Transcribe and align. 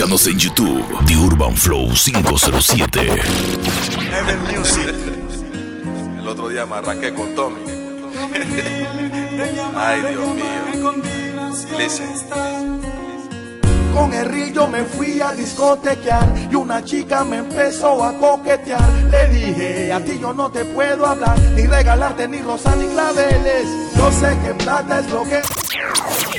Búscanos 0.00 0.26
en 0.28 0.38
YouTube, 0.38 1.04
The 1.04 1.14
Urban 1.14 1.54
Flow 1.54 1.90
507. 1.92 3.00
Ever 3.02 4.38
Music. 4.48 4.94
El 6.18 6.26
otro 6.26 6.48
día 6.48 6.64
me 6.64 6.76
arranqué 6.76 7.12
con 7.12 7.34
Tommy. 7.34 7.60
Ay, 9.76 10.00
Dios 10.00 10.34
mío. 10.34 10.94
Listen. 11.76 12.08
Con 13.94 14.14
el 14.14 14.24
río 14.24 14.66
me 14.68 14.84
fui 14.84 15.20
a 15.20 15.32
discotequear 15.32 16.48
y 16.50 16.54
una 16.54 16.82
chica 16.82 17.22
me 17.22 17.36
empezó 17.36 18.02
a 18.02 18.16
coquetear. 18.16 18.90
Le 19.10 19.28
dije, 19.28 19.92
a 19.92 20.02
ti 20.02 20.18
yo 20.18 20.32
no 20.32 20.50
te 20.50 20.64
puedo 20.64 21.04
hablar, 21.04 21.38
ni 21.54 21.66
regalarte 21.66 22.26
ni 22.26 22.38
rosas 22.40 22.74
ni 22.78 22.86
claveles. 22.86 23.66
Yo 23.94 24.10
sé 24.12 24.34
que 24.46 24.54
plata 24.64 25.00
es 25.00 25.10
lo 25.10 25.24
que... 25.24 25.42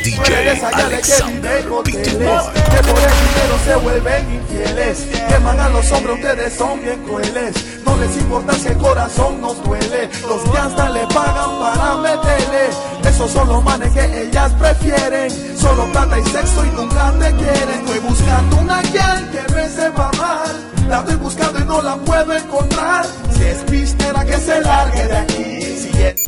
DJ 0.03 0.61
Alexander 0.73 1.63
que 1.63 1.69
por 1.69 1.87
el 1.87 1.93
dinero 1.93 3.55
se 3.65 3.75
vuelven 3.75 4.33
infieles. 4.33 5.07
Queman 5.27 5.59
a 5.59 5.69
los 5.69 5.91
hombres, 5.91 6.15
ustedes 6.15 6.53
son 6.53 6.81
bien 6.81 7.03
crueles. 7.03 7.81
No 7.85 7.95
les 7.97 8.17
importa 8.17 8.53
si 8.53 8.69
el 8.69 8.77
corazón 8.77 9.41
nos 9.41 9.63
duele. 9.63 10.09
Los 10.27 10.41
que 10.41 10.89
le 10.89 11.07
pagan 11.07 11.59
para 11.59 11.97
meterle. 11.97 12.69
Esos 13.05 13.31
son 13.31 13.47
los 13.47 13.63
manes 13.63 13.91
que 13.93 14.23
ellas 14.23 14.51
prefieren. 14.53 15.57
Solo 15.57 15.85
plata 15.91 16.17
y 16.17 16.23
sexo 16.23 16.65
y 16.65 16.69
nunca 16.69 17.13
te 17.19 17.31
quieren. 17.35 17.69
Estoy 17.69 17.99
buscando 17.99 18.57
una 18.57 18.81
guial 18.81 19.31
que 19.31 19.53
me 19.53 19.69
sepa 19.69 20.11
mal. 20.17 20.71
La 20.87 20.99
estoy 20.99 21.15
buscando 21.15 21.59
y 21.59 21.63
no 21.65 21.81
la 21.81 21.95
puedo 21.97 22.33
encontrar. 22.33 23.05
Si 23.35 23.43
es 23.43 23.57
pistera 23.69 24.25
que 24.25 24.37
se 24.37 24.61
largue 24.61 25.07
de 25.07 25.17
aquí. 25.17 25.61
Si 25.77 26.03
es 26.03 26.27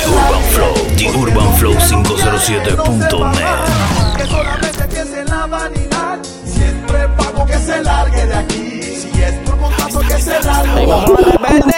The 0.00 0.06
Urban 0.06 0.42
Flow, 0.54 0.74
The 0.96 1.06
Urban 1.08 1.50
Flow 1.58 1.74
507.net. 1.74 4.16
que 4.16 4.24
solamente 4.26 4.84
piense 4.88 5.20
en 5.20 5.26
la 5.26 5.46
vanidad. 5.46 6.18
Siempre 6.46 7.06
pago 7.18 7.44
que 7.46 7.58
se 7.58 7.82
largue 7.82 8.26
de 8.26 8.34
aquí. 8.34 8.89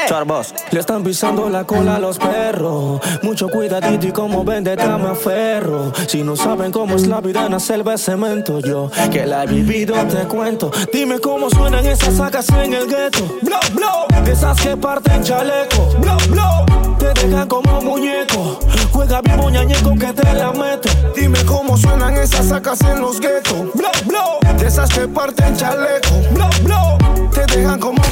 Charbos. 0.08 0.54
Le 0.70 0.80
están 0.80 1.02
pisando 1.02 1.48
la 1.48 1.64
cola 1.64 1.96
a 1.96 1.98
los 1.98 2.18
perros. 2.18 3.00
Mucho 3.22 3.48
cuidadito 3.48 4.06
y 4.06 4.12
como 4.12 4.44
vendetta 4.44 4.98
me 4.98 5.10
aferro. 5.10 5.92
Si 6.06 6.22
no 6.22 6.36
saben 6.36 6.72
cómo 6.72 6.96
es 6.96 7.06
la 7.06 7.20
vida 7.20 7.46
en 7.46 7.52
la 7.52 7.60
selva 7.60 7.92
de 7.92 7.98
cemento, 7.98 8.60
yo 8.60 8.90
que 9.10 9.26
la 9.26 9.44
he 9.44 9.46
vivido 9.46 9.94
te 10.06 10.26
cuento. 10.26 10.70
Dime 10.92 11.18
cómo 11.20 11.48
suenan 11.50 11.86
esas 11.86 12.16
sacas 12.16 12.48
en 12.50 12.74
el 12.74 12.86
gueto. 12.88 13.20
Blow, 13.42 13.60
blow. 13.74 14.26
Esas 14.26 14.60
que 14.60 14.76
parten 14.76 15.22
chaleco. 15.22 15.88
Blow, 15.98 16.16
blow. 16.28 16.96
Te 16.98 17.26
dejan 17.26 17.48
como 17.48 17.80
muñeco. 17.80 18.58
Juega 18.92 19.20
vivo 19.20 19.50
ñañeco 19.50 19.94
que 19.94 20.12
te 20.12 20.32
la 20.34 20.52
meto. 20.52 20.88
Dime 21.14 21.44
cómo 21.44 21.76
suenan 21.76 22.16
esas 22.16 22.46
sacas 22.48 22.80
en 22.82 23.00
los 23.00 23.20
guetos. 23.20 23.72
Blow, 23.74 23.90
blow. 24.06 24.56
De 24.58 24.66
esas 24.66 24.90
que 24.90 25.06
parten 25.06 25.56
chaleco. 25.56 26.14
Blow, 26.32 26.50
blow. 26.62 27.30
Te 27.30 27.46
dejan 27.56 27.78
como 27.78 28.02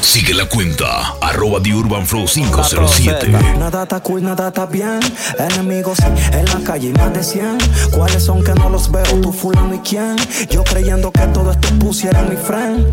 Sigue 0.00 0.34
la 0.34 0.46
cuenta, 0.48 1.14
arroba 1.20 1.60
The 1.62 1.74
Urban 1.74 2.06
Flow 2.06 2.26
507. 2.26 3.28
Nada 3.58 3.82
está 3.82 4.00
cool, 4.00 4.22
nada 4.22 4.48
está 4.48 4.66
bien. 4.66 5.00
Enemigos 5.38 5.98
en 6.00 6.44
la 6.46 6.60
calle, 6.64 6.92
más 6.92 7.12
de 7.12 7.22
100. 7.22 7.58
¿Cuáles 7.90 8.22
son 8.24 8.42
que 8.42 8.54
no 8.54 8.68
los 8.70 8.90
veo? 8.90 9.04
Tú, 9.20 9.32
fulano 9.32 9.74
y 9.74 9.78
quién. 9.80 10.16
Yo 10.50 10.64
creyendo 10.64 11.10
que 11.10 11.26
todo 11.28 11.50
esto 11.50 11.68
pusiera 11.78 12.22
mi 12.22 12.36
friend. 12.36 12.86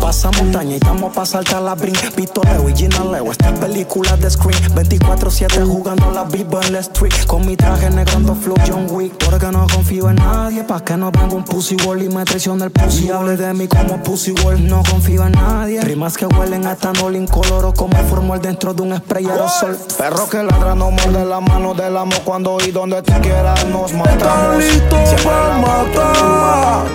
Pasa 0.00 0.30
montaña 0.32 0.72
y 0.72 0.74
estamos 0.74 1.14
pa' 1.14 1.26
saltar 1.26 1.62
la 1.62 1.74
brin. 1.74 1.94
Pistoleo 2.16 2.68
y 2.68 2.74
Gina 2.74 3.04
Leo, 3.04 3.30
esta 3.30 3.52
película 3.54 4.16
de 4.16 4.30
screen. 4.30 4.62
24-7 4.74 5.66
jugando 5.66 6.10
la 6.10 6.24
viva 6.24 6.60
en 6.66 6.72
la 6.72 6.80
street. 6.80 7.14
Con 7.26 7.46
mi 7.46 7.56
traje 7.56 7.90
negro 7.90 8.16
ando 8.16 8.34
flow 8.34 8.56
John 8.66 8.86
Wick. 8.90 9.12
Porque 9.24 9.46
no 9.46 9.66
confío 9.72 10.08
en 10.10 10.16
nadie, 10.16 10.64
pa' 10.64 10.82
que 10.84 10.96
no 10.96 11.10
venga 11.10 11.34
un 11.34 11.44
pussy 11.44 11.76
wall 11.84 12.02
y 12.02 12.08
me 12.08 12.24
traicione 12.24 12.64
el 12.64 12.70
pussy. 12.70 13.06
Y 13.06 13.10
hable 13.10 13.36
de 13.36 13.52
mí 13.54 13.68
como 13.68 14.02
pussy 14.02 14.32
wall, 14.44 14.66
no 14.66 14.82
confío 14.82 15.26
en 15.26 15.32
nadie. 15.32 15.80
Rimas 15.98 16.16
que 16.16 16.26
huelen 16.26 16.64
a 16.64 16.74
etanol 16.74 17.16
incoloro 17.16 17.74
como 17.74 17.96
formol 18.04 18.40
dentro 18.40 18.72
de 18.72 18.82
un 18.82 18.96
spray 18.96 19.26
aerosol. 19.26 19.76
Perro 19.98 20.28
que 20.28 20.44
ladra 20.44 20.76
no 20.76 20.92
muerde 20.92 21.24
la 21.24 21.40
mano 21.40 21.74
del 21.74 21.96
amo 21.96 22.14
cuando 22.24 22.56
y 22.64 22.70
donde 22.70 23.02
tú 23.02 23.12
quieras 23.20 23.66
nos 23.66 23.92
matamos. 23.94 24.12
Están 24.12 24.58
listos 24.60 25.22
para 25.24 25.58
matar. 25.58 26.86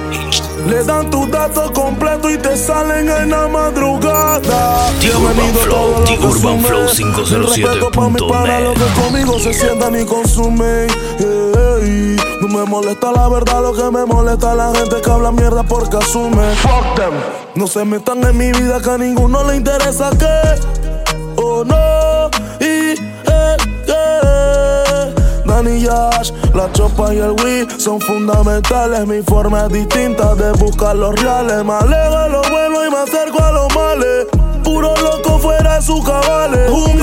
Le 0.69 0.85
dan 0.85 1.09
tus 1.09 1.29
datos 1.29 1.71
completos 1.71 2.31
y 2.31 2.37
te 2.37 2.55
salen 2.55 3.09
en 3.09 3.31
la 3.31 3.45
madrugada. 3.49 4.89
The 5.01 5.09
Urban 5.17 5.53
Flow, 5.55 6.03
The 6.05 6.19
Urban. 6.25 6.63
Flow 6.63 6.87
El 7.29 7.43
respeto 7.43 7.91
pa' 7.91 8.07
mí, 8.07 8.19
para 8.29 8.59
507.net. 8.59 8.63
los 8.63 8.73
que 8.73 9.01
conmigo 9.01 9.39
se 9.39 9.53
sientan 9.53 9.99
y 9.99 10.05
consumen. 10.05 10.87
No 12.41 12.47
me 12.47 12.65
molesta 12.65 13.11
la 13.11 13.27
verdad, 13.27 13.61
lo 13.61 13.73
que 13.73 13.83
me 13.91 14.05
molesta 14.05 14.51
es 14.51 14.57
la 14.57 14.73
gente 14.75 15.01
que 15.01 15.09
habla 15.11 15.31
mierda 15.31 15.63
porque 15.63 15.97
asume. 15.97 16.55
Fuck 16.55 16.95
them. 16.95 17.13
No 17.55 17.67
se 17.67 17.83
metan 17.85 18.23
en 18.23 18.37
mi 18.37 18.51
vida 18.51 18.81
que 18.81 18.89
a 18.89 18.97
ninguno 18.97 19.43
le 19.43 19.57
interesa 19.57 20.09
que. 20.11 20.27
Oh 21.35 21.63
no. 21.63 22.29
Y 22.59 22.93
eh, 22.95 23.57
eh. 23.87 25.15
Danny 25.45 25.81
Yash, 25.81 26.31
la 26.53 26.71
chopa 26.71 27.13
y 27.13 27.19
el 27.19 27.31
Wii 27.31 27.67
son 27.79 27.99
fundamentales. 27.99 29.05
Mi 29.07 29.21
forma 29.21 29.65
es 29.65 29.73
distinta 29.73 30.35
de 30.35 30.51
buscar 30.53 30.95
los 30.95 31.19
reales. 31.21 31.63
Me 31.63 31.73
alejo 31.73 32.27
lo 32.29 32.41
bueno 32.49 32.85
y 32.85 32.91
me 32.91 32.97
acerco 32.97 33.43
a 33.43 33.51
los 33.51 33.75
males. 33.75 34.27
Puro 34.63 34.93
loco 35.01 35.39
fuera 35.39 35.75
de 35.75 35.81
sus 35.81 36.03
cabales. 36.03 36.69
Un. 36.69 36.93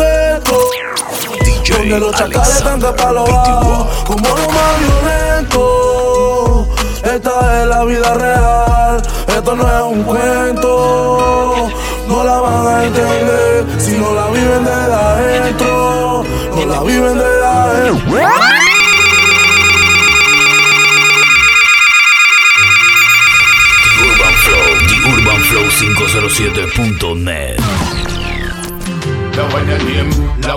DJ 1.71 1.79
Donde 1.79 2.01
los 2.01 2.15
chacales 2.17 2.57
están 2.57 2.81
de 2.81 2.93
palo 2.93 3.25
como 4.05 4.29
lo 4.29 4.51
más 4.51 4.81
violento. 4.81 6.67
Esta 7.05 7.63
es 7.63 7.69
la 7.69 7.85
vida 7.85 8.15
real, 8.15 9.03
esto 9.29 9.57
no 9.57 9.69
es 9.69 9.83
un 9.83 10.03
cuento. 10.03 11.69
No 12.09 12.25
la 12.25 12.41
van 12.41 12.67
a 12.67 12.85
entender 12.85 13.67
si 13.79 13.93
no 13.93 14.15
la 14.15 14.27
viven 14.29 14.65
de 14.65 14.73
adentro. 14.73 16.25
No 16.57 16.67
la 16.67 16.81
viven 16.83 17.19
de 17.19 17.25
adentro. 17.25 18.51
The 24.89 24.97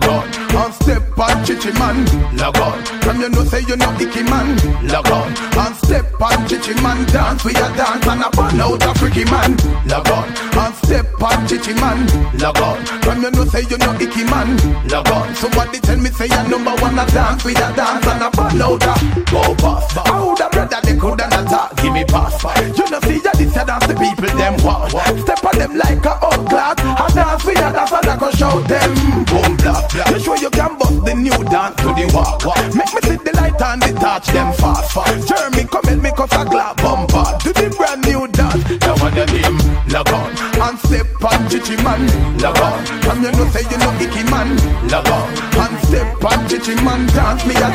Urban 0.09 0.72
Flow, 0.83 0.95
The 0.95 0.97
Urban 0.97 1.13
Flow 1.13 1.13
507.net. 1.13 1.13
Now 1.13 1.13
when 1.13 1.13
your 1.13 1.13
name 1.13 1.13
log 1.13 1.13
on 1.13 1.13
And 1.13 1.13
step 1.13 1.19
on 1.19 1.45
chichi 1.45 1.71
man. 1.79 2.05
Log 2.38 2.57
on. 2.57 2.83
From 3.01 3.21
you 3.21 3.29
know 3.29 3.44
say 3.45 3.61
you 3.61 3.75
know 3.77 3.94
icky 3.99 4.23
man. 4.23 4.57
Log 4.88 5.09
on. 5.11 5.29
And 5.57 5.75
step 5.77 6.21
on 6.21 6.47
chichi 6.47 6.73
man. 6.81 7.05
Dance 7.07 7.44
with 7.44 7.57
your 7.57 7.69
dance 7.75 8.07
and 8.07 8.23
a 8.23 8.29
burn 8.31 8.59
out 8.59 8.83
a 8.83 8.94
freaky 8.99 9.25
man. 9.25 9.55
Log 9.88 10.09
on. 10.09 10.27
And 10.27 10.75
step 10.75 11.21
on 11.21 11.47
chichi 11.47 11.73
man. 11.75 12.07
Log 12.39 12.59
on. 12.59 12.83
From 13.03 13.21
you 13.21 13.31
know 13.31 13.45
say 13.45 13.63
you 13.69 13.77
know 13.77 13.94
icky 13.95 14.23
man. 14.25 14.57
Log 14.89 15.09
on. 15.09 15.35
Somebody 15.35 15.79
tell 15.79 15.97
me 15.97 16.09
say 16.09 16.27
you 16.27 16.44
number 16.49 16.75
one 16.81 16.97
a 17.00 17.05
dance 17.07 17.44
with 17.44 17.57
a 17.57 17.73
dance 17.75 18.07
and 18.07 18.23
a 18.23 18.29
burn 18.31 18.61
out 18.61 18.83
a 18.83 18.94
go 19.29 19.55
pass 19.55 19.94
How 19.94 20.35
the 20.35 20.50
brother 20.51 20.79
they 20.83 20.97
coulda 20.97 21.27
not 21.29 21.77
give 21.77 21.94
me 21.94 22.03
pass. 22.05 22.44
You 22.77 22.89
know 22.89 23.00
see 23.01 23.21
ya 23.23 23.31
this 23.33 23.55
a 23.55 23.65
dance 23.65 23.88
the 23.88 23.95
people 23.95 24.35
them 24.38 24.57
want. 24.63 24.91
Step 25.21 25.44
on 25.45 25.57
them 25.57 25.77
like 25.77 26.05
a 26.05 26.13
old 26.25 26.50
glass. 26.50 26.75
A 26.79 27.13
dance 27.13 27.45
with 27.45 27.57
a 27.57 27.71
dance 27.71 27.91
and 27.91 28.07
I 28.07 28.17
go 28.17 28.31
show 28.31 28.59
them. 28.61 28.91
Boom 29.25 29.57
blah 29.57 29.88
blah. 29.88 30.09
You 30.09 30.19
sure 30.19 30.38
you 30.38 30.50
can 30.50 30.72
bust 30.78 31.06
the 31.06 31.13
new 31.16 31.38
dance 31.50 31.75
to 31.81 31.89
the 31.94 32.06
walk 32.13 32.44
Make 32.75 32.91
me 32.94 33.01
see 33.07 33.17
the 33.17 33.34
light 33.35 33.61
and 33.61 33.81
the 33.81 33.91
touch 34.00 34.28
them 34.28 34.53
fast 34.53 34.94
fast 34.94 35.28
Jeremy 35.28 35.63
come 35.66 35.88
and 35.88 36.01
make 36.01 36.19
us 36.19 36.34
a 36.34 36.45
glad 36.45 36.78
bumper 36.78 37.25
To 37.44 37.50
the 37.53 37.73
brand 37.78 38.06
new 38.06 38.28
dance 38.28 38.63
Now 38.81 38.97
on 39.03 39.13
your 39.16 39.28
name 39.28 39.57
log 39.89 40.09
on 40.09 40.31
And 40.62 40.78
step 40.79 41.07
on 41.23 41.50
chichi 41.50 41.75
man 41.83 42.01
log 42.39 42.59
on 42.59 42.85
From 43.03 43.23
you 43.23 43.31
know 43.31 43.47
say 43.50 43.63
you 43.69 43.78
know 43.78 43.94
icky 44.01 44.23
man 44.29 44.57
log 44.89 45.07
on 45.07 45.28
And 45.62 45.75
step 45.88 46.23
on 46.23 46.39
chichi 46.50 46.75
man 46.83 47.07
dance 47.13 47.45
me 47.45 47.56
a 47.56 47.69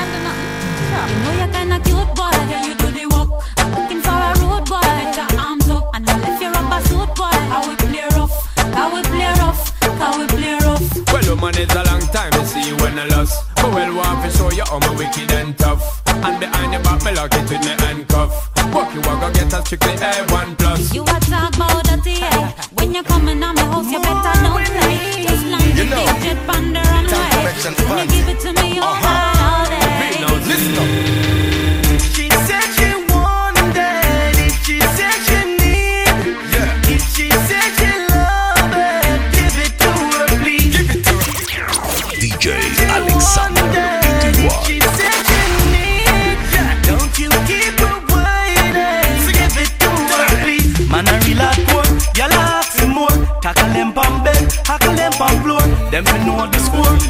You 1.09 1.17
know 1.25 1.33
you're 1.39 1.53
kinda 1.53 1.79
cute, 1.85 2.13
boy. 2.17 2.31
Yeah, 2.51 2.67
you 2.67 2.75
do 2.75 2.89
the 2.91 3.05
walk. 3.13 3.45
I'm 3.59 3.71
looking 3.75 4.01
for 4.03 4.19
a 4.29 4.33
road 4.43 4.65
boy. 4.69 4.81
Get 4.81 5.17
your 5.17 5.41
arms 5.41 5.69
up 5.69 5.91
and 5.95 6.09
I'll 6.09 6.19
lift 6.21 6.43
your 6.43 6.53
rubber 6.53 6.81
suit, 6.89 7.11
boy. 7.15 7.33
I 7.33 7.59
will 7.67 7.77
play 7.77 8.05
rough. 8.17 8.37
I 8.59 8.93
will 8.93 9.05
play 9.05 9.33
rough. 9.41 9.63
I 9.83 10.19
will 10.19 10.29
play 10.29 10.55
rough. 10.67 11.13
Well, 11.13 11.37
woman, 11.37 11.55
it's 11.57 11.75
a 11.75 11.83
long 11.85 12.01
time 12.13 12.38
see 12.49 12.69
you 12.69 12.77
when 12.77 12.99
I 12.99 13.07
lost. 13.15 13.45
But 13.57 13.71
well, 13.75 13.93
want 13.97 14.25
to 14.25 14.31
show 14.37 14.51
you 14.51 14.65
how 14.65 14.79
me 14.81 14.91
wicked 14.97 15.31
and 15.33 15.57
tough. 15.59 16.03
And 16.25 16.41
behind 16.41 16.73
your 16.73 16.83
back, 16.83 17.05
me 17.05 17.13
lock 17.15 17.33
it 17.35 17.43
with 17.51 17.63
me 17.63 17.75
handcuff. 17.85 18.33
Walk 18.73 18.93
you 18.95 19.01
walk, 19.03 19.21
go 19.21 19.33
get 19.33 19.53
a 19.53 19.61
strictly 19.65 19.95
A1 19.97 20.59
plus. 20.59 20.95
You 20.95 21.03
a 21.03 21.17
talk 21.29 21.55
about 21.57 21.85
dirty, 21.85 22.21
yeah. 22.21 22.53
When 22.75 22.95
you 22.95 23.03
coming 23.03 23.43
on 23.43 23.55
my 23.55 23.63
house, 23.63 23.91
you 23.91 24.01
better 24.01 24.35
don't 24.43 24.65
play. 24.67 24.97
Eh? 24.97 25.27
Just 25.29 25.45
land 25.47 25.79
You 25.79 25.85
the 25.85 25.91
know. 25.93 26.05
digit 26.21 26.39
on 26.49 26.73
the 26.73 26.81
runway. 26.81 27.89
When 27.89 27.99
you 27.99 28.07
give 28.13 28.29
it 28.29 28.41
to 28.41 28.53
me, 28.53 28.58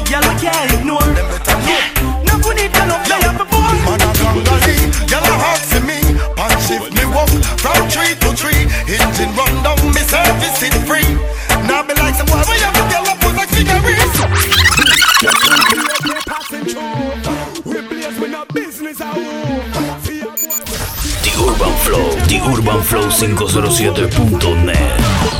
score, 0.09 0.17
girl 0.21 0.25
I 0.29 0.33
can't 0.39 0.71
ignore. 0.73 1.01
Them 1.13 1.27
better 1.29 1.57
know. 1.65 1.79
No 2.25 2.33
we 2.47 2.53
need 2.55 2.73
to 2.73 2.83
look 2.85 3.03
play 3.05 3.21
up 3.25 3.37
before. 3.37 3.73
Man 3.85 4.01
a 4.01 4.09
gangali, 4.17 4.77
girl 5.09 5.23
a 5.23 5.25
hard 5.37 5.61
for 5.61 5.81
me. 5.85 5.99
Pan 6.35 6.51
shift 6.65 6.91
me 6.93 7.05
walk 7.13 7.29
from 7.61 7.87
tree 7.89 8.15
to 8.17 8.33
tree. 8.35 8.67
Engine 8.89 9.31
run 9.37 9.53
down, 9.63 9.77
me 9.93 10.01
service 10.01 10.63
it 10.63 10.73
free. 10.87 11.05
Now 11.67 11.83
be 11.83 11.93
like 11.95 12.15
some 12.15 12.27
boy, 12.27 12.41
we 12.49 12.57
have 12.59 12.75
a 12.75 12.83
girl 12.89 13.07
up 13.07 13.23
with 13.23 13.37
like 13.37 13.49
cigarettes. 13.49 14.19
The 21.21 21.31
Urban 21.39 21.73
Flow, 21.83 22.07
The 22.27 22.37
Urban 22.45 22.81
Flow 22.83 23.09
507.net. 23.09 25.38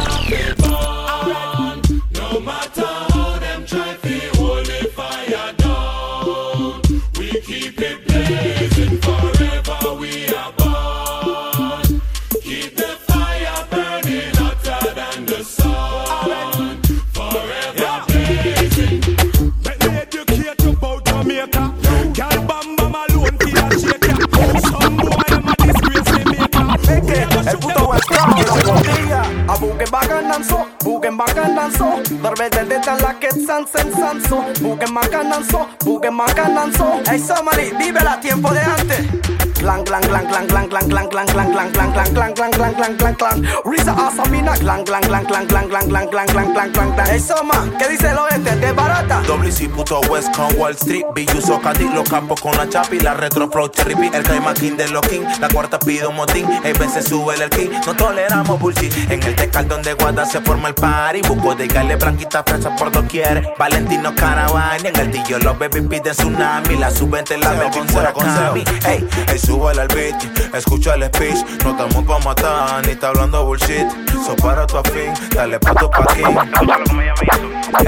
so, 34.29 34.45
busquen 34.61 34.93
más 34.93 35.09
candanzo, 35.09 35.67
busquen 35.83 36.13
más 36.13 36.33
candanzo. 36.33 37.01
Ey, 37.11 37.19
Samari, 37.19 37.71
vive 37.77 38.01
la 38.03 38.19
tiempo 38.19 38.53
de 38.53 38.59
antes. 38.59 39.38
Clang 39.59 39.83
clang 39.83 40.01
clang 40.01 40.25
clang 40.25 40.47
clang 40.47 40.69
clang 40.69 40.87
clang 40.87 41.09
clang 41.09 41.27
clang 41.27 41.51
clang 41.51 41.51
clang 41.51 41.71
clang 41.73 42.13
clang 42.13 42.33
clang 42.33 42.51
clang 42.53 42.73
clang 42.75 42.97
clang 42.97 43.15
clang 43.15 43.43
Risa 43.65 43.91
Asamina 43.91 44.55
clang 44.55 44.85
clang 44.85 45.01
clang 45.03 45.25
clang 45.25 45.47
clang 45.47 45.67
clang 45.67 45.89
clang 45.89 46.07
clang 46.09 46.27
clang 46.27 46.53
clang 46.53 46.71
clang 46.71 46.91
clang 46.95 47.07
Hey 47.09 47.19
Soma, 47.19 47.69
¿qué 47.77 47.89
dice 47.89 48.09
el 48.09 48.17
oeste? 48.17 48.55
¿Te 48.55 48.71
barata? 48.71 49.21
WC 49.27 49.67
puto 49.69 49.99
West 50.09 50.33
con 50.33 50.55
Wall 50.57 50.75
Street 50.75 51.05
Billuso 51.13 51.59
Cadiz, 51.59 51.93
los 51.93 52.07
campos 52.07 52.39
con 52.39 52.55
la 52.55 52.69
chapi 52.69 53.01
La 53.01 53.13
retro 53.15 53.49
flow 53.51 53.67
cherry 53.67 53.95
beat, 53.95 54.15
el 54.15 54.23
clima 54.23 54.53
king 54.53 54.77
de 54.77 54.87
los 54.87 55.01
king 55.01 55.23
La 55.41 55.49
cuarta 55.49 55.77
pide 55.77 56.07
un 56.07 56.15
motín, 56.15 56.47
el 56.63 56.73
veces 56.77 57.05
sube 57.05 57.35
el 57.35 57.49
king 57.49 57.69
No 57.85 57.93
toleramos 57.95 58.57
bullshit, 58.59 58.93
en 59.11 59.21
el 59.21 59.35
tecal 59.35 59.67
donde 59.67 59.93
guarda 59.93 60.25
se 60.25 60.39
forma 60.39 60.69
el 60.69 60.75
party 60.75 61.21
Busco 61.27 61.53
de 61.55 61.67
gale 61.67 61.97
blanquita 61.97 62.43
fresa 62.43 62.73
por 62.77 62.91
doquier 62.91 63.53
Valentino 63.59 64.15
Caravana, 64.15 64.77
en 64.77 64.95
el 64.95 65.11
dillo 65.11 65.37
los 65.39 65.59
baby 65.59 65.81
piden 65.81 66.13
tsunami 66.13 66.77
La 66.77 66.89
sub-20 66.91 67.37
la 67.39 67.51
veo 67.51 67.71
con 67.71 67.85
Murakami 67.87 68.63
Ey, 68.85 69.05
ey, 69.49 69.55
súbele 69.55 69.81
al 69.81 69.87
beat, 69.87 70.55
escucha 70.55 70.95
el 70.95 71.05
speech. 71.05 71.37
No 71.63 71.71
estamos 71.71 72.03
pa' 72.05 72.19
matar, 72.19 72.85
ni 72.85 72.91
está 72.91 73.09
hablando 73.09 73.45
bullshit. 73.45 73.87
So 74.25 74.35
para 74.35 74.65
tu 74.67 74.77
afín, 74.77 75.13
dale 75.33 75.59
pa' 75.59 75.73
tu 75.73 75.89
paquín. 75.89 76.25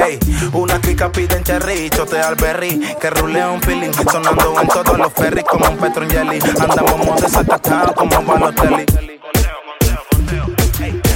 Ey, 0.03 0.19
una 0.53 0.79
clica 0.79 1.11
piden 1.11 1.43
cherry, 1.43 1.89
chote 1.89 2.19
al 2.19 2.35
berry. 2.35 2.79
Que 2.99 3.09
rulea 3.09 3.49
un 3.49 3.61
feeling, 3.61 3.91
sonando 4.11 4.59
en 4.61 4.67
todos 4.67 4.97
los 4.97 5.13
ferries 5.13 5.45
Como 5.45 5.67
un 5.67 5.77
Petron 5.77 6.09
Jelly, 6.09 6.39
andamos 6.59 6.97
modo 6.97 7.21
desacatados 7.21 7.95
como 7.95 8.21
Balotelli. 8.23 8.85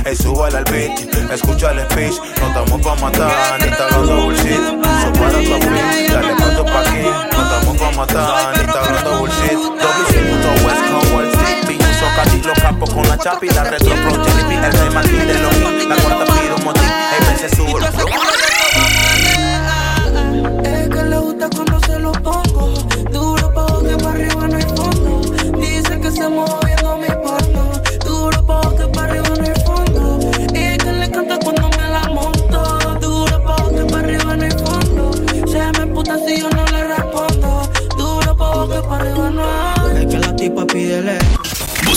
Ey, 0.05 0.15
súbale 0.15 0.57
al 0.57 0.63
beat, 0.65 1.31
escucha 1.31 1.71
el 1.71 1.81
speech. 1.89 2.15
No 2.39 2.47
estamos 2.47 2.81
pa' 2.81 2.95
matar, 2.95 3.59
ni 3.59 3.67
está 3.67 3.85
hablando 3.85 4.25
bullshit. 4.25 4.61
So 5.01 5.13
para 5.13 5.31
tu 5.31 5.55
afín, 5.55 6.11
dale 6.11 6.35
pa' 6.35 6.55
tu 6.55 6.65
paquín. 6.65 7.11
No 7.31 7.43
estamos 7.43 7.77
pa' 7.77 7.91
matar, 7.91 8.57
ni 8.57 8.63
está 8.63 8.79
hablando 8.85 9.19
bullshit 9.19 9.74
puto 10.25 10.49
West 10.65 10.91
con 10.91 11.13
Wall 11.13 11.27
Street 11.27 11.67
Billuso 11.67 12.05
casi 12.15 12.41
los 12.41 12.59
campos 12.59 12.93
con 12.93 13.07
la 13.07 13.17
chapa 13.17 13.45
y 13.45 13.49
la 13.49 13.63
retro 13.63 13.95
Cherry 14.23 14.43
Beat, 14.43 14.63
el 14.65 14.73
rey 14.73 14.89
Martín 14.89 15.27
de 15.27 15.39
los 15.39 15.87
La 15.87 15.95
cuarta 15.95 16.25
pide 16.25 16.53
un 16.53 16.63
motín, 16.63 16.83
ven, 17.27 17.37
se 17.37 17.55
sube 17.55 18.34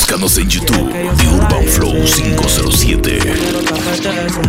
Búscanos 0.08 0.38
en 0.38 0.48
YouTube, 0.48 0.90
The 0.90 1.28
Urban 1.28 1.64
Flow 1.64 1.92
507. 1.92 3.18
Pero 3.22 3.58
te 3.60 3.74
apetece, 3.74 4.40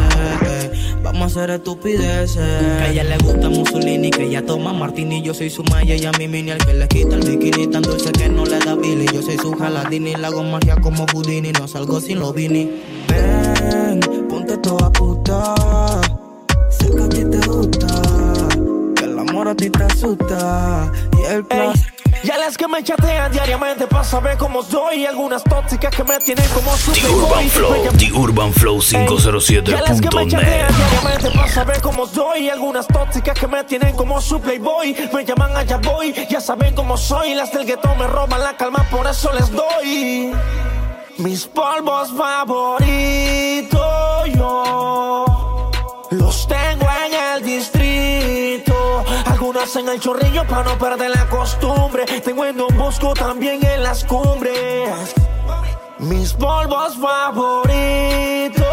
eh. 0.46 0.72
Vamos 1.04 1.22
a 1.24 1.26
hacer 1.26 1.50
estupideces. 1.50 2.38
Que 2.38 2.84
a 2.84 2.90
ella 2.90 3.04
le 3.04 3.18
gusta 3.18 3.50
Mussolini, 3.50 4.10
que 4.10 4.24
ella 4.24 4.46
toma 4.46 4.72
martini. 4.72 5.22
Yo 5.22 5.34
soy 5.34 5.50
su 5.50 5.66
maya 5.66 5.98
y 5.98 6.06
a 6.06 6.14
mi 6.14 6.30
mini, 6.30 6.52
al 6.52 6.66
que 6.66 6.74
le 6.74 6.88
quita 6.88 7.18
el 7.18 7.28
bikini. 7.30 7.68
Tan 7.68 7.82
dulce 7.82 8.10
que 8.14 8.30
no 8.30 8.46
le 8.46 8.58
da 8.60 8.76
Billy. 8.76 9.06
Yo 9.14 9.22
soy 9.22 9.38
su 9.38 9.52
jaladini, 9.52 10.16
la 10.16 10.30
hago 10.30 10.44
magia 10.44 10.78
como 10.78 11.06
Houdini. 11.08 11.52
No 11.52 11.68
salgo 11.68 12.00
sin 12.00 12.20
los 12.20 12.34
vini. 12.34 12.72
Ven, 13.10 14.00
ponte 14.30 14.56
toda 14.60 14.90
puta. 14.94 15.56
Sé 16.70 16.90
que 16.90 17.04
a 17.04 17.10
ti 17.10 17.26
te 17.26 17.50
gusta. 17.50 18.02
Que 18.96 19.04
el 19.04 19.20
amor 19.20 19.50
a 19.50 19.56
ti 19.56 19.70
te 19.70 19.84
asusta. 19.84 20.90
Y 21.22 21.34
el 21.34 21.44
plan. 22.22 22.28
Ya 22.28 22.38
las 22.38 22.58
que 22.58 22.68
me 22.68 22.84
chatean 22.84 23.32
diariamente 23.32 23.88
para 23.88 24.04
saber 24.04 24.38
cómo 24.38 24.64
soy. 24.64 25.04
Y 25.04 25.06
algunas 25.06 25.44
tóxicas 25.44 25.96
que 25.96 26.04
me 26.04 26.20
tienen 26.20 26.48
como 26.50 26.76
su 26.78 26.92
The 26.92 27.10
Urban 27.10 27.50
Flow, 27.50 27.74
The 27.98 28.12
Urban 28.14 28.54
Flow 28.54 28.82
Ya 28.82 29.02
las 29.82 30.02
que 30.02 30.10
me 30.16 30.26
507.net. 30.26 30.30
chatean 30.30 30.76
diariamente 30.78 31.32
para 31.32 31.48
saber 31.48 31.82
cómo 31.82 32.08
soy. 32.08 32.46
Y 32.46 32.50
algunas 32.50 32.88
tóxicas 32.88 33.40
que 33.40 33.48
me 33.48 33.64
tienen 33.64 33.96
como 33.96 34.20
su 34.22 34.40
playboy. 34.40 34.96
Me 35.14 35.26
llaman 35.26 35.56
allá 35.56 35.78
voy, 35.78 36.14
ya 36.30 36.42
saben 36.42 36.76
cómo 36.76 36.98
soy. 36.98 37.34
Las 37.34 37.52
del 37.52 37.66
gueto 37.66 37.94
me 37.96 38.08
roban 38.08 38.42
la 38.42 38.56
calma, 38.58 38.86
por 38.90 39.08
eso 39.08 39.32
les 39.34 39.50
doy. 39.52 40.34
Mis 41.18 41.46
polvos 41.46 42.14
favoritos 42.18 43.80
yo 44.36 45.19
En 49.60 49.90
el 49.90 50.00
chorrillo 50.00 50.48
para 50.48 50.64
no 50.64 50.78
perder 50.78 51.10
la 51.10 51.28
costumbre. 51.28 52.06
Tengo 52.06 52.46
en 52.46 52.56
Don 52.56 52.76
Bosco 52.78 53.14
también 53.14 53.60
en 53.66 53.84
las 53.84 54.06
cumbres. 54.06 55.14
Mis 56.00 56.32
polvos 56.32 56.98
favoritos 56.98 58.66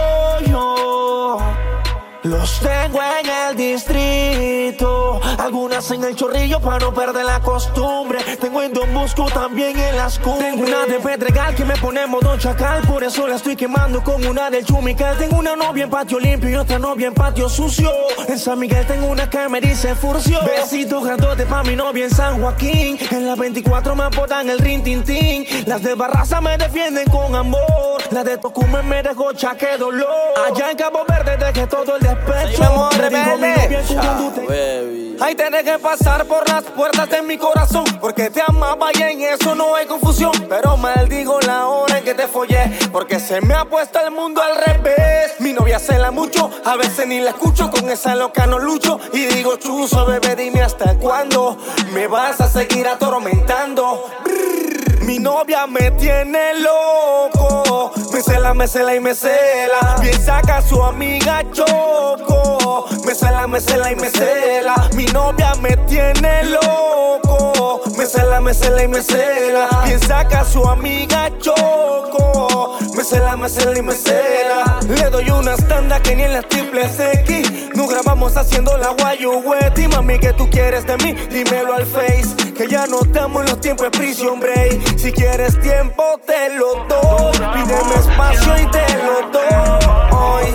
los 2.27 2.61
tengo 2.61 2.99
en 3.03 3.29
el 3.29 3.57
distrito. 3.57 5.21
Algunas 5.39 5.91
en 5.91 6.05
el 6.05 6.17
chorrillo 6.17 6.61
para 6.61 6.79
no 6.79 6.93
perder 6.93 7.25
la 7.25 7.41
costumbre. 7.41 8.19
Tengo 8.41 8.63
en 8.63 8.73
Don 8.73 8.93
Bosco 8.93 9.27
también 9.27 9.79
en 9.79 9.97
las 9.97 10.19
cumbres. 10.19 10.51
Tengo 10.51 10.67
una 10.67 10.87
de 10.87 10.99
Pedregal 10.99 11.55
que 11.55 11.65
me 11.65 11.77
pone 11.77 12.07
modo 12.07 12.37
chacal. 12.39 12.83
Por 12.83 13.05
eso 13.05 13.27
la 13.27 13.37
estoy 13.37 13.57
quemando 13.57 14.03
con 14.03 14.25
una 14.27 14.51
del 14.51 14.65
Chumical. 14.65 15.17
Tengo 15.17 15.39
una 15.39 15.55
novia 15.57 15.85
en 15.85 15.91
patio 15.91 16.19
limpio 16.19 16.51
y 16.51 16.57
otra 16.57 16.79
novia 16.79 17.09
en 17.09 17.15
patio 17.15 17.49
sucio. 17.49 17.91
En 18.29 18.39
San 18.39 18.59
Miguel 18.59 18.87
tengo 18.87 19.07
una 19.07 19.29
que 19.31 19.49
me 19.49 19.61
dice 19.61 19.95
furcio. 19.95 20.41
Besitos 20.45 21.05
grandote 21.05 21.47
pa' 21.47 21.63
mi 21.63 21.77
novia 21.77 22.05
en 22.05 22.11
San 22.11 22.41
Joaquín. 22.41 22.99
En 23.11 23.27
las 23.27 23.39
24 23.39 23.95
me 23.95 24.05
apodan 24.05 24.51
el 24.51 24.59
rin 24.59 24.83
tin 24.83 25.05
tin. 25.05 25.47
Las 25.67 25.83
de 25.83 25.95
Barraza 25.95 26.41
me 26.41 26.57
defienden 26.59 27.09
con 27.09 27.35
amor. 27.35 28.03
Las 28.11 28.25
de 28.25 28.39
Tocumen 28.39 28.89
me 28.89 29.03
dejó 29.03 29.33
chaque 29.33 29.77
dolor. 29.79 30.09
Allá 30.47 30.71
en 30.71 30.77
Cabo 30.77 31.05
Verde 31.07 31.37
dejé 31.37 31.67
todo 31.67 31.97
el 31.97 32.16
amor, 32.65 32.97
rebelde. 32.97 33.85
Cuyandute. 33.87 34.97
Ay, 35.19 35.35
tenés 35.35 35.63
que 35.63 35.79
pasar 35.79 36.27
por 36.27 36.47
las 36.49 36.63
puertas 36.63 37.09
de 37.09 37.23
mi 37.23 37.39
corazón. 37.39 37.85
Porque 38.01 38.29
te 38.29 38.43
amaba 38.47 38.91
y 38.93 39.03
en 39.03 39.23
eso 39.23 39.55
no 39.55 39.75
hay 39.75 39.87
confusión. 39.87 40.33
Pero 40.49 40.77
maldigo 40.77 41.41
la 41.41 41.69
hora 41.69 41.99
en 41.99 42.05
que 42.05 42.15
te 42.15 42.27
follé. 42.27 42.71
Porque 42.93 43.19
se 43.19 43.41
me 43.41 43.55
ha 43.55 43.65
puesto 43.65 43.99
el 44.01 44.11
mundo 44.11 44.43
al 44.43 44.57
revés. 44.57 45.33
Mi 45.39 45.53
novia 45.53 45.79
se 45.79 45.99
la 45.99 46.11
mucho, 46.11 46.51
a 46.65 46.77
veces 46.77 47.07
ni 47.07 47.21
la 47.21 47.31
escucho. 47.31 47.71
Con 47.71 47.89
esa 47.89 48.15
loca 48.15 48.47
no 48.47 48.59
lucho. 48.59 49.01
Y 49.13 49.25
digo, 49.27 49.57
chuzo, 49.57 50.05
bebé, 50.07 50.37
dime 50.37 50.63
hasta 50.63 50.95
cuándo 50.99 51.57
me 51.93 52.07
vas 52.07 52.41
a 52.41 52.49
seguir 52.49 52.87
atormentando. 52.87 54.05
Brrr, 54.23 54.86
Mi 55.17 55.23
novia 55.23 55.67
me 55.67 55.91
tiene 55.93 56.61
loco. 56.61 57.91
Me 58.13 58.21
cela, 58.21 58.53
me 58.53 58.69
cela 58.69 58.95
y 58.95 59.01
me 59.01 59.15
cela. 59.15 59.97
Bien 60.03 60.23
saca 60.23 60.59
a 60.59 60.61
su 60.61 60.83
amiga 60.83 61.43
Choco. 61.53 62.85
Me 63.07 63.15
cela, 63.15 63.47
me 63.47 63.59
cela 63.59 63.93
y 63.93 63.97
me 63.97 64.11
cela. 64.11 64.75
Mi 64.95 65.07
novia 65.07 65.55
me 65.63 65.75
tiene 65.89 66.45
loco. 66.45 67.81
Me 67.97 68.05
cela, 68.05 68.43
me 68.43 68.53
cela 68.53 68.83
y 68.83 68.89
me 68.89 69.01
cela. 69.01 69.69
Bien 69.87 69.99
saca 70.01 70.41
a 70.41 70.45
su 70.45 70.63
amiga 70.69 71.31
Choco. 71.39 72.77
Me 72.95 73.03
cela, 73.03 73.39
me 73.39 73.49
cela 73.49 73.79
y 73.79 73.81
me 73.81 73.95
cela. 73.95 74.81
Le 74.87 75.09
doy 75.09 75.31
unas 75.31 75.67
tandas 75.67 76.03
que 76.03 76.15
ni 76.15 76.25
en 76.25 76.35
las 76.35 76.47
triples 76.47 77.01
X. 77.01 77.71
Nunca 77.75 77.95
grabamos 78.03 78.37
haciendo 78.37 78.77
la 78.77 78.91
guayu 78.91 79.43
Y 79.77 79.89
mami, 79.89 80.19
¿qué 80.19 80.35
tú 80.35 80.51
quieres 80.51 80.87
de 80.87 80.99
mí? 80.99 81.15
Dímelo 81.31 81.73
al 81.73 81.87
face. 81.87 82.37
Que 82.57 82.67
ya 82.69 82.87
no 82.87 83.01
estamos 83.01 83.43
en 83.43 83.51
los 83.51 83.61
tiempos 83.61 83.85
de 83.85 83.91
prisión 83.99 84.41
break. 84.41 84.99
Si 84.99 85.13
quieres 85.13 85.61
tiempo, 85.61 86.03
te 86.27 86.55
lo 86.57 86.87
doy. 86.89 87.33
Pídeme 87.33 87.95
espacio 87.95 88.55
y 88.63 88.71
te 88.71 88.85
lo 89.05 89.31
doy. 89.31 90.47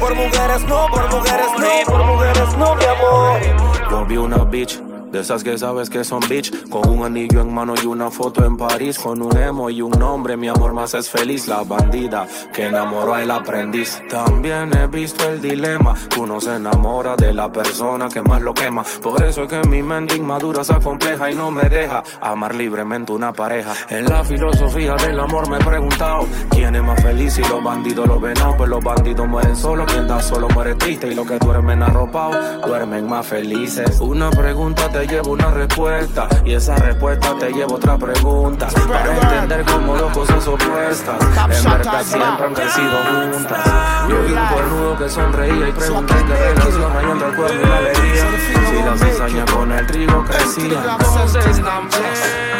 Por 0.00 0.14
mujeres 0.16 0.62
no, 0.66 0.86
por 0.90 1.08
mujeres 1.10 1.46
no, 1.58 1.92
por 1.92 2.04
mujeres 2.04 2.56
no, 2.58 2.74
mi 2.74 2.84
amor. 2.84 4.08
Yo 4.10 4.22
una 4.22 4.44
bitch 4.44 4.93
de 5.14 5.20
esas 5.20 5.44
que 5.44 5.56
sabes 5.56 5.88
que 5.88 6.02
son 6.02 6.18
bitch, 6.28 6.68
con 6.68 6.88
un 6.88 7.04
anillo 7.04 7.40
en 7.40 7.54
mano 7.54 7.74
y 7.80 7.86
una 7.86 8.10
foto 8.10 8.44
en 8.44 8.56
París, 8.56 8.98
con 8.98 9.22
un 9.22 9.36
emo 9.36 9.70
y 9.70 9.80
un 9.80 9.92
nombre, 9.92 10.36
mi 10.36 10.48
amor 10.48 10.72
más 10.72 10.92
es 10.94 11.08
feliz, 11.08 11.46
la 11.46 11.62
bandida 11.62 12.26
que 12.52 12.66
enamoró 12.66 13.14
al 13.14 13.30
aprendiz. 13.30 14.02
También 14.10 14.76
he 14.76 14.88
visto 14.88 15.28
el 15.28 15.40
dilema, 15.40 15.94
uno 16.18 16.40
se 16.40 16.56
enamora 16.56 17.14
de 17.14 17.32
la 17.32 17.52
persona 17.52 18.08
que 18.08 18.22
más 18.22 18.42
lo 18.42 18.52
quema, 18.52 18.82
por 19.00 19.22
eso 19.22 19.44
es 19.44 19.48
que 19.48 19.62
mi 19.68 19.84
mente 19.84 20.16
inmadura 20.16 20.64
se 20.64 20.74
compleja 20.80 21.30
y 21.30 21.36
no 21.36 21.48
me 21.52 21.68
deja 21.68 22.02
amar 22.20 22.52
libremente 22.56 23.12
una 23.12 23.32
pareja. 23.32 23.72
En 23.90 24.06
la 24.06 24.24
filosofía 24.24 24.96
del 24.96 25.20
amor 25.20 25.48
me 25.48 25.58
he 25.58 25.64
preguntado, 25.64 26.26
¿quién 26.50 26.74
es 26.74 26.82
más 26.82 27.00
feliz 27.00 27.34
si 27.34 27.42
los 27.42 27.62
bandidos 27.62 28.08
lo 28.08 28.18
ven? 28.18 28.34
No, 28.42 28.56
pues 28.56 28.68
los 28.68 28.82
bandidos 28.82 29.28
mueren 29.28 29.54
solo, 29.54 29.86
quien 29.86 30.08
da 30.08 30.20
solo 30.20 30.48
muere 30.48 30.74
triste 30.74 31.06
y 31.06 31.14
los 31.14 31.24
que 31.24 31.38
duermen 31.38 31.84
arropados 31.84 32.66
duermen 32.66 33.08
más 33.08 33.24
felices. 33.28 34.00
Una 34.00 34.28
pregunta 34.30 34.88
te 34.88 35.03
llevo 35.06 35.32
una 35.32 35.50
respuesta 35.50 36.28
y 36.44 36.54
esa 36.54 36.76
respuesta 36.76 37.34
te 37.38 37.52
lleva 37.52 37.74
otra 37.74 37.96
pregunta 37.96 38.68
para 38.88 39.14
entender 39.14 39.64
cómo 39.64 39.96
dos 39.96 40.12
cosas 40.12 40.46
opuestas 40.46 41.16
en 41.20 41.64
verdad 41.70 42.02
siempre 42.02 42.46
han 42.46 42.54
crecido 42.54 42.98
juntas. 43.10 43.64
Yo 44.08 44.22
vi 44.22 44.32
un 44.32 44.46
cuernudo 44.46 44.98
que 44.98 45.08
sonreía 45.08 45.68
y 45.68 45.72
pregunté 45.72 46.14
qué 46.14 46.34
relación 46.34 46.96
hay 46.96 47.10
entre 47.10 47.28
el 47.28 47.36
cuerno 47.36 47.60
y 47.60 47.66
la 47.66 47.76
alegría. 47.78 48.24
Si 48.70 48.82
la 48.82 48.96
cizaña 48.96 49.44
con 49.46 49.72
el 49.72 49.86
trigo 49.86 50.24
crecían, 50.24 50.84
entonces 50.98 51.62
también. 51.62 52.54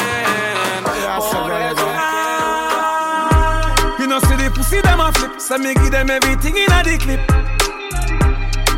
You 3.97 4.07
know, 4.07 4.19
see 4.19 4.35
the 4.35 4.51
pussy 4.53 4.81
them 4.81 4.99
a 4.99 5.11
flip, 5.13 5.39
so 5.39 5.57
me 5.57 5.73
give 5.73 5.89
them 5.89 6.09
everything 6.09 6.55
in 6.57 6.71
a 6.71 6.83
the 6.83 6.97
clip. 6.97 7.19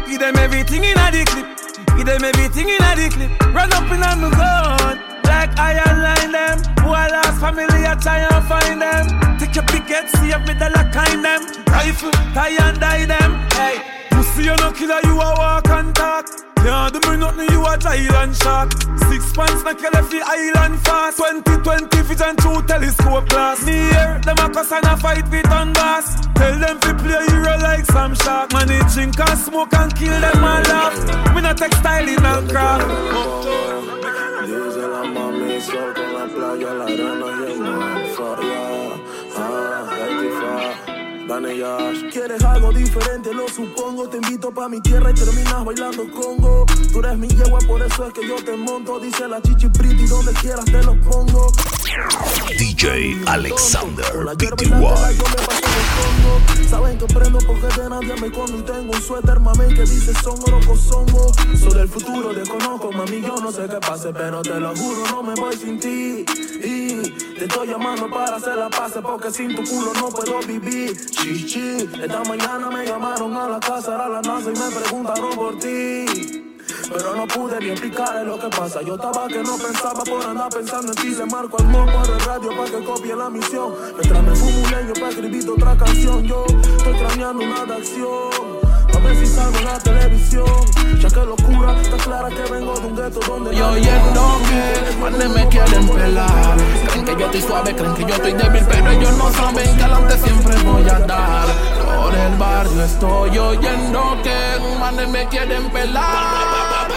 Give 0.08 0.20
them 0.20 0.38
everything 0.38 0.84
in 0.84 0.98
a 0.98 1.12
the 1.12 1.26
clip. 1.26 1.57
Give 1.98 2.06
them 2.06 2.24
everything 2.24 2.70
in 2.70 2.78
a 2.78 2.96
the 2.96 3.10
clip. 3.10 3.54
Run 3.56 3.74
up 3.74 3.92
in 3.92 4.04
on 4.04 4.22
the 4.22 4.30
gun. 4.30 5.02
Like 5.26 5.58
I 5.58 5.82
align 5.82 6.32
them. 6.32 6.58
Who 6.84 6.90
I 6.94 7.08
lost 7.10 7.42
family, 7.42 7.88
I 7.88 7.96
try 7.96 8.20
and 8.20 8.46
find 8.46 8.80
them. 8.80 9.40
Take 9.40 9.56
your 9.56 9.66
picket, 9.66 10.08
see 10.12 10.30
if 10.30 10.46
me 10.46 10.54
the 10.54 10.70
lock 10.70 10.94
kind 10.94 11.26
them. 11.26 11.42
Rifle, 11.66 12.12
tie 12.38 12.56
and 12.62 12.80
die 12.80 13.06
them. 13.06 13.34
Hey, 13.54 13.82
pussy, 14.12 14.44
you 14.44 14.56
no 14.58 14.72
killer, 14.72 15.02
you 15.06 15.20
a 15.20 15.34
walk 15.42 15.68
and 15.70 15.96
talk. 15.96 16.57
Can't 16.68 16.92
do 16.92 17.00
me 17.10 17.16
nothing, 17.16 17.50
you 17.50 17.66
a 17.66 17.78
giant 17.78 18.36
shark. 18.36 18.74
Six 19.08 19.32
pants, 19.32 19.64
you 19.64 19.90
left 19.90 20.12
the 20.12 20.22
island 20.22 20.78
fast. 20.84 21.16
2020 21.16 22.02
vision 22.02 22.36
through 22.36 22.62
telescope 22.68 23.30
glass. 23.30 23.66
Me 23.66 23.72
here, 23.72 24.20
them 24.26 24.38
a 24.38 24.50
cuss 24.50 24.74
and 24.74 24.84
a 24.84 24.98
fight 24.98 25.24
with 25.32 25.50
on 25.50 25.72
boss. 25.72 26.28
Tell 26.36 26.60
them 26.60 26.78
to 26.82 26.94
play 26.96 27.26
hero 27.28 27.56
like 27.60 27.86
some 27.86 28.16
shark. 28.16 28.52
Man, 28.52 28.68
they 28.68 28.82
drink 28.94 29.18
and 29.18 29.40
smoke 29.40 29.74
and 29.76 29.96
kill 29.96 30.20
them 30.20 30.44
and 30.44 30.68
laugh. 30.68 31.34
Me 31.34 31.42
not 31.42 31.56
textile 31.56 32.10
and 32.10 32.50
craft. 32.50 32.84
Dice 34.48 34.84
la 34.92 35.04
mami, 35.06 35.62
sol 35.62 35.94
con 35.94 36.14
la 36.14 36.28
playa, 36.28 36.74
la 36.74 36.84
arena 36.84 37.28
y 37.32 37.52
el 37.52 37.60
mar. 37.62 38.04
Ah, 39.38 39.88
rectifica. 39.90 40.97
Quieres 41.28 42.42
algo 42.46 42.72
diferente, 42.72 43.34
lo 43.34 43.50
supongo. 43.50 44.08
Te 44.08 44.16
invito 44.16 44.50
pa' 44.50 44.70
mi 44.70 44.80
tierra 44.80 45.12
y 45.12 45.14
terminas 45.14 45.66
bailando 45.66 46.10
congo. 46.10 46.66
Tú 46.94 47.00
eres 47.00 47.18
mi 47.18 47.28
yegua, 47.28 47.60
por 47.68 47.82
eso 47.82 48.08
es 48.08 48.14
que 48.14 48.26
yo 48.26 48.36
te 48.36 48.56
monto. 48.56 48.98
Dice 49.00 49.28
la 49.28 49.42
chichi 49.42 49.68
pretty, 49.68 50.08
donde 50.08 50.32
quieras 50.34 50.64
te 50.66 50.82
los 50.84 50.96
pongo. 50.98 51.52
DJ 52.58 53.18
Alexander 53.26 54.06
PTY. 54.38 54.68
Saben 56.70 56.98
que 56.98 57.06
prendo 57.08 57.40
porque 57.40 57.68
de 57.82 57.90
nadie 57.90 58.14
me 58.22 58.28
y 58.28 58.62
tengo 58.62 58.92
un 58.94 59.02
suéter, 59.02 59.40
mami, 59.40 59.74
que 59.74 59.82
dice 59.82 60.14
son 60.22 60.40
oro 60.48 60.60
con 60.66 60.78
songo. 60.78 61.32
Soy 61.58 61.74
del 61.74 61.90
futuro, 61.90 62.34
desconozco, 62.34 62.92
mami, 62.92 63.22
yo 63.22 63.36
no 63.38 63.52
sé 63.52 63.68
qué 63.70 63.78
pase, 63.78 64.14
pero 64.14 64.42
te 64.42 64.60
lo 64.60 64.76
juro, 64.76 65.04
no 65.12 65.24
me 65.24 65.34
voy 65.36 65.56
sin 65.56 65.80
ti. 65.80 66.26
Y 66.64 67.02
te 67.38 67.46
estoy 67.46 67.68
llamando 67.68 68.10
para 68.10 68.38
hacer 68.38 68.56
la 68.56 68.70
paz, 68.70 68.94
porque 69.02 69.32
sin 69.32 69.56
tu 69.56 69.64
culo 69.64 69.94
no 69.94 70.10
puedo 70.10 70.40
vivir. 70.48 70.96
Chichi, 71.18 71.90
esta 72.02 72.24
mañana 72.24 72.70
me 72.70 72.86
llamaron 72.86 73.36
a 73.36 73.48
la 73.48 73.60
casa, 73.60 73.96
era 73.96 74.08
la 74.08 74.22
NASA 74.22 74.52
y 74.52 74.54
me 74.54 74.76
preguntaron 74.76 75.36
por 75.36 75.58
ti. 75.58 76.06
Pero 76.94 77.16
no 77.16 77.28
pude 77.28 77.60
ni 77.60 77.70
explicarle 77.70 78.24
lo 78.24 78.40
que 78.40 78.48
pasa. 78.50 78.82
Yo 78.82 78.96
estaba 78.96 79.28
que 79.28 79.42
no 79.42 79.58
pensaba 79.58 80.04
por 80.04 80.24
andar 80.24 80.50
pensando 80.50 80.92
en 80.92 80.98
ti. 80.98 81.10
Le 81.16 81.26
marco 81.26 81.58
al 81.60 81.68
mon 81.68 81.86
por 81.92 82.10
el 82.10 82.20
radio 82.22 82.50
para 82.50 82.70
que 82.70 82.84
copie 82.86 83.16
la 83.16 83.30
misión. 83.30 83.74
Mientras 84.00 84.24
me 84.24 84.36
fumo 84.36 84.58
un 84.60 84.72
leño 84.72 84.94
para 84.94 85.10
escribir 85.10 85.50
otra 85.50 85.78
canción. 85.78 86.24
Yo 86.24 86.46
estoy 86.46 86.94
craneando 86.94 87.44
una 87.44 87.66
de. 87.66 88.67
A 88.98 89.00
ver 89.00 89.16
si 89.16 89.28
salgo 89.28 89.56
en 89.60 89.66
la 89.66 89.78
televisión. 89.78 90.48
Ya 91.00 91.08
que 91.08 91.20
locura, 91.20 91.80
está 91.80 91.98
clara 91.98 92.30
que 92.30 92.52
vengo 92.52 92.74
de 92.74 92.88
un 92.88 92.96
gueto 92.96 93.20
donde. 93.20 93.56
Y 93.56 93.62
oyendo 93.62 94.40
que 94.50 94.96
manes 95.00 95.30
me 95.30 95.48
quieren 95.50 95.88
pelar. 95.88 96.58
Creen 96.90 97.06
que 97.06 97.16
yo 97.16 97.26
estoy 97.26 97.42
suave, 97.44 97.76
creen 97.76 97.94
que 97.94 98.02
yo 98.02 98.16
estoy 98.16 98.34
débil, 98.34 98.66
pero 98.68 98.90
ellos 98.90 99.18
no 99.18 99.32
saben 99.34 99.78
que 99.78 99.84
adelante 99.84 100.18
siempre 100.18 100.56
voy 100.64 100.90
a 100.90 100.96
andar. 100.96 101.46
Por 101.86 102.16
el 102.16 102.36
barrio 102.38 102.84
estoy 102.84 103.38
oyendo 103.38 104.18
que 104.24 104.36
manes 104.80 105.10
me 105.10 105.28
quieren 105.28 105.70
pelar. 105.70 106.88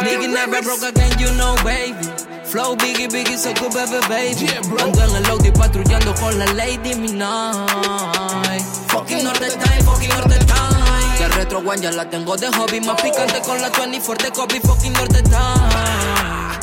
Nigga 0.00 0.28
never 0.28 0.62
broke 0.62 0.84
again, 0.84 1.10
you 1.18 1.28
know, 1.34 1.56
baby. 1.64 2.06
Flow 2.44 2.76
biggie, 2.76 3.08
biggie, 3.08 3.36
so 3.36 3.52
good, 3.54 3.74
baby, 3.74 3.98
baby. 4.08 4.48
Ando 4.80 5.02
en 5.02 5.16
el 5.16 5.26
Audi 5.26 5.50
patrullando 5.50 6.14
con 6.14 6.38
la 6.38 6.46
Lady 6.54 6.94
Midnight. 6.94 8.77
Fucking 8.98 9.22
Norte 9.22 9.48
Time, 9.50 9.82
fucking 9.84 10.08
Norte 10.08 10.38
Time. 10.44 11.18
De 11.18 11.28
retro 11.28 11.60
one 11.60 11.80
ya 11.80 11.92
la 11.92 12.10
tengo 12.10 12.36
de 12.36 12.48
hobby. 12.48 12.80
Más 12.80 13.00
picante 13.00 13.40
con 13.42 13.62
la 13.62 13.70
24 13.70 14.26
de 14.26 14.32
Kobe. 14.32 14.60
Fucking 14.60 14.92
Norte 14.92 15.22
Time. 15.22 16.58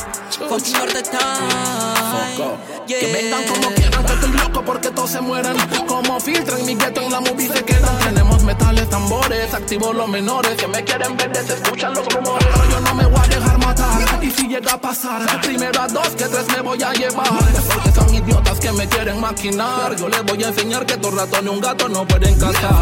Fucking 0.49 0.73
Norte 0.73 1.01
Time. 1.01 2.57
Yeah. 2.87 2.99
Que 2.99 3.13
vengan 3.13 3.43
como 3.45 3.73
quieran, 3.73 4.04
estoy 4.15 4.31
loco 4.31 4.63
porque 4.65 4.89
todos 4.89 5.11
se 5.11 5.21
mueran. 5.21 5.55
Como 5.87 6.19
filtran 6.19 6.65
mi 6.65 6.75
gueto 6.75 7.01
en 7.01 7.11
la 7.11 7.19
movie 7.19 7.47
se 7.47 7.63
quedan. 7.63 7.97
Tenemos 7.99 8.43
metales, 8.43 8.89
tambores, 8.89 9.53
activo 9.53 9.93
los 9.93 10.07
menores. 10.07 10.55
Que 10.55 10.67
me 10.67 10.83
quieren 10.83 11.15
vender, 11.17 11.45
se 11.45 11.53
escuchan 11.53 11.93
los 11.93 12.05
rumores. 12.07 12.47
Pero 12.51 12.69
yo 12.69 12.79
no 12.81 12.95
me 12.95 13.05
voy 13.05 13.19
a 13.19 13.27
dejar 13.27 13.57
matar. 13.59 14.23
Y 14.23 14.31
si 14.31 14.47
llega 14.47 14.73
a 14.73 14.81
pasar, 14.81 15.41
primero 15.41 15.81
a 15.81 15.87
dos, 15.87 16.09
que 16.09 16.25
tres 16.25 16.47
me 16.55 16.61
voy 16.61 16.81
a 16.81 16.93
llevar. 16.93 17.27
Porque 17.27 17.91
son 17.91 18.13
idiotas 18.13 18.59
que 18.59 18.71
me 18.71 18.87
quieren 18.87 19.19
maquinar. 19.19 19.95
Yo 19.95 20.09
les 20.09 20.23
voy 20.23 20.43
a 20.43 20.47
enseñar 20.47 20.85
que 20.85 20.97
todo 20.97 21.11
ratón 21.11 21.45
y 21.45 21.49
un 21.49 21.61
gato 21.61 21.87
no 21.89 22.07
pueden 22.07 22.37
cazar. 22.39 22.73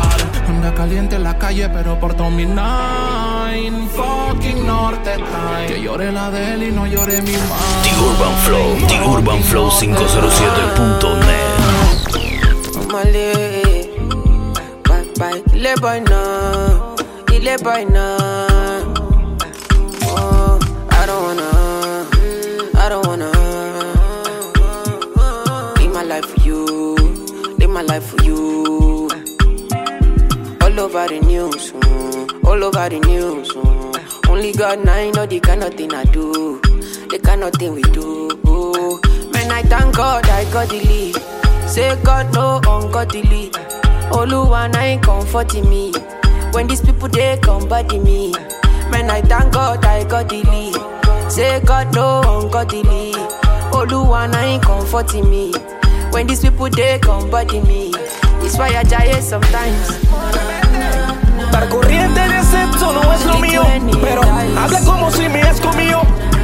Anda 0.47 0.73
caliente 0.73 1.15
en 1.15 1.23
la 1.23 1.37
calle, 1.37 1.69
pero 1.69 1.99
por 1.99 2.13
mi 2.31 2.45
nine. 2.45 3.87
Fucking 3.95 4.65
Norte 4.65 5.15
Time. 5.15 5.67
Que 5.67 5.81
llore 5.81 6.11
la 6.11 6.31
de 6.31 6.53
él 6.53 6.63
y 6.63 6.71
no 6.71 6.85
llore 6.87 7.21
mi 7.21 7.33
madre. 7.33 7.83
The 7.83 7.91
Urban 7.99 8.35
Flow, 8.45 8.87
The 8.87 9.01
Urban 9.07 9.43
Flow 9.43 9.71
507.net. 11.24 12.92
Mali, 12.92 13.30
bye 14.88 15.06
bye, 15.20 15.42
il 15.53 15.65
est 15.65 15.80
boy 15.82 16.00
now, 16.01 16.96
il 17.34 17.48
est 17.48 17.63
boy 17.63 17.86
now. 17.86 18.94
Oh, 20.15 20.60
I 20.92 21.06
don't 21.06 21.24
wanna, 21.24 21.50
I 22.75 22.89
don't 22.89 23.08
wanna. 23.08 23.32
Live 25.77 25.94
my 25.94 26.03
life 26.03 26.25
for 26.25 26.42
you, 26.42 26.96
live 27.58 27.70
my 27.70 27.82
life 27.82 28.06
for 28.06 28.22
you. 28.24 29.08
All 30.62 30.80
over 30.80 31.08
the 31.08 31.20
news, 31.25 31.74
all 32.46 32.63
over 32.63 32.89
the 32.89 33.00
news. 33.00 33.51
Only 34.30 34.51
God 34.53 34.84
now 34.86 35.12
know 35.12 35.25
the 35.25 35.39
kind 35.39 35.63
of 35.63 35.74
thing 35.75 35.94
I 35.94 36.03
do, 36.06 36.60
the 37.10 37.20
kind 37.24 37.44
of 37.44 37.53
thing 37.53 37.74
we 37.74 37.82
do. 37.84 38.23
I 39.53 39.62
thank 39.62 39.95
God 39.95 40.27
I 40.29 40.45
got 40.51 40.69
the 40.69 40.79
lead. 40.79 41.15
Say 41.69 41.95
God 42.03 42.33
no 42.33 42.57
ungodly. 42.65 43.51
Oluwa 44.10 44.75
ain't 44.75 45.03
comforting 45.03 45.69
me. 45.69 45.93
When 46.53 46.65
these 46.65 46.81
people 46.81 47.07
they 47.07 47.38
come 47.38 47.67
body 47.69 48.00
me. 48.00 48.31
Man, 48.89 49.12
I 49.12 49.22
thank 49.22 49.53
God 49.53 49.86
I 49.86 50.05
got 50.05 50.29
the 50.29 50.41
lead. 50.41 51.31
Say 51.31 51.62
God 51.62 51.93
no 51.93 52.22
ungodly. 52.41 53.13
Oluwa 53.72 54.33
ain't 54.41 54.63
comforting 54.63 55.29
me. 55.29 55.53
When 56.10 56.25
these 56.25 56.41
people 56.41 56.72
they 56.72 56.98
come 56.98 57.29
body 57.29 57.62
me. 57.62 57.93
It's 58.41 58.57
why 58.57 58.69
I 58.75 58.81
die 58.83 59.19
sometimes. 59.19 59.88
Dar 61.51 61.69
corriente 61.69 62.27
de 62.27 62.43
sexo 62.43 62.91
no 62.91 63.13
es 63.13 63.24
lo 63.27 63.38
mío, 63.38 63.63
pero 64.01 64.24
habla 64.57 64.79
como 64.83 65.12
si 65.12 65.29
me 65.29 65.41
es 65.41 65.62
conmigo. 65.62 66.01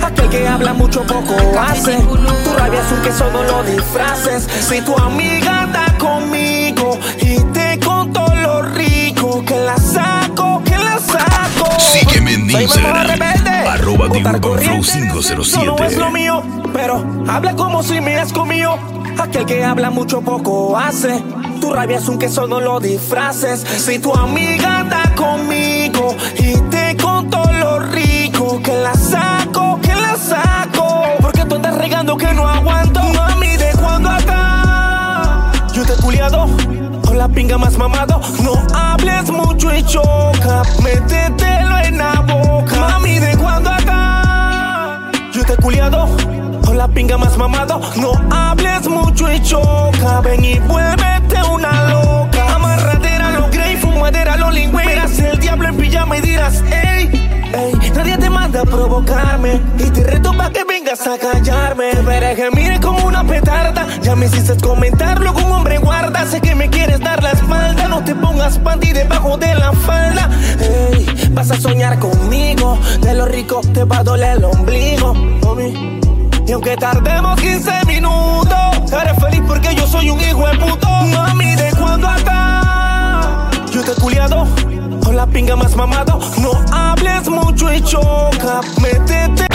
cuenta 0.09 0.29
que 0.29 0.47
habla 0.47 0.73
mucho 0.73 1.03
poco 1.03 1.35
hace. 1.59 1.97
Tu 1.97 2.53
rabia 2.57 2.81
es 2.81 2.91
un 2.91 3.01
queso, 3.01 3.29
no 3.31 3.43
lo 3.43 3.63
disfraces. 3.63 4.47
Si 4.67 4.81
tu 4.81 4.95
amiga 4.97 5.65
está 5.65 5.97
conmigo 5.97 6.97
y 7.21 7.39
te 7.53 7.79
contó 7.79 8.25
lo 8.35 8.61
rico, 8.61 9.43
que 9.45 9.57
la 9.57 9.77
saco, 9.77 10.61
que 10.63 10.77
la 10.77 10.99
saco. 10.99 11.79
Sígueme 11.79 12.33
en 12.33 12.49
Instagram, 12.49 13.21
arroba 13.67 14.07
de 14.07 14.21
Flow 14.21 14.81
507. 14.81 15.65
No 15.65 15.77
es 15.85 15.97
lo 15.97 16.11
mío, 16.11 16.43
pero 16.73 17.03
habla 17.27 17.55
como 17.55 17.83
si 17.83 18.01
me 18.01 18.17
has 18.17 18.33
comido. 18.33 18.77
Aquel 19.19 19.45
que 19.45 19.63
habla 19.65 19.89
mucho 19.89 20.21
poco 20.21 20.77
hace. 20.77 21.21
Tu 21.59 21.73
rabia 21.73 21.97
es 21.97 22.07
un 22.07 22.17
queso, 22.17 22.47
no 22.47 22.61
lo 22.61 22.79
disfraces. 22.79 23.59
Si 23.61 23.99
tu 23.99 24.13
amiga 24.13 24.79
anda 24.79 25.13
conmigo. 25.15 25.68
La 37.19 37.27
pinga 37.27 37.57
más 37.57 37.77
mamado. 37.77 38.21
No 38.41 38.53
hables 38.73 39.29
mucho 39.29 39.75
y 39.75 39.83
choca. 39.83 40.63
Métetelo 40.81 41.77
en 41.79 41.97
la 41.97 42.13
boca. 42.21 42.79
Mami, 42.79 43.19
¿de 43.19 43.35
cuando 43.35 43.69
acá? 43.69 45.11
Yo 45.33 45.43
te 45.43 45.53
he 45.53 45.57
culiado 45.57 46.07
con 46.65 46.77
la 46.77 46.87
pinga 46.87 47.17
más 47.17 47.37
mamado. 47.37 47.81
No 47.97 48.13
hables 48.31 48.87
mucho 48.87 49.29
y 49.29 49.41
choca. 49.41 50.21
Ven 50.21 50.45
y 50.45 50.59
vuélvete 50.59 51.43
una 51.51 51.89
loca. 51.89 52.55
Amarradera, 52.55 53.31
lo 53.31 53.49
grey, 53.49 53.75
fumadera, 53.75 54.37
lo 54.37 54.49
lingüe. 54.49 54.85
Verás 54.85 55.19
el 55.19 55.37
diablo 55.39 55.67
en 55.67 55.75
pijama 55.75 56.17
y 56.19 56.21
dirás, 56.21 56.63
ey, 56.71 57.11
ey. 57.53 57.91
Nadie 57.93 58.17
te 58.17 58.29
manda 58.29 58.61
a 58.61 58.65
provocarme. 58.65 59.59
Y 59.77 59.89
te 59.89 60.05
reto 60.05 60.31
pa' 60.37 60.51
que 60.51 60.63
vengas 60.89 61.07
a 61.07 61.17
callarme. 61.17 61.91
Pero 62.05 62.35
que 62.35 62.51
mire 62.51 62.79
como 62.79 63.05
una 63.05 63.23
petarda. 63.23 63.87
Ya 64.01 64.15
me 64.15 64.25
hiciste 64.25 64.55
comentarlo 64.57 65.33
con 65.33 65.45
un 65.45 65.51
hombre 65.51 65.77
guarda. 65.77 66.25
Sé 66.25 66.41
que 66.41 66.55
me 66.55 66.69
quieres 66.69 66.99
dar 66.99 67.21
la 67.21 67.31
espalda. 67.31 67.87
No 67.87 68.03
te 68.03 68.15
pongas 68.15 68.57
panty 68.59 68.91
debajo 68.91 69.37
de 69.37 69.53
la 69.55 69.71
falda. 69.73 70.29
Ey, 70.59 71.29
vas 71.31 71.51
a 71.51 71.59
soñar 71.59 71.99
conmigo. 71.99 72.77
De 73.01 73.13
lo 73.13 73.25
rico 73.25 73.61
te 73.73 73.83
va 73.83 73.99
a 73.99 74.03
doler 74.03 74.37
el 74.37 74.45
ombligo. 74.45 75.13
Mami. 75.13 75.99
Y 76.47 76.51
aunque 76.51 76.75
tardemos 76.77 77.39
15 77.39 77.85
minutos, 77.85 78.91
eres 78.91 79.19
feliz 79.21 79.41
porque 79.45 79.75
yo 79.75 79.85
soy 79.85 80.09
un 80.09 80.19
hijo 80.19 80.47
de 80.47 80.57
puto. 80.57 80.89
Mami, 80.89 81.55
¿de 81.55 81.71
cuando 81.77 82.07
acá? 82.07 83.51
Yo 83.71 83.83
te 83.83 83.91
he 83.91 83.95
culiado 83.95 84.47
con 85.09 85.15
la 85.15 85.25
pinga 85.25 85.55
más 85.55 85.75
mamado. 85.75 86.19
No 86.39 86.51
hables 86.71 87.27
mucho 87.27 87.73
y 87.73 87.81
choca, 87.81 88.61
métete. 88.79 89.47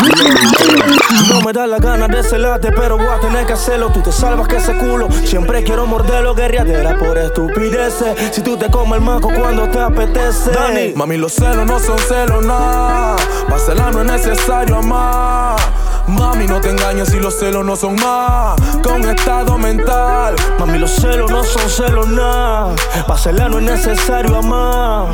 No 1.28 1.40
me 1.42 1.52
da 1.52 1.64
la 1.68 1.78
gana 1.78 2.08
de 2.08 2.24
celarte, 2.24 2.72
pero 2.72 2.98
voy 2.98 3.06
a 3.06 3.20
tener 3.20 3.46
que 3.46 3.52
hacerlo. 3.52 3.90
Tú 3.90 4.00
te 4.00 4.10
salvas 4.10 4.48
que 4.48 4.56
ese 4.56 4.76
culo. 4.76 5.08
Siempre 5.12 5.62
quiero 5.62 5.86
morderlo, 5.86 6.34
guerriadera 6.34 6.98
por 6.98 7.16
estupideces. 7.18 8.34
Si 8.34 8.42
tú 8.42 8.56
te 8.56 8.68
comes 8.68 8.98
el 8.98 9.04
maco 9.04 9.30
cuando 9.32 9.68
te 9.68 9.78
apetece. 9.78 10.50
Dani, 10.50 10.92
mami, 10.96 11.18
los 11.18 11.34
celos 11.34 11.64
no 11.64 11.78
son 11.78 12.00
celos, 12.00 12.44
nada. 12.44 13.16
Para 13.48 13.92
no 13.92 14.00
es 14.00 14.06
necesario 14.06 14.78
amar. 14.78 15.83
Mami, 16.06 16.46
no 16.46 16.60
te 16.60 16.70
engañes 16.70 17.08
si 17.08 17.18
los 17.18 17.38
celos 17.38 17.64
no 17.64 17.76
son 17.76 17.96
más 17.96 18.60
que 18.82 18.88
un 18.88 19.08
estado 19.08 19.56
mental. 19.58 20.36
Mami, 20.58 20.78
los 20.78 20.90
celos 20.90 21.30
no 21.30 21.42
son 21.44 21.68
celos 21.68 22.08
nada. 22.08 22.74
Pa' 23.06 23.16
celar 23.18 23.50
no 23.50 23.58
es 23.58 23.64
necesario 23.64 24.36
amar. 24.36 25.08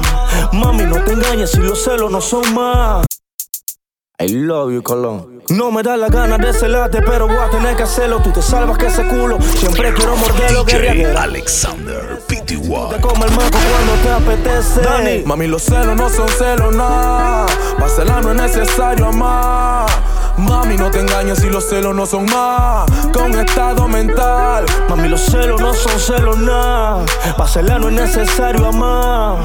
Mami, 0.52 0.85
no 0.85 0.97
te 1.04 1.12
engañes 1.12 1.50
si 1.50 1.59
los 1.59 1.82
celos 1.82 2.11
no 2.11 2.20
son 2.20 2.54
más. 2.54 3.06
I 4.18 4.28
love 4.28 4.70
you, 4.73 4.82
Colón. 4.82 5.40
No 5.49 5.70
me 5.73 5.82
da 5.82 5.97
la 5.97 6.09
gana 6.09 6.37
de 6.37 6.52
celarte, 6.52 7.00
pero 7.00 7.26
voy 7.26 7.38
a 7.38 7.49
tener 7.49 7.75
que 7.75 7.85
hacerlo. 7.85 8.20
Tú 8.23 8.30
te 8.30 8.42
salvas 8.42 8.76
que 8.76 8.87
ese 8.87 9.06
culo. 9.09 9.38
Siempre 9.40 9.94
quiero 9.94 10.14
morderlo, 10.16 10.62
DJ. 10.64 11.16
Alexander 11.16 12.18
Te 12.28 12.37
PTY. 12.37 12.59
come 13.00 13.24
el 13.24 13.31
maco 13.33 13.59
cuando 13.70 13.94
te 14.03 14.11
apetece. 14.11 14.83
Dani, 14.83 15.22
mami, 15.24 15.46
los 15.46 15.62
celos 15.62 15.96
no 15.96 16.11
son 16.11 16.29
celos, 16.29 16.74
nada. 16.74 17.46
Para 17.79 17.88
celar 17.88 18.22
no 18.22 18.31
es 18.33 18.37
necesario 18.37 19.07
amar. 19.07 19.88
Mami, 20.40 20.76
no 20.76 20.90
te 20.90 21.00
engañes 21.00 21.38
si 21.38 21.48
los 21.48 21.68
celos 21.68 21.94
no 21.94 22.07
son 22.07 22.24
más 22.26 22.90
que 23.12 23.18
un 23.18 23.38
estado 23.38 23.87
mental. 23.88 24.64
Mami, 24.88 25.09
los 25.09 25.20
celos 25.20 25.61
no 25.61 25.74
son 25.74 25.98
celos 25.98 26.38
nada. 26.38 27.05
Pa' 27.37 27.46
no 27.62 27.88
es 27.88 27.94
necesario 27.94 28.66
amar. 28.66 29.38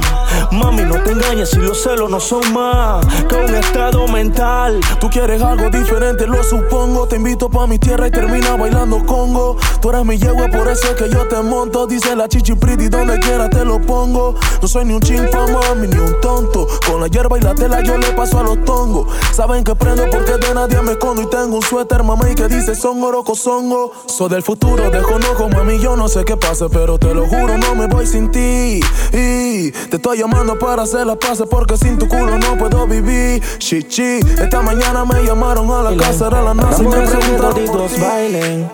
Mami, 0.52 0.84
no 0.84 1.02
te 1.04 1.12
engañes 1.12 1.50
si 1.50 1.58
los 1.58 1.82
celos 1.82 2.10
no 2.10 2.20
son 2.20 2.54
más 2.54 3.06
que 3.28 3.36
un 3.36 3.54
estado 3.56 4.08
mental. 4.08 4.80
Tú 5.00 5.10
quieres 5.10 5.42
algo 5.42 5.70
diferente, 5.70 6.28
lo 6.28 6.44
supongo. 6.44 7.08
Te 7.08 7.18
invito 7.18 7.50
pa' 7.50 7.68
mi 7.68 7.78
tierra 7.78 8.08
y 8.08 8.12
termina 8.12 8.56
bailando 8.56 9.06
congo. 9.06 9.58
Tú 9.82 9.90
eres 9.90 10.06
mi 10.06 10.18
yegua, 10.18 10.48
por 10.48 10.68
eso 10.68 10.88
es 10.88 10.96
que 10.96 11.10
yo 11.10 11.28
te 11.28 11.42
monto. 11.42 11.88
Dice 11.88 12.16
la 12.16 12.28
chichi 12.28 12.54
pretty, 12.56 12.88
donde 12.88 13.20
quiera 13.20 13.50
te 13.50 13.66
lo 13.66 13.82
pongo. 13.82 14.36
No 14.62 14.68
soy 14.68 14.86
ni 14.86 14.94
un 14.94 15.02
chinfa, 15.02 15.46
mami, 15.48 15.88
ni 15.88 15.98
un 15.98 16.20
tonto. 16.22 16.68
Con 16.86 17.02
la 17.02 17.08
hierba 17.08 17.38
y 17.38 17.42
la 17.42 17.54
tela 17.54 17.82
yo 17.82 17.98
le 17.98 18.12
paso 18.14 18.40
a 18.40 18.44
los 18.44 18.64
tongos. 18.64 19.08
Saben 19.32 19.64
que 19.64 19.76
prendo 19.76 20.10
porque 20.10 20.38
de 20.38 20.54
nadie 20.54 20.82
me 20.86 20.94
escondo. 20.94 21.22
Y 21.22 21.28
tengo 21.28 21.58
un 21.58 21.62
suéter, 21.62 22.04
mamá, 22.04 22.30
y 22.32 22.36
que 22.36 22.48
dice 22.48 22.76
son 22.76 23.04
oroco, 23.04 23.36
songo. 23.36 23.92
Soy 24.06 24.30
del 24.30 24.44
futuro, 24.44 24.90
desconozco, 24.90 25.50
mami, 25.50 25.80
yo 25.80 25.96
no 25.96 26.08
sé 26.08 26.24
qué 26.24 26.38
pase. 26.38 26.68
Pero 26.72 26.98
te 26.98 27.14
lo 27.14 27.28
juro, 27.28 27.58
no 27.58 27.76
me 27.76 27.88
voy 27.88 28.06
sin 28.06 28.32
ti. 28.32 28.80
Y 29.12 29.72
te 29.72 29.96
estoy 29.98 30.20
llamando 30.20 30.58
para 30.58 30.84
hacer 30.84 31.06
las 31.06 31.18
paces 31.18 31.48
porque 31.50 31.78
sin 31.78 31.98
tu 31.98 32.08
culo 32.08 32.38
no 32.38 32.58
puedo 32.58 32.88
vivir. 32.88 33.42
Chichi, 33.58 34.20
esta 34.42 34.62
mañana 34.62 35.04
me 35.06 35.24
llamaron 35.24 35.70
a 35.72 35.90
la 35.90 35.98
casa 35.98 36.30
de 36.30 36.42
la 36.42 36.54
NASA 36.54 36.84
y 36.84 36.88
me 36.88 37.02
preguntaron 37.02 37.40
por 37.40 37.54
toditos 37.54 37.92
ti. 37.94 38.02
bailen. 38.02 38.70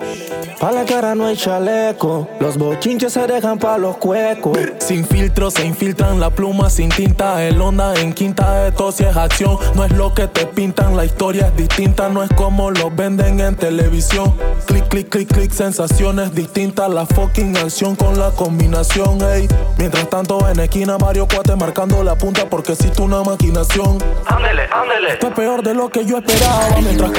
Pa' 0.59 0.71
la 0.71 0.85
cara 0.85 1.15
no 1.15 1.25
hay 1.25 1.35
chaleco. 1.35 2.27
Los 2.39 2.55
bochinches 2.55 3.13
se 3.13 3.25
dejan 3.25 3.57
pa' 3.57 3.79
los 3.79 3.97
cuecos. 3.97 4.55
Sin 4.77 5.05
filtro 5.05 5.49
se 5.49 5.65
infiltran 5.65 6.19
la 6.19 6.29
pluma 6.29 6.69
sin 6.69 6.89
tinta 6.89 7.43
El 7.43 7.59
onda 7.61 7.95
en 7.95 8.13
quinta 8.13 8.67
esto 8.67 8.91
si 8.91 9.03
es 9.03 9.15
acción 9.15 9.57
No 9.75 9.85
es 9.85 9.91
lo 9.91 10.13
que 10.13 10.27
te 10.27 10.45
pintan, 10.45 10.95
la 10.95 11.05
historia 11.05 11.47
es 11.47 11.55
distinta 11.55 11.90
No 11.91 12.23
es 12.23 12.29
como 12.35 12.71
lo 12.71 12.89
venden 12.89 13.39
en 13.39 13.55
televisión 13.55 14.33
Clic, 14.65 14.87
clic, 14.87 15.09
clic, 15.09 15.27
clic, 15.31 15.51
sensaciones 15.51 16.33
distintas 16.33 16.89
La 16.89 17.05
fucking 17.05 17.55
acción 17.57 17.95
con 17.95 18.17
la 18.17 18.31
combinación 18.31 19.21
ey. 19.21 19.47
Mientras 19.77 20.09
tanto 20.09 20.49
en 20.49 20.59
esquina 20.61 20.97
Mario 20.97 21.27
Cuate 21.27 21.55
marcando 21.55 22.03
la 22.03 22.15
punta 22.15 22.49
Porque 22.49 22.71
existe 22.71 23.01
una 23.01 23.21
maquinación 23.23 23.99
Ándele, 24.25 24.63
ándele. 24.71 25.13
Esto 25.13 25.27
es 25.27 25.33
peor 25.33 25.61
de 25.63 25.75
lo 25.75 25.89
que 25.89 26.05
yo 26.05 26.17
esperaba 26.17 26.77
Mientras 26.81 27.11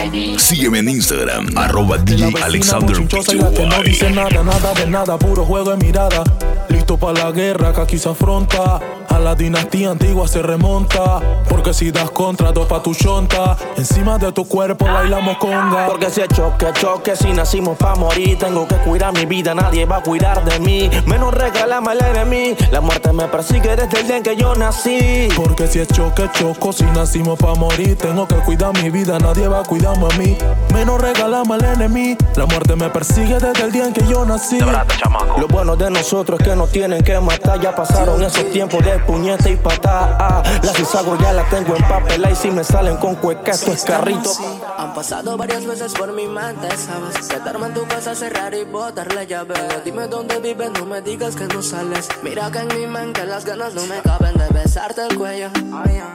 Sígueme 0.43 0.79
en 0.79 0.89
Instagram, 0.89 1.47
arroba 1.57 1.99
DJ 1.99 2.33
Alexander 2.43 2.97
chinchosa 2.97 3.35
y 3.35 3.39
la 3.39 3.51
que 3.51 3.67
no 3.67 3.83
dice 3.83 4.11
nada, 4.11 4.43
nada 4.43 4.75
de 4.75 4.87
nada, 4.87 5.19
puro 5.19 5.45
juego 5.45 5.71
de 5.71 5.77
mirada. 5.77 6.25
Listo 6.69 6.97
para 6.97 7.25
la 7.25 7.31
guerra 7.33 7.73
que 7.73 7.81
aquí 7.81 7.99
se 7.99 8.09
afronta. 8.09 8.81
A 9.09 9.19
la 9.19 9.35
dinastía 9.35 9.91
antigua 9.91 10.27
se 10.27 10.41
remonta. 10.41 11.21
Porque 11.49 11.75
si 11.75 11.91
das 11.91 12.11
contra, 12.11 12.53
dos 12.53 12.67
pa' 12.67 12.83
tu 12.83 12.95
chonta. 12.95 13.57
Encima 13.77 14.17
de 14.19 14.33
tu 14.33 14.47
cuerpo 14.47 14.62
bailamos 14.69 15.37
conga. 15.39 15.87
Porque 15.87 16.11
si 16.11 16.21
es 16.21 16.29
choque, 16.29 16.67
choque, 16.75 17.17
si 17.17 17.33
nacimos 17.33 17.77
pa' 17.77 17.95
morir, 17.95 18.39
tengo 18.39 18.67
que 18.67 18.77
cuidar 18.77 19.13
mi 19.13 19.27
vida, 19.27 19.55
nadie 19.55 19.85
va 19.85 19.97
a 19.97 20.03
cuidar 20.03 20.45
de 20.45 20.59
mí. 20.61 20.91
Menos 21.07 21.35
regálame 21.35 21.93
el 21.93 22.05
enemigo, 22.05 22.57
la 22.71 22.81
muerte 22.81 23.13
me 23.13 23.29
persigue 23.29 23.77
desde 23.77 24.01
el 24.01 24.07
día 24.07 24.17
en 24.17 24.23
que 24.23 24.37
yo 24.37 24.55
nací. 24.55 25.29
Porque 25.37 25.67
si 25.67 25.81
es 25.81 25.89
choque, 25.89 26.29
choco, 26.33 26.73
si 26.73 26.85
nacimos 26.85 27.39
pa' 27.39 27.55
morir, 27.55 27.97
tengo 27.97 28.27
que 28.27 28.37
cuidar 28.37 28.73
mi 28.83 28.91
vida, 28.91 29.19
nadie 29.19 29.49
va 29.49 29.61
a 29.61 29.65
cuidarme 29.65 30.07
a 30.13 30.19
mí. 30.19 30.37
Menos 30.73 31.01
regalamos 31.01 31.63
al 31.63 31.65
enemigo, 31.75 32.19
la 32.37 32.47
muerte 32.47 32.77
me 32.77 32.91
persigue 32.91 33.39
desde 33.39 33.65
el 33.65 33.73
día 33.73 33.87
en 33.87 33.93
que 33.93 34.07
yo 34.07 34.25
nací. 34.25 34.59
Lo 34.61 35.49
bueno 35.49 35.77
de 35.77 35.91
nosotros 35.91 36.41
es 36.41 36.47
que 36.47 36.57
nos 36.57 36.71
tienen 36.71 37.03
que 37.03 37.19
matar. 37.21 37.61
Ya 37.61 37.75
pasaron 37.75 38.23
esos 38.23 38.51
tiempos 38.51 38.85
de 38.85 38.99
puñete 39.01 39.51
y 39.51 39.57
patada. 39.57 40.17
Ah, 40.19 40.43
la 40.63 40.73
cizago 40.73 41.17
ya 41.19 41.33
la 41.33 41.45
tengo 41.45 41.75
en 41.77 41.83
papel. 41.83 42.27
Y 42.31 42.37
si 42.37 42.51
me 42.51 42.65
salen 42.65 42.97
con 42.97 43.17
cueca, 43.17 43.53
esto 43.53 43.73
es 43.73 43.85
carrito. 43.85 44.31
Han 44.79 44.95
pasado 44.95 45.37
varias 45.37 45.67
veces 45.67 45.93
por 45.95 46.13
mi 46.13 46.27
mente, 46.27 46.69
¿sabes? 46.77 47.29
Quedarme 47.29 47.67
en 47.67 47.75
tu 47.75 47.87
casa, 47.87 48.15
cerrar 48.15 48.55
y 48.55 48.65
botar 48.65 49.13
la 49.15 49.25
llave. 49.25 49.55
Dime 49.85 50.07
dónde 50.09 50.39
vives, 50.41 50.71
no 50.73 50.87
me 50.87 51.01
digas 51.03 51.37
que 51.37 51.47
no 51.47 51.63
sales. 51.63 52.09
Mira 52.23 52.51
que 52.51 52.59
en 52.59 52.69
mi 52.69 52.87
mente 52.87 53.25
las 53.25 53.45
ganas 53.45 53.75
no 53.75 53.87
me 53.87 54.01
caben 54.03 54.35
de 54.35 54.49
besarte 54.49 55.03
el 55.09 55.17
cuello 55.17 55.51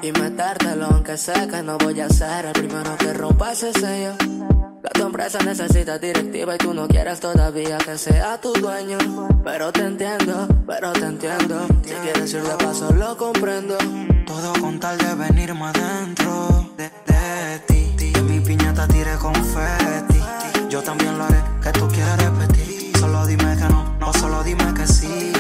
y 0.02 0.12
metértelo, 0.12 0.88
aunque 0.88 1.18
sé 1.18 1.34
que 1.48 1.62
no 1.62 1.78
voy 1.78 2.00
a 2.02 2.10
ser 2.10 2.46
el 2.46 2.54
primero 2.54 2.96
que 2.98 3.14
rompa 3.14 3.52
ese 3.52 3.72
sello. 3.74 4.14
Que 4.18 5.00
tu 5.00 5.06
empresa 5.06 5.40
necesita 5.40 5.98
directiva 5.98 6.56
y 6.56 6.58
tú 6.60 6.74
no 6.74 6.88
quieres 6.88 7.20
todavía 7.20 7.78
que 7.80 7.98
sea 7.98 8.40
tu 8.40 8.54
dueño. 8.54 8.98
Pero 9.44 9.72
te 9.72 9.82
entiendo, 9.82 10.48
pero 10.66 10.94
te 10.94 11.06
entiendo. 11.06 11.68
Si 11.84 11.94
quieres 11.94 12.34
ir 12.34 12.44
de 12.44 12.56
paso, 12.64 12.94
lo 12.94 13.18
comprendo. 13.18 13.78
Todo 14.26 14.54
con 14.62 14.80
tal 14.80 14.98
de 14.98 15.16
venirme 15.16 15.66
adentro 15.66 16.70
de, 16.78 16.84
de 16.84 17.60
ti. 17.68 17.96
Piñata 18.78 18.94
tire 18.94 19.18
confeti. 19.18 20.22
Yo 20.70 20.84
también 20.84 21.18
lo 21.18 21.24
haré, 21.24 21.42
que 21.64 21.72
tú 21.72 21.88
quieras 21.88 22.16
repetir. 22.24 22.92
Solo 23.00 23.26
dime 23.26 23.58
que 23.58 23.64
no, 23.64 23.98
no, 24.00 24.14
solo 24.14 24.44
dime 24.44 24.72
que 24.76 24.86
sí. 24.86 25.34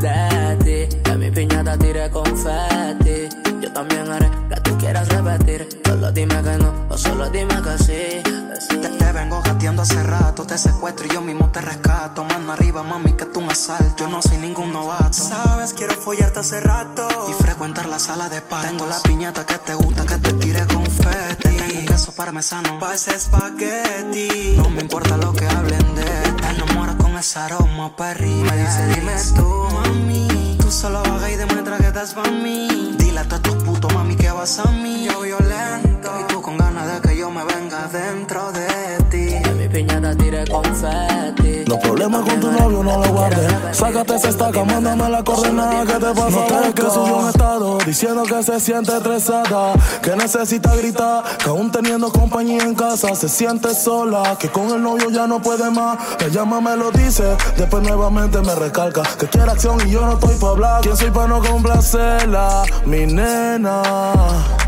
De 0.00 0.56
ti 0.64 0.96
Que 1.02 1.16
mi 1.18 1.30
piñata 1.30 1.76
tire 1.76 2.08
confeti 2.10 3.28
Yo 3.60 3.72
también 3.72 4.08
haré 4.08 4.30
que 4.48 4.60
tú 4.60 4.78
quieras 4.78 5.08
repetir 5.08 5.68
Solo 5.84 6.12
dime 6.12 6.40
que 6.42 6.56
no, 6.56 6.72
o 6.88 6.96
solo 6.96 7.28
dime 7.28 7.54
que 7.60 7.84
sí. 7.84 8.37
Te, 8.68 8.88
te 8.88 9.12
vengo 9.12 9.40
gateando 9.42 9.82
hace 9.82 10.02
rato, 10.02 10.44
te 10.44 10.58
secuestro 10.58 11.06
y 11.06 11.10
yo 11.10 11.20
mismo 11.20 11.50
te 11.50 11.60
rescato. 11.60 12.24
Mano 12.24 12.52
arriba, 12.52 12.82
mami, 12.82 13.12
que 13.14 13.24
tú 13.26 13.40
un 13.40 13.50
asalto. 13.50 14.04
Yo 14.04 14.08
no 14.08 14.22
soy 14.22 14.38
ningún 14.38 14.72
novato. 14.72 15.12
Sabes, 15.12 15.72
quiero 15.72 15.94
follarte 15.94 16.40
hace 16.40 16.60
rato. 16.60 17.08
Y 17.30 17.32
frecuentar 17.42 17.86
la 17.86 17.98
sala 17.98 18.28
de 18.28 18.40
patos. 18.40 18.70
Tengo 18.70 18.86
la 18.86 19.00
piñata 19.00 19.44
que 19.46 19.58
te 19.58 19.74
gusta, 19.74 20.04
que 20.04 20.18
te 20.18 20.32
tire 20.34 20.66
confeti. 20.66 21.56
Tengo 21.56 21.86
queso 21.86 22.12
parmesano. 22.12 22.78
Pa' 22.78 22.94
ese 22.94 23.14
espagueti. 23.14 24.54
No 24.56 24.68
me 24.70 24.82
importa 24.82 25.16
lo 25.16 25.32
que 25.32 25.46
hablen 25.46 25.94
de. 25.94 26.04
Te 26.04 26.46
enamoras 26.48 26.96
con 26.96 27.16
ese 27.16 27.38
aroma, 27.38 27.94
perri. 27.96 28.30
Me 28.30 28.56
dice, 28.56 28.86
dime 28.94 29.14
tú, 29.36 29.66
mami. 29.74 30.56
Tú 30.60 30.70
solo 30.70 31.02
baja 31.02 31.30
y 31.30 31.36
demuestra 31.36 31.78
que 31.78 31.86
estás 31.88 32.14
pa' 32.14 32.30
mí. 32.30 32.94
Dile 32.98 33.20
a 33.20 33.24
todos 33.24 33.42
tus 33.42 33.64
putos, 33.64 33.92
mami, 33.94 34.16
que 34.16 34.30
vas 34.30 34.58
a 34.58 34.70
mí. 34.70 35.06
Yo 35.10 35.20
violento. 35.20 35.87
Y 36.00 36.32
tú 36.32 36.40
con 36.40 36.56
ganas 36.56 36.94
de 36.94 37.08
que 37.08 37.16
yo 37.16 37.28
me 37.30 37.44
venga 37.44 37.88
dentro 37.88 38.52
de 38.52 38.68
ti. 39.10 39.34
Que 39.42 39.50
mi 39.54 39.68
piñata 39.68 40.14
tire 40.14 40.44
confeti. 40.46 41.64
Los 41.66 41.78
problemas 41.78 42.22
con 42.22 42.40
tu 42.40 42.52
novio 42.52 42.82
no 42.84 43.04
lo 43.04 43.12
guardes. 43.12 43.76
Sácate 43.76 44.14
esa 44.14 44.28
estaca, 44.28 44.64
mándame 44.64 45.08
la 45.08 45.24
coordenada 45.24 45.84
que 45.84 45.94
te 45.94 46.14
pasa. 46.14 46.30
No 46.30 46.62
te 46.62 46.74
que 46.74 46.82
subió 46.82 47.16
un 47.16 47.28
estado 47.28 47.78
diciendo 47.84 48.22
que 48.22 48.42
se 48.42 48.60
siente 48.60 48.96
estresada, 48.96 49.72
que 50.00 50.14
necesita 50.16 50.74
gritar, 50.76 51.24
que 51.36 51.48
aún 51.48 51.70
teniendo 51.72 52.12
compañía 52.12 52.62
en 52.62 52.74
casa 52.74 53.14
se 53.14 53.28
siente 53.28 53.74
sola, 53.74 54.36
que 54.38 54.48
con 54.48 54.70
el 54.70 54.82
novio 54.82 55.10
ya 55.10 55.26
no 55.26 55.40
puede 55.42 55.68
más. 55.70 55.98
Me 56.20 56.30
llama, 56.30 56.60
me 56.60 56.76
lo 56.76 56.92
dice, 56.92 57.36
después 57.56 57.82
nuevamente 57.82 58.40
me 58.40 58.54
recalca 58.54 59.02
que 59.18 59.26
quiere 59.26 59.50
acción 59.50 59.78
y 59.86 59.90
yo 59.90 60.06
no 60.06 60.12
estoy 60.12 60.36
para 60.36 60.52
hablar. 60.52 60.80
¿Quién 60.82 60.96
soy 60.96 61.10
para 61.10 61.26
no 61.26 61.42
complacerla? 61.42 62.62
Mi 62.86 63.06
nena. 63.06 64.67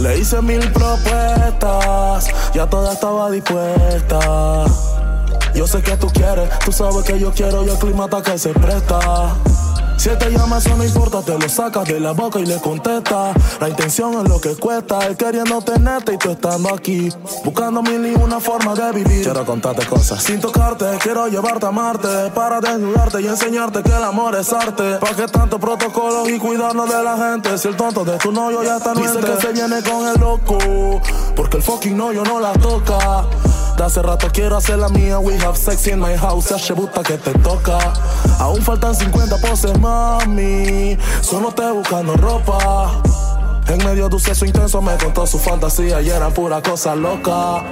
Le 0.00 0.18
hice 0.18 0.40
mil 0.40 0.60
propuestas, 0.72 2.28
ya 2.54 2.66
toda 2.66 2.94
estaba 2.94 3.30
dispuesta. 3.30 4.64
Yo 5.54 5.66
sé 5.66 5.82
que 5.82 5.94
tú 5.98 6.06
quieres, 6.08 6.48
tú 6.64 6.72
sabes 6.72 7.04
que 7.04 7.18
yo 7.18 7.30
quiero 7.32 7.64
y 7.64 7.68
el 7.68 7.78
clima 7.78 8.04
está 8.04 8.22
que 8.22 8.38
se 8.38 8.54
presta. 8.54 9.34
Si 10.00 10.08
él 10.08 10.16
te 10.16 10.30
llama, 10.30 10.56
eso 10.56 10.74
no 10.78 10.82
importa, 10.82 11.20
te 11.20 11.38
lo 11.38 11.46
sacas 11.46 11.86
de 11.86 12.00
la 12.00 12.12
boca 12.12 12.38
y 12.38 12.46
le 12.46 12.58
contesta. 12.58 13.34
La 13.60 13.68
intención 13.68 14.14
es 14.14 14.30
lo 14.30 14.40
que 14.40 14.56
cuesta, 14.56 15.06
él 15.06 15.14
queriendo 15.14 15.60
tenerte 15.60 16.14
y 16.14 16.16
tú 16.16 16.30
estando 16.30 16.74
aquí. 16.74 17.10
Buscando 17.44 17.82
mil 17.82 18.06
y 18.06 18.14
una 18.14 18.40
forma 18.40 18.74
de 18.74 18.92
vivir. 18.92 19.22
Quiero 19.24 19.44
contarte 19.44 19.84
cosas. 19.84 20.22
Sin 20.22 20.40
tocarte, 20.40 20.86
quiero 21.02 21.28
llevarte 21.28 21.66
a 21.66 21.70
Marte. 21.70 22.08
Para 22.34 22.62
desnudarte 22.62 23.20
y 23.20 23.26
enseñarte 23.26 23.82
que 23.82 23.90
el 23.90 24.02
amor 24.02 24.36
es 24.36 24.50
arte. 24.54 24.96
¿Para 24.96 25.14
qué 25.14 25.26
tanto 25.26 25.60
protocolo 25.60 26.26
y 26.30 26.38
cuidarnos 26.38 26.88
de 26.88 27.04
la 27.04 27.18
gente? 27.18 27.58
Si 27.58 27.68
el 27.68 27.76
tonto 27.76 28.02
de 28.02 28.16
tu 28.16 28.32
novio 28.32 28.62
ya 28.62 28.78
está 28.78 28.94
Dice 28.94 29.20
que 29.20 29.38
se 29.38 29.52
viene 29.52 29.82
con 29.82 30.08
el 30.08 30.18
loco. 30.18 30.56
Porque 31.36 31.58
el 31.58 31.62
fucking 31.62 31.94
novio 31.94 32.24
no 32.24 32.40
la 32.40 32.54
toca. 32.54 33.26
Hace 33.82 34.02
rato 34.02 34.28
quiero 34.30 34.58
hacer 34.58 34.78
la 34.78 34.88
mía. 34.90 35.18
We 35.18 35.38
have 35.38 35.56
sex 35.56 35.86
in 35.86 36.00
my 36.00 36.14
house. 36.14 36.50
Ya 36.50 36.74
buta 36.74 37.02
que 37.02 37.16
te 37.16 37.32
toca. 37.38 37.78
Aún 38.38 38.60
faltan 38.62 38.94
50 38.94 39.38
poses, 39.38 39.78
mami. 39.80 40.98
Solo 41.22 41.48
estoy 41.48 41.72
buscando 41.72 42.14
ropa. 42.14 43.00
En 43.68 43.78
medio 43.78 44.08
de 44.08 44.14
un 44.16 44.20
sexo 44.20 44.44
intenso 44.44 44.82
me 44.82 44.96
contó 44.98 45.26
su 45.26 45.38
fantasía 45.38 46.02
y 46.02 46.10
eran 46.10 46.32
pura 46.34 46.60
cosa 46.60 46.94
loca. 46.94 47.64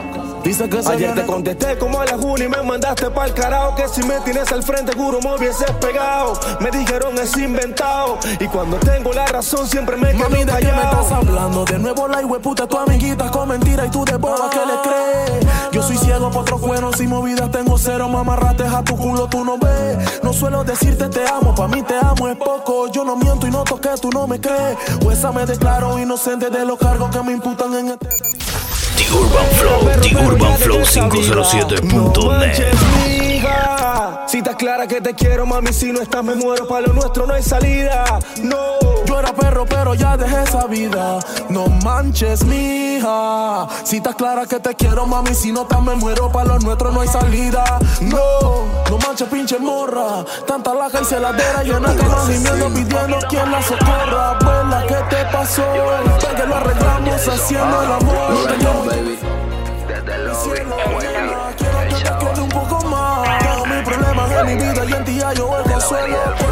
Dice 0.49 0.67
que 0.67 0.79
Ayer 0.79 1.15
te 1.15 1.27
contesté 1.27 1.77
como 1.77 2.01
a 2.01 2.07
la 2.07 2.17
Juni 2.17 2.45
y 2.45 2.49
me 2.49 2.63
mandaste 2.63 3.11
pa'l 3.11 3.35
carajo 3.35 3.75
Que 3.75 3.87
si 3.87 4.03
me 4.05 4.19
tienes 4.21 4.51
al 4.51 4.63
frente, 4.63 4.93
juro 4.97 5.21
me 5.21 5.37
hubieses 5.37 5.71
pegado 5.73 6.41
Me 6.61 6.71
dijeron 6.71 7.19
es 7.19 7.37
inventado 7.37 8.19
Y 8.41 8.47
cuando 8.47 8.79
tengo 8.79 9.13
la 9.13 9.27
razón 9.27 9.67
siempre 9.67 9.99
me 9.99 10.13
quedo 10.13 10.31
Mami, 10.31 10.45
¿de 10.45 10.53
qué 10.59 10.73
me 10.73 10.83
estás 10.83 11.13
hablando? 11.13 11.67
De 11.67 11.79
nuevo 11.79 12.09
la 12.09 12.23
puta 12.39 12.67
tu 12.67 12.79
amiguita 12.79 13.31
con 13.31 13.49
mentira 13.49 13.85
y 13.87 13.91
tú 13.91 14.05
de 14.05 14.17
boba 14.17 14.49
que 14.49 14.59
le 14.59 14.81
crees. 14.83 15.47
Yo 15.73 15.83
soy 15.83 15.97
ciego 15.99 16.31
por 16.31 16.43
otros 16.43 16.61
cueros 16.61 17.01
y 17.01 17.07
movidas 17.07 17.51
tengo 17.51 17.77
cero, 17.77 18.09
mamarrates 18.09 18.73
a 18.73 18.83
tu 18.83 18.97
culo 18.97 19.29
tú 19.29 19.45
no 19.45 19.59
ves. 19.59 20.23
No 20.23 20.33
suelo 20.33 20.65
decirte 20.65 21.09
te 21.09 21.27
amo, 21.27 21.55
pa' 21.55 21.69
mí 21.69 21.83
te 21.83 21.97
amo 21.97 22.29
es 22.29 22.37
poco. 22.37 22.91
Yo 22.91 23.05
no 23.05 23.17
miento 23.17 23.47
y 23.47 23.51
no 23.51 23.65
toqué, 23.65 23.91
tú 24.01 24.11
no 24.11 24.27
me 24.27 24.41
crees. 24.41 24.79
Pues 25.03 25.19
esa 25.19 25.33
me 25.33 25.45
declaro 25.47 25.99
inocente 25.99 26.49
de 26.49 26.65
los 26.65 26.79
cargos 26.79 27.11
que 27.11 27.23
me 27.23 27.33
imputan 27.33 27.75
en 27.75 27.89
este 27.89 28.28
The 29.09 29.15
Urban 29.15 29.49
Flow, 29.57 29.81
The 30.03 30.15
Urban 30.17 30.59
Flow 30.59 30.81
507.net. 30.85 32.75
Mija, 33.07 34.27
si 34.29 34.39
estás 34.39 34.57
clara 34.57 34.87
que 34.87 35.01
te 35.01 35.15
quiero, 35.15 35.47
mami, 35.47 35.73
si 35.73 35.93
no 35.93 36.03
estás 36.03 36.23
me 36.23 36.35
muero, 36.35 36.69
para 36.69 36.89
lo 36.89 36.93
nuestro 36.93 37.27
no 37.27 37.33
hay 37.33 37.43
salida. 37.43 38.19
No. 38.43 38.88
Yo 39.19 39.25
era 39.25 39.33
perro, 39.33 39.67
pero 39.67 39.95
ya 39.95 40.17
dejé 40.17 40.45
esa 40.45 40.69
vida. 40.69 41.19
No 41.49 41.67
manches, 41.67 42.45
mija. 42.45 43.67
Si 43.83 43.97
estás 43.97 44.15
clara 44.15 44.47
que 44.47 44.61
te 44.61 44.77
quiero, 44.77 45.07
mami, 45.07 45.35
si 45.35 45.51
no 45.51 45.63
estás 45.63 45.83
me 45.83 45.97
muero, 45.97 46.31
para 46.31 46.51
lo 46.51 46.59
nuestro 46.61 46.93
no 46.93 47.01
hay 47.01 47.09
salida. 47.09 47.65
No, 48.01 48.65
no 48.89 48.99
manches, 48.99 49.27
pinche 49.29 49.59
morra. 49.59 50.25
Tanta 50.47 50.73
laja 50.73 51.01
y 51.01 51.05
celadera 51.05 51.65
y 51.65 51.71
una 51.71 51.97
cama 51.97 52.27
gimiendo 52.29 52.69
pidiendo 52.69 53.19
quien 53.29 53.51
la 53.51 53.61
socorra. 53.61 54.39
Abuela, 54.39 54.85
¿qué 54.87 55.17
te 55.17 55.25
pasó? 55.33 55.65
Que 56.37 56.47
lo 56.47 56.55
arreglamos 56.55 57.29
haciendo 57.29 57.83
el 57.83 57.93
amor. 57.93 58.47
Quiero 61.57 61.81
que 61.81 61.95
te 61.97 62.25
quede 62.25 62.41
un 62.41 62.49
poco 62.51 62.85
más. 62.85 63.39
Tengo 63.41 63.67
mis 63.67 63.85
problemas 63.85 64.31
en 64.31 64.47
mi 64.47 64.55
vida 64.55 64.85
y 64.85 64.93
en 64.93 65.05
ti 65.05 65.17
ya 65.17 65.33
yo 65.33 65.59
el 65.59 65.65
consuelo. 65.65 66.48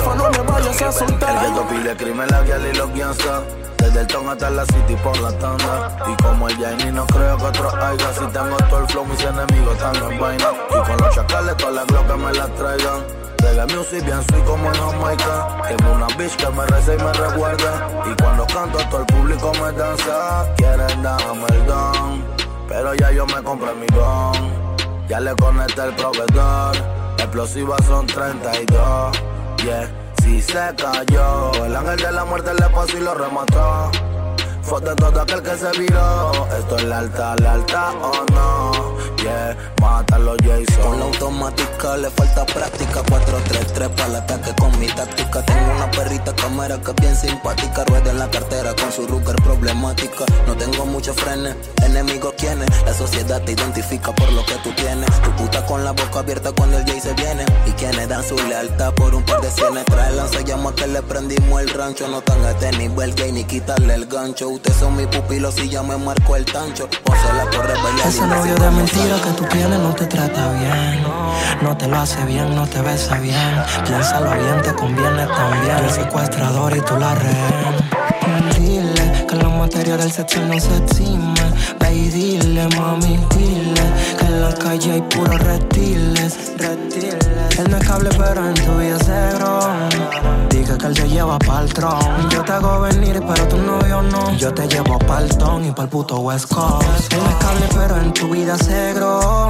Porfa, 0.79 0.91
no 0.91 0.93
me 0.93 0.93
vayas 0.93 0.97
a 0.97 0.99
soltar. 0.99 1.37
El 1.37 1.51
ghetto 1.51 1.69
pide 1.69 1.97
crimen, 1.97 2.29
la 2.29 2.41
vial 2.41 2.67
y 2.67 2.77
los 2.77 2.95
gangsta 2.95 3.43
Desde 3.79 4.01
el 4.01 4.07
town 4.07 4.29
hasta 4.29 4.51
la 4.51 4.65
city 4.67 4.95
por 5.03 5.19
la 5.21 5.33
tanda. 5.39 5.97
Y 6.07 6.23
como 6.23 6.49
el 6.49 6.57
Jaini 6.57 6.93
no 6.93 7.07
creo 7.07 7.37
que 7.39 7.45
otro 7.45 7.71
haya. 7.71 8.13
Si 8.13 8.27
tengo 8.27 8.57
todo 8.69 8.81
el 8.81 8.89
flow, 8.89 9.05
mis 9.07 9.21
enemigos 9.21 9.75
están 9.75 9.97
en 9.97 10.19
vaina 10.19 10.47
Y 10.71 10.89
con 10.89 10.97
los 10.99 11.15
chacales 11.15 11.57
todas 11.57 11.75
las 11.75 11.87
glocas 11.87 12.19
me 12.19 12.33
las 12.33 12.55
traigan. 12.55 13.27
Reggae 13.39 13.77
music 13.77 14.05
bien 14.05 14.23
soy 14.31 14.41
como 14.43 14.69
en 14.69 14.75
Jamaica. 14.75 15.63
Tengo 15.69 15.93
una 15.93 16.07
bitch 16.17 16.37
que 16.37 16.49
me 16.51 16.67
reza 16.67 16.95
y 16.95 16.99
me 16.99 17.13
recuerda. 17.13 17.89
Y 18.05 18.23
cuando 18.23 18.47
canto 18.47 18.79
todo 18.91 19.01
el 19.01 19.07
público 19.07 19.53
me 19.55 19.73
danza. 19.73 20.55
Quieren 20.57 21.03
darme 21.03 21.47
el 21.51 21.67
don 21.67 22.25
Pero 22.69 22.95
ya 22.95 23.11
yo 23.13 23.27
me 23.27 23.43
compré 23.43 23.75
mi 23.75 23.87
gun 23.89 25.07
Ya 25.09 25.21
le 25.21 25.35
conecté 25.37 25.83
el 25.83 25.95
proveedor. 25.95 26.77
Explosivas 27.19 27.85
son 27.87 28.07
32 28.07 29.17
Yeah, 29.65 29.89
si 30.27 30.43
se 30.43 30.75
cayó. 30.77 31.53
El 31.65 31.77
ángel 31.77 31.99
de 31.99 32.13
la 32.13 32.25
muerte 32.25 32.53
le 32.55 32.69
pasó 32.71 32.99
y 32.99 33.01
lo 33.01 33.15
remató 33.15 33.91
Fue 34.67 34.81
de 34.81 34.97
todo 34.97 35.21
aquel 35.21 35.43
que 35.43 35.57
se 35.57 35.71
viró. 35.79 36.33
Esto 36.59 36.77
es 36.77 36.85
la 36.85 36.99
alta, 36.99 37.37
la 37.37 37.53
alta 37.53 37.93
o 38.03 38.13
no. 38.33 38.97
Yeah, 39.23 39.57
mátalo 39.81 40.35
Jason. 40.43 40.83
Con 40.83 40.99
la 40.99 41.05
automática 41.07 41.97
le 41.97 42.11
falta 42.11 42.45
práctica. 42.47 43.03
433 43.09 43.89
para 43.91 44.07
el 44.07 44.17
ataque 44.17 44.53
con 44.59 44.79
mi 44.81 44.89
táctica. 44.89 45.43
Tengo 45.45 45.73
una 45.77 45.89
perrita 45.93 46.35
cámara 46.35 46.81
que 46.81 46.91
es 46.91 46.97
bien 46.97 47.17
simpática. 47.17 47.85
Rueda 47.85 48.11
en 48.11 48.19
la 48.19 48.29
cartera 48.29 48.75
con 48.75 48.91
su 48.91 49.07
rucker 49.07 49.37
problemática. 49.37 50.25
No 50.49 50.57
tengo 50.57 50.85
muchos 50.85 51.15
frenes, 51.15 51.55
enemigos 51.85 52.35
quienes 52.37 52.69
La 52.85 52.93
sociedad 52.93 53.41
te 53.43 53.53
identifica 53.53 54.13
por 54.13 54.33
lo 54.33 54.45
que 54.47 54.55
tú 54.65 54.73
tienes. 54.73 55.11
Tu 55.23 55.31
puta 55.37 55.65
con 55.67 55.85
la 55.85 55.93
boca 55.93 56.19
abierta 56.19 56.51
cuando 56.51 56.79
el 56.79 56.85
Jay 56.87 57.01
se 57.01 57.15
viene. 57.15 57.45
Y 57.67 57.71
quienes 57.73 58.09
dan 58.09 58.25
su 58.25 58.37
lealtad 58.37 58.93
por 58.95 59.15
un 59.15 59.23
par 59.23 59.41
de 59.41 59.51
cienes. 59.51 59.85
Trae 59.85 60.45
llama 60.45 60.75
que 60.75 60.89
le 60.89 61.03
prendimos 61.03 61.61
el 61.63 61.71
rancho. 61.71 62.09
No 62.09 62.21
tan 62.21 62.45
este 62.45 62.73
nivel 62.73 63.15
gay 63.15 63.33
ni 63.33 63.45
quitarle 63.45 63.95
el 63.95 64.07
gancho 64.07 64.56
Ustedes 64.57 64.79
son 64.79 64.97
mis 64.97 65.07
pupilos 65.09 65.59
y 65.59 65.69
ya 65.69 65.83
me 65.83 65.99
marco 65.99 66.35
el 66.35 66.47
tancho 66.47 66.89
Pósela 67.05 67.45
por 67.51 67.67
rebelión 67.67 68.09
Ese 68.09 68.27
novio 68.27 68.55
de 68.55 68.71
mentira 68.71 69.21
que 69.23 69.31
tú 69.37 69.45
tienes 69.45 69.79
no 69.79 69.95
te 69.95 70.07
trata 70.07 70.51
bien. 70.55 71.05
No 71.61 71.77
te 71.77 71.87
lo 71.87 71.99
hace 71.99 72.25
bien, 72.25 72.55
no 72.55 72.67
te 72.67 72.81
besa 72.81 73.19
bien. 73.19 73.63
Piénsalo 73.87 74.31
bien, 74.31 74.63
te 74.63 74.73
conviene 74.73 75.27
también. 75.27 75.77
El 75.85 75.91
secuestrador 75.91 76.75
y 76.75 76.81
tú 76.81 76.97
la 76.99 77.15
rehén. 77.17 77.77
Dile 78.59 79.27
que 79.29 79.37
la 79.37 79.49
materia 79.51 79.99
del 79.99 80.11
sexo 80.11 80.41
no 80.41 80.59
se 80.59 80.75
exime. 80.79 81.35
Ve 81.79 81.95
y 81.95 82.09
dile, 82.09 82.67
mami, 82.79 83.19
dile 83.37 83.83
que 84.19 84.25
en 84.25 84.41
la 84.41 84.55
calle 84.55 84.93
hay 84.93 85.03
puros 85.03 85.39
reptiles. 85.39 86.53
Reptiles. 86.57 87.26
Él 87.59 87.71
no 87.71 87.79
es 87.79 87.87
cable, 87.87 88.11
pero 88.19 88.47
en 88.47 88.55
tu 88.55 88.77
vida 88.77 88.99
negro. 89.09 89.61
Diga 90.51 90.77
que 90.77 90.87
él 90.87 90.95
te 90.95 91.09
lleva 91.09 91.39
pa'l 91.39 91.73
tron. 91.73 92.29
Yo 92.29 92.43
te 92.43 92.53
hago 92.53 92.81
venir, 92.83 93.23
pero 93.27 93.49
tu 93.49 93.57
novio 93.57 94.03
no. 94.03 94.37
Yo 94.37 94.53
te 94.53 94.69
llevo 94.69 94.99
pa'l 94.99 95.29
ton 95.39 95.65
y 95.65 95.73
pa'l 95.73 95.89
puto 95.89 96.19
West 96.19 96.53
Coast. 96.53 97.13
Él 97.13 97.19
no 97.23 97.31
es 97.31 97.37
cable, 97.37 97.67
pero 97.75 97.97
en 97.97 98.13
tu 98.13 98.29
vida 98.29 98.57
negro. 98.69 99.49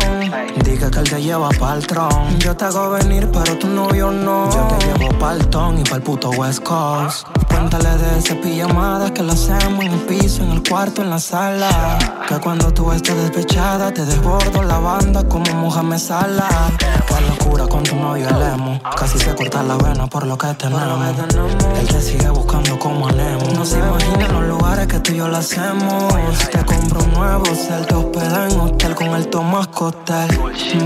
Diga 0.64 0.88
que 0.90 0.98
él 1.00 1.10
te 1.10 1.20
lleva 1.20 1.48
pa'l 1.58 1.84
tron. 1.86 2.38
Yo 2.38 2.56
te 2.56 2.64
hago 2.66 2.90
venir, 2.90 3.28
pero 3.32 3.58
tu 3.58 3.66
novio 3.66 4.12
no. 4.12 4.50
Yo 4.50 4.76
te 4.76 4.86
llevo 4.86 5.18
pa'l 5.18 5.44
ton 5.48 5.78
y 5.78 5.82
pa'l 5.82 6.02
puto 6.02 6.30
West 6.30 6.62
Coast. 6.62 7.26
Cuéntale 7.48 7.96
de 7.98 8.18
esas 8.18 8.36
pijamadas 8.36 9.10
que 9.10 9.22
lo 9.24 9.32
hacemos 9.32 9.84
en 9.84 9.92
el 9.92 10.00
piso, 10.00 10.42
en 10.44 10.52
el 10.52 10.62
cuarto, 10.62 11.02
en 11.02 11.10
la 11.10 11.18
sala. 11.18 11.98
Que 12.28 12.38
cuando 12.38 12.72
tú 12.72 12.92
estés 12.92 13.16
despechada 13.16 13.92
te 13.92 14.04
desbordo 14.04 14.62
la 14.62 14.78
banda 14.78 15.24
como 15.26 15.52
Mohamed 15.54 15.98
Salah. 15.98 16.70
Qué 16.78 17.20
locura 17.26 17.66
con 17.66 17.82
tu 17.82 17.95
novio 17.96 18.28
el 18.28 18.42
emo. 18.42 18.80
Casi 18.96 19.18
se 19.18 19.34
corta 19.34 19.62
la 19.62 19.76
vena 19.76 20.06
por 20.06 20.26
lo 20.26 20.36
que 20.38 20.48
tenemos. 20.54 21.18
Él 21.78 21.88
te 21.88 22.00
sigue 22.00 22.28
buscando 22.30 22.78
como 22.78 23.10
Nemo. 23.10 23.46
No 23.54 23.64
se 23.64 23.78
imagina 23.78 24.28
los 24.28 24.44
lugares 24.44 24.86
que 24.86 24.98
tú 25.00 25.12
y 25.12 25.16
yo 25.16 25.28
lo 25.28 25.36
hacemos. 25.36 26.14
Te 26.50 26.64
compro 26.64 27.02
un 27.02 27.12
nuevo 27.12 27.44
cel, 27.54 27.86
te 27.86 27.94
hospeda 27.94 28.48
en 28.48 28.60
hotel 28.60 28.94
con 28.94 29.08
el 29.08 29.28
Tomás 29.28 29.68
Costel. 29.68 30.28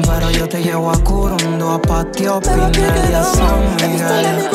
Pero 0.02 0.30
yo 0.30 0.48
te 0.48 0.62
llevo 0.62 0.90
a 0.90 0.98
Curundo, 0.98 1.72
a 1.72 1.82
Patio 1.82 2.40
Pinel 2.40 3.10
y 3.10 3.14
a 3.14 3.22
San 3.22 3.76
Miguel. 3.76 4.48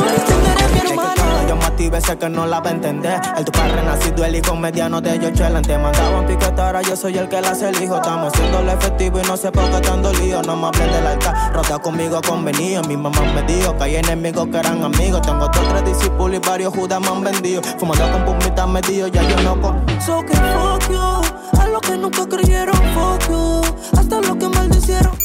Yo 1.47 1.55
me 1.55 1.65
activé, 1.65 2.01
sé 2.01 2.17
que 2.17 2.29
no 2.29 2.45
la 2.47 2.59
va 2.59 2.69
a 2.69 2.73
entender. 2.73 3.21
El 3.37 3.45
tu 3.45 3.51
padre 3.51 3.75
renacido, 3.75 4.25
el 4.25 4.35
hijo 4.35 4.55
mediano 4.55 4.99
de 4.99 5.19
Yochelan. 5.19 5.61
Te 5.61 5.77
mandaban 5.77 6.25
piquetara, 6.25 6.81
yo 6.81 6.95
soy 6.95 7.17
el 7.17 7.29
que 7.29 7.39
la 7.41 7.51
hace 7.51 7.69
el 7.69 7.81
hijo. 7.83 7.97
Estamos 7.97 8.33
haciendo 8.33 8.61
lo 8.61 8.71
efectivo 8.71 9.19
y 9.19 9.27
no 9.27 9.37
sé 9.37 9.51
por 9.51 9.69
qué 9.69 9.79
tanto 9.79 10.11
lío. 10.13 10.41
No 10.41 10.55
me 10.55 10.67
hablen 10.67 10.91
del 10.91 11.07
altar, 11.07 11.53
rota 11.53 11.77
conmigo 11.79 12.19
convenido. 12.45 12.83
Mi 12.83 12.95
mamá 12.95 13.21
me 13.33 13.41
dijo 13.43 13.75
que 13.77 13.83
hay 13.83 13.95
enemigos 13.95 14.47
que 14.51 14.57
eran 14.57 14.83
amigos. 14.83 15.21
Tengo 15.21 15.47
dos, 15.47 15.67
tres 15.69 15.85
discípulos 15.85 16.37
y 16.37 16.47
varios 16.47 16.73
judas 16.73 17.01
me 17.01 17.07
han 17.07 17.23
vendido. 17.23 17.61
Fumando 17.79 18.11
con 18.11 18.25
pumitas 18.25 18.67
medido, 18.67 19.07
ya 19.07 19.23
yo 19.23 19.41
no 19.41 19.59
con. 19.61 19.85
So 20.01 20.21
que 20.21 20.35
fuck 20.35 20.89
you, 20.89 21.59
a 21.59 21.67
lo 21.67 21.79
que 21.81 21.97
nunca 21.97 22.25
creyeron, 22.27 22.75
fuck 22.93 23.29
you, 23.29 23.61
hasta 23.97 24.21
lo 24.21 24.37
que 24.37 24.49
maldicieron. 24.49 25.17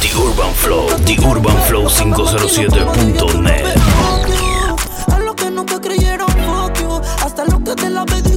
The 0.00 0.16
Urban 0.16 0.52
Flow, 0.54 0.86
The 1.04 1.18
Urban 1.20 1.56
Flow 1.68 1.88
507.net. 1.88 3.64
A 5.12 5.18
lo 5.18 5.34
que 5.34 5.50
nunca 5.50 5.78
creyeron, 5.80 6.28
fuck 6.28 6.80
you. 6.80 7.00
Hasta 7.24 7.44
los 7.44 7.60
que 7.60 7.74
te 7.74 7.90
la 7.90 8.04
ven 8.04 8.29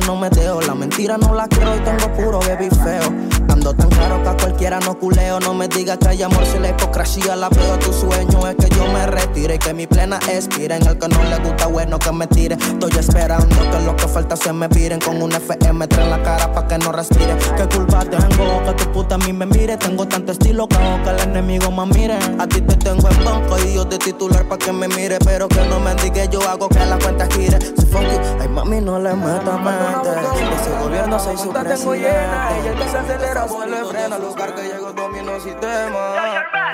no 0.00 0.16
me 0.16 0.30
dejo. 0.30 0.60
La 0.62 0.74
mentira 0.74 1.16
no 1.18 1.34
la 1.34 1.48
quiero 1.48 1.74
y 1.76 1.80
tengo 1.80 2.12
puro 2.14 2.38
baby 2.40 2.68
feo. 2.70 3.12
Ando 3.48 3.74
tan 3.74 3.88
claro 3.88 4.22
que 4.22 4.28
a 4.28 4.36
cualquiera 4.36 4.80
no 4.80 4.98
culeo. 4.98 5.40
No 5.40 5.54
me 5.54 5.68
digas 5.68 5.98
que 5.98 6.08
hay 6.08 6.22
amor 6.22 6.44
si 6.46 6.58
la 6.58 6.70
hipocresía 6.70 7.36
la 7.36 7.48
veo. 7.48 7.78
Tu 7.78 7.92
sueño 7.92 8.46
es 8.48 8.56
que 8.56 8.68
yo 8.74 8.86
me 8.92 9.06
retire 9.06 9.56
y 9.56 9.58
que 9.58 9.74
mi 9.74 9.86
plena 9.86 10.18
expire. 10.28 10.76
En 10.76 10.86
el 10.86 10.98
que 10.98 11.08
no 11.08 11.22
le 11.24 11.38
gusta, 11.38 11.66
bueno, 11.66 11.98
que 11.98 12.12
me 12.12 12.26
tire. 12.26 12.56
Estoy 12.56 12.92
esperando 12.98 13.46
que 13.70 13.80
lo 13.84 13.96
que 13.96 14.08
falta 14.08 14.36
se 14.36 14.52
me 14.52 14.68
viren. 14.68 15.00
Con 15.00 15.20
un 15.22 15.32
FM 15.32 15.86
en 15.90 16.10
la 16.10 16.22
cara 16.22 16.52
pa' 16.52 16.66
que 16.66 16.78
no 16.78 16.92
respire. 16.92 17.36
¿Qué 17.56 17.68
culpa 17.76 18.04
tengo 18.04 18.62
que 18.64 18.72
tu 18.72 18.92
puta 18.92 19.14
a 19.16 19.18
mí 19.18 19.32
me 19.32 19.46
mire? 19.46 19.76
Tengo 19.76 20.06
tanto 20.06 20.32
estilo 20.32 20.66
que 20.66 20.76
hago 20.76 21.02
que 21.04 21.10
el 21.10 21.20
enemigo 21.20 21.70
me 21.70 21.86
mire. 21.86 22.18
A 22.38 22.46
ti 22.46 22.60
te 22.60 22.76
tengo 22.76 23.08
en 23.08 23.24
banco 23.24 23.56
y 23.58 23.74
yo 23.74 23.84
de 23.84 23.98
titular 23.98 24.46
pa' 24.48 24.58
que 24.58 24.72
me 24.72 24.88
mire. 24.88 25.18
Pero 25.24 25.48
que 25.48 25.64
no 25.68 25.80
me 25.80 25.94
diga 25.96 26.24
yo 26.26 26.40
hago 26.48 26.68
que 26.68 26.84
la 26.84 26.98
cuenta 26.98 27.26
gire. 27.28 27.58
Si 27.60 27.86
fuck 27.86 28.02
you, 28.02 28.18
ay 28.40 28.48
mami, 28.48 28.80
no 28.80 28.98
le 28.98 29.14
meta 29.14 29.56
mente. 29.86 30.10
De 30.10 30.54
ese 30.54 30.70
gobierno 30.82 31.18
soy 31.18 31.36
su 31.36 31.52
tengo 31.52 31.94
llena, 31.94 32.48
presidente. 32.48 32.60
ella 32.60 32.70
el 32.70 32.78
que 32.78 32.88
se 32.88 32.98
acelera, 32.98 33.48
se 33.48 33.66
le 33.66 33.84
frena. 33.84 34.18
Lugar 34.18 34.54
que 34.54 34.62
llegó 34.62 34.92
domino 34.92 35.40
sistema. 35.40 36.14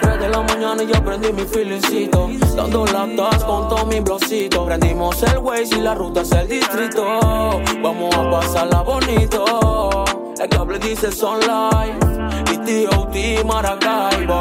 3 0.01 0.20
de 0.20 0.29
la 0.29 0.42
mañana 0.42 0.83
y 0.83 0.87
ya 0.87 1.03
prendí 1.03 1.33
mi 1.33 1.42
feelingcito 1.42 2.29
Dando 2.57 2.87
latas 2.87 3.44
con 3.44 3.68
todo 3.68 3.87
mi 3.87 4.01
blocito 4.01 4.64
Prendimos 4.64 5.23
el 5.23 5.38
Waze 5.38 5.77
y 5.77 5.81
la 5.81 5.94
ruta 5.94 6.23
es 6.23 6.33
el 6.33 6.49
distrito 6.49 7.05
Vamos 7.83 8.14
a 8.14 8.31
pasarla 8.31 8.83
bonito 8.83 10.05
El 10.38 10.49
cable 10.49 10.79
dice 10.79 11.12
Sunlight 11.12 12.03
Y 12.53 12.59
T.O.T. 12.59 13.44
Maracaibo 13.44 14.40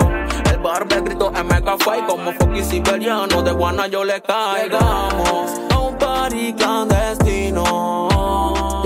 El 0.52 0.60
barbe 0.60 1.02
grito 1.02 1.32
MK 1.32 1.84
Fight 1.84 2.06
Como 2.06 2.32
Foki 2.34 2.64
Siberiano 2.64 3.42
De 3.42 3.52
Guana 3.52 3.88
yo 3.88 4.04
le 4.04 4.22
caigamos 4.22 5.52
A 5.74 5.80
un 5.80 5.98
party 5.98 6.54
clandestino 6.54 8.19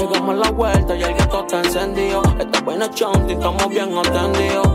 Llegamos 0.04 0.36
a 0.36 0.38
la 0.38 0.52
vuelta 0.52 0.96
y 0.98 1.02
el 1.02 1.14
gato 1.14 1.40
está 1.40 1.60
encendido. 1.60 2.22
Esta 2.38 2.60
buena 2.60 2.90
chanti, 2.90 3.34
estamos 3.34 3.70
bien 3.70 3.98
atendidos 3.98 4.68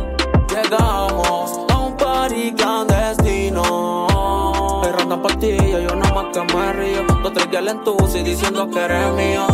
Llegamos 0.48 1.60
a 1.68 1.78
un 1.78 1.94
party 1.98 2.54
clandestino. 2.54 4.06
Hay 4.82 4.90
ronda 4.90 5.20
partida, 5.20 5.80
yo 5.80 5.94
nada 5.96 6.14
más 6.14 6.26
que 6.32 6.40
me 6.54 6.72
río. 6.72 7.02
Dos 7.22 7.32
tres 7.34 7.46
en 7.52 7.84
tusi 7.84 8.22
diciendo 8.22 8.70
que 8.70 8.80
eres 8.80 9.12
mío. 9.12 9.46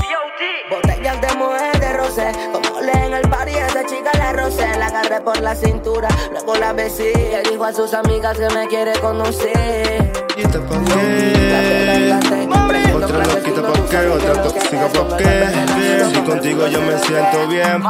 Botellas 0.71 1.21
de 1.21 1.35
mujer 1.35 1.81
de 1.81 1.93
rosé, 1.95 2.33
agarré 4.95 5.21
por 5.21 5.41
la 5.41 5.55
cintura, 5.55 6.09
luego 6.31 6.55
la 6.57 6.73
besé, 6.73 7.13
y 7.13 7.51
dijo 7.51 7.65
a 7.65 7.73
sus 7.73 7.93
amigas 7.95 8.39
que 8.39 8.49
me 8.55 8.67
quiere 8.69 8.93
conocer. 9.01 10.13
¿Quita 10.35 10.61
pa' 10.61 10.85
qué? 10.85 12.15
Otra 12.95 13.19
loquita 13.19 13.63
pa' 13.63 13.89
qué, 13.91 14.07
otra 14.07 14.43
tóxica 14.43 14.89
pa' 14.89 15.17
qué 15.17 16.05
Si 16.13 16.21
contigo 16.21 16.67
yo 16.69 16.81
me 16.81 16.99
siento 16.99 17.49
bien. 17.49 17.83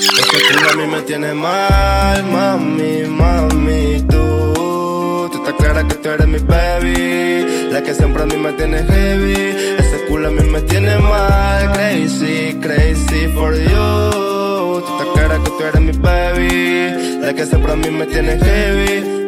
Ese 0.00 0.54
culo 0.54 0.70
a 0.70 0.76
mí 0.76 0.86
me 0.86 1.02
tiene 1.02 1.34
mal, 1.34 2.24
mami, 2.24 3.02
mami. 3.08 4.02
Tú, 4.08 5.28
tú 5.32 5.38
estás 5.38 5.54
clara 5.54 5.86
que 5.86 5.94
tú 5.94 6.08
eres 6.08 6.26
mi 6.26 6.38
baby. 6.38 7.70
La 7.70 7.82
que 7.82 7.94
siempre 7.94 8.22
a 8.22 8.26
mí 8.26 8.36
me 8.36 8.52
tiene 8.52 8.82
heavy. 8.84 9.76
Ese 9.78 10.04
culo 10.08 10.28
a 10.28 10.30
mí 10.30 10.42
me 10.48 10.60
tiene 10.62 10.96
mal. 10.98 11.72
Crazy, 11.72 12.58
crazy 12.60 13.28
for 13.28 13.54
you 13.54 14.41
Tú 14.84 14.92
estás 14.98 15.08
clara 15.14 15.38
que 15.44 15.50
tú 15.50 15.62
eres 15.64 15.80
mi 15.80 15.92
baby. 15.92 17.20
La 17.20 17.34
que 17.34 17.46
siempre 17.46 17.72
a 17.72 17.76
mí 17.76 17.90
me 17.90 18.06
tiene 18.06 18.38
heavy 18.38 19.21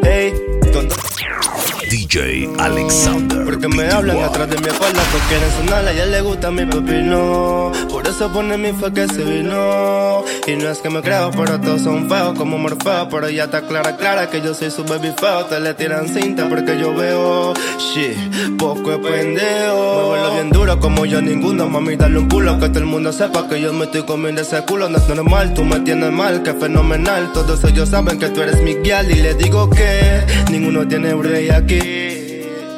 DJ 2.14 2.48
Alexander. 2.60 3.44
porque 3.44 3.66
me 3.66 3.90
hablan 3.90 4.22
atrás 4.22 4.48
de 4.48 4.56
mi 4.58 4.68
espalda 4.68 5.02
porque 5.10 5.26
quieren 5.26 5.50
sonar, 5.50 5.84
a 5.84 5.90
ella 5.90 6.06
le 6.06 6.20
gusta 6.20 6.48
mi 6.52 6.64
pepino. 6.64 7.72
Por 7.90 8.06
eso 8.06 8.32
pone 8.32 8.56
mi 8.56 8.72
fe 8.72 8.92
que 8.92 9.08
se 9.08 9.24
vino. 9.24 10.22
Y 10.46 10.52
no 10.52 10.70
es 10.70 10.78
que 10.78 10.90
me 10.90 11.02
creo, 11.02 11.32
pero 11.32 11.60
todos 11.60 11.82
son 11.82 12.08
feos 12.08 12.38
como 12.38 12.56
Morfeo. 12.56 13.08
Pero 13.08 13.30
ya 13.30 13.44
está 13.44 13.62
clara, 13.62 13.96
clara 13.96 14.30
que 14.30 14.40
yo 14.40 14.54
soy 14.54 14.70
su 14.70 14.84
baby 14.84 15.12
feo. 15.18 15.46
Te 15.46 15.58
le 15.58 15.74
tiran 15.74 16.08
cinta 16.08 16.48
porque 16.48 16.78
yo 16.78 16.94
veo 16.94 17.52
Shit, 17.78 18.58
poco 18.58 18.92
es 18.92 18.98
pendejo. 18.98 20.04
Muévelo 20.06 20.34
bien 20.34 20.50
duro 20.50 20.78
como 20.78 21.06
yo 21.06 21.20
ninguno 21.20 21.68
Mami, 21.68 21.96
dale 21.96 22.18
un 22.18 22.28
culo 22.28 22.60
que 22.60 22.68
todo 22.68 22.78
el 22.78 22.86
mundo 22.86 23.12
sepa 23.12 23.48
que 23.48 23.60
yo 23.60 23.72
me 23.72 23.86
estoy 23.86 24.04
comiendo 24.04 24.42
ese 24.42 24.62
culo. 24.62 24.88
No 24.88 24.98
es 24.98 25.08
normal, 25.08 25.52
tú 25.52 25.64
me 25.64 25.80
tienes 25.80 26.12
mal, 26.12 26.44
que 26.44 26.54
fenomenal. 26.54 27.32
Todos 27.32 27.64
ellos 27.64 27.88
saben 27.88 28.20
que 28.20 28.28
tú 28.28 28.40
eres 28.40 28.62
mi 28.62 28.74
guial 28.74 29.10
Y 29.10 29.16
le 29.16 29.34
digo 29.34 29.68
que 29.68 30.22
ninguno 30.52 30.86
tiene 30.86 31.12
break 31.14 31.50
aquí 31.50 32.03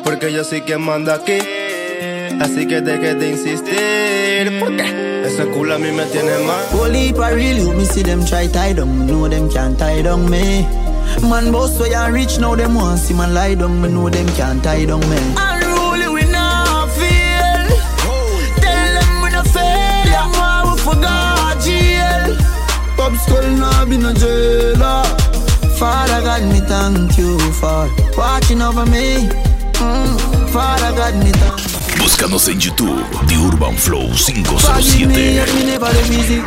porque 0.07 0.33
yo 0.33 0.45
soy 0.45 0.61
quien 0.63 0.83
manda 0.83 1.17
aquí. 1.17 1.39
Así 2.41 2.67
que 2.69 2.81
deje 2.81 3.15
de 3.15 3.31
insistir. 3.31 4.61
¿Por 4.61 4.77
qué? 4.77 5.25
Ese 5.27 5.45
culo 5.47 5.75
a 5.75 5.79
mí 5.79 5.91
me 5.91 6.05
tiene 6.07 6.39
mal. 6.47 6.65
Holy 6.73 7.13
for 7.13 7.35
real, 7.35 7.59
you 7.59 7.73
me 7.73 7.85
see 7.85 8.03
them 8.03 8.25
try 8.25 8.47
tie 8.47 8.73
down, 8.73 8.99
me 8.99 9.05
know 9.07 9.29
them 9.29 9.51
can't 9.51 9.77
tie 9.77 10.03
down 10.03 10.31
me. 10.31 10.65
Man 11.29 11.51
boss 11.51 11.79
way 11.81 11.93
and 11.93 12.15
rich 12.15 12.39
now 12.39 12.55
them 12.55 12.77
want 12.77 13.01
see 13.01 13.15
man 13.15 13.35
lie 13.35 13.57
down, 13.57 13.83
me 13.83 13.89
know 13.89 14.09
them 14.09 14.29
can't 14.37 14.63
tie 14.63 14.87
down 14.87 15.01
me. 15.11 15.19
Unruly 15.37 16.09
we 16.09 16.23
not 16.31 16.89
feel. 16.91 17.67
Tell 18.63 18.93
them 18.95 19.23
we 19.23 19.31
no 19.31 19.43
fail. 19.43 20.07
Them 20.07 20.31
why 20.39 20.63
we 20.71 20.79
forgot 20.81 21.61
jail. 21.65 22.37
Pop 22.97 23.13
skull 23.17 23.51
now 23.59 23.85
be 23.85 23.97
no 23.97 24.13
jailer. 24.13 25.03
Father 25.77 26.23
God, 26.23 26.43
me 26.53 26.61
thank 26.61 27.19
you 27.19 27.39
for 27.55 27.91
watching 28.17 28.63
over 28.63 28.87
me. 28.87 29.29
Búscanos 31.99 32.49
en 32.49 32.61
YouTube, 32.61 33.03
The 33.29 33.37
Urban 33.37 33.77
Flow 33.77 34.09
Forgive 34.13 34.39
me 34.39 34.45
507. 34.45 35.13
if 35.13 35.55
me 35.55 35.65
never 35.65 35.87
live 35.87 36.13
easy. 36.13 36.43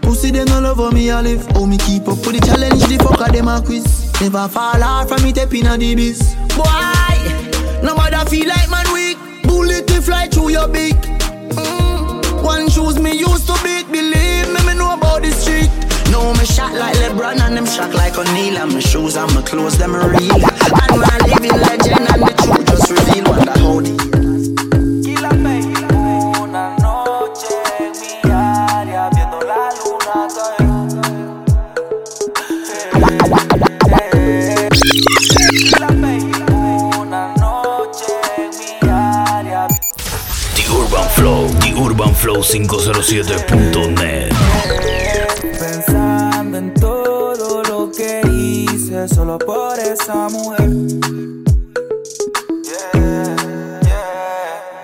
Pussy 0.00 0.30
them 0.30 0.46
no 0.46 0.60
love 0.60 0.78
how 0.78 0.90
me 0.90 1.08
a 1.10 1.20
live. 1.20 1.46
How 1.52 1.66
me 1.66 1.76
keep 1.78 2.08
up 2.08 2.24
with 2.26 2.40
the 2.40 2.46
challenge, 2.46 2.82
the 2.86 2.96
fucker 2.96 3.30
them 3.32 3.48
a 3.48 3.60
quiz. 3.60 4.10
Never 4.20 4.48
fall 4.48 4.82
off 4.82 5.08
from 5.08 5.22
me 5.22 5.32
tapping 5.32 5.66
a 5.66 5.76
the 5.76 5.94
biz. 5.94 6.34
Boy, 6.56 7.82
nobody 7.82 8.16
feel 8.30 8.48
like 8.48 8.70
man 8.70 8.86
weak. 8.92 9.18
Bullet 9.44 9.86
to 9.88 10.00
fly 10.00 10.28
through 10.28 10.50
your 10.50 10.68
beak. 10.68 10.96
Mm. 10.96 12.42
One 12.42 12.68
shoes 12.70 12.98
me 12.98 13.12
used 13.18 13.46
to 13.46 13.54
beat. 13.62 13.86
Believe 13.92 14.48
me, 14.48 14.66
me 14.66 14.74
know 14.78 14.94
about 14.94 15.22
the 15.22 15.30
street. 15.32 15.70
No, 16.10 16.32
me 16.34 16.44
shot 16.44 16.74
like 16.74 16.96
LeBron 16.96 17.40
and 17.40 17.56
them 17.56 17.66
shot 17.66 17.94
like 17.94 18.18
O'Neal. 18.18 18.58
And 18.58 18.72
my 18.72 18.80
shoes 18.80 19.16
and 19.16 19.32
my 19.34 19.42
clothes, 19.42 19.78
them 19.78 19.94
are 19.94 20.08
real. 20.08 20.34
And 20.34 21.00
my 21.00 21.18
living 21.26 21.50
legend 21.50 22.08
and 22.12 22.22
the 22.22 22.32
truth 22.42 22.66
just 22.68 22.90
reveal. 22.90 23.24
what 23.24 23.36
Wonder 23.38 23.58
how 23.58 23.80
deep. 23.80 24.00
flow507.net 42.20 44.49
esa 50.10 50.28
mujer. 50.28 50.70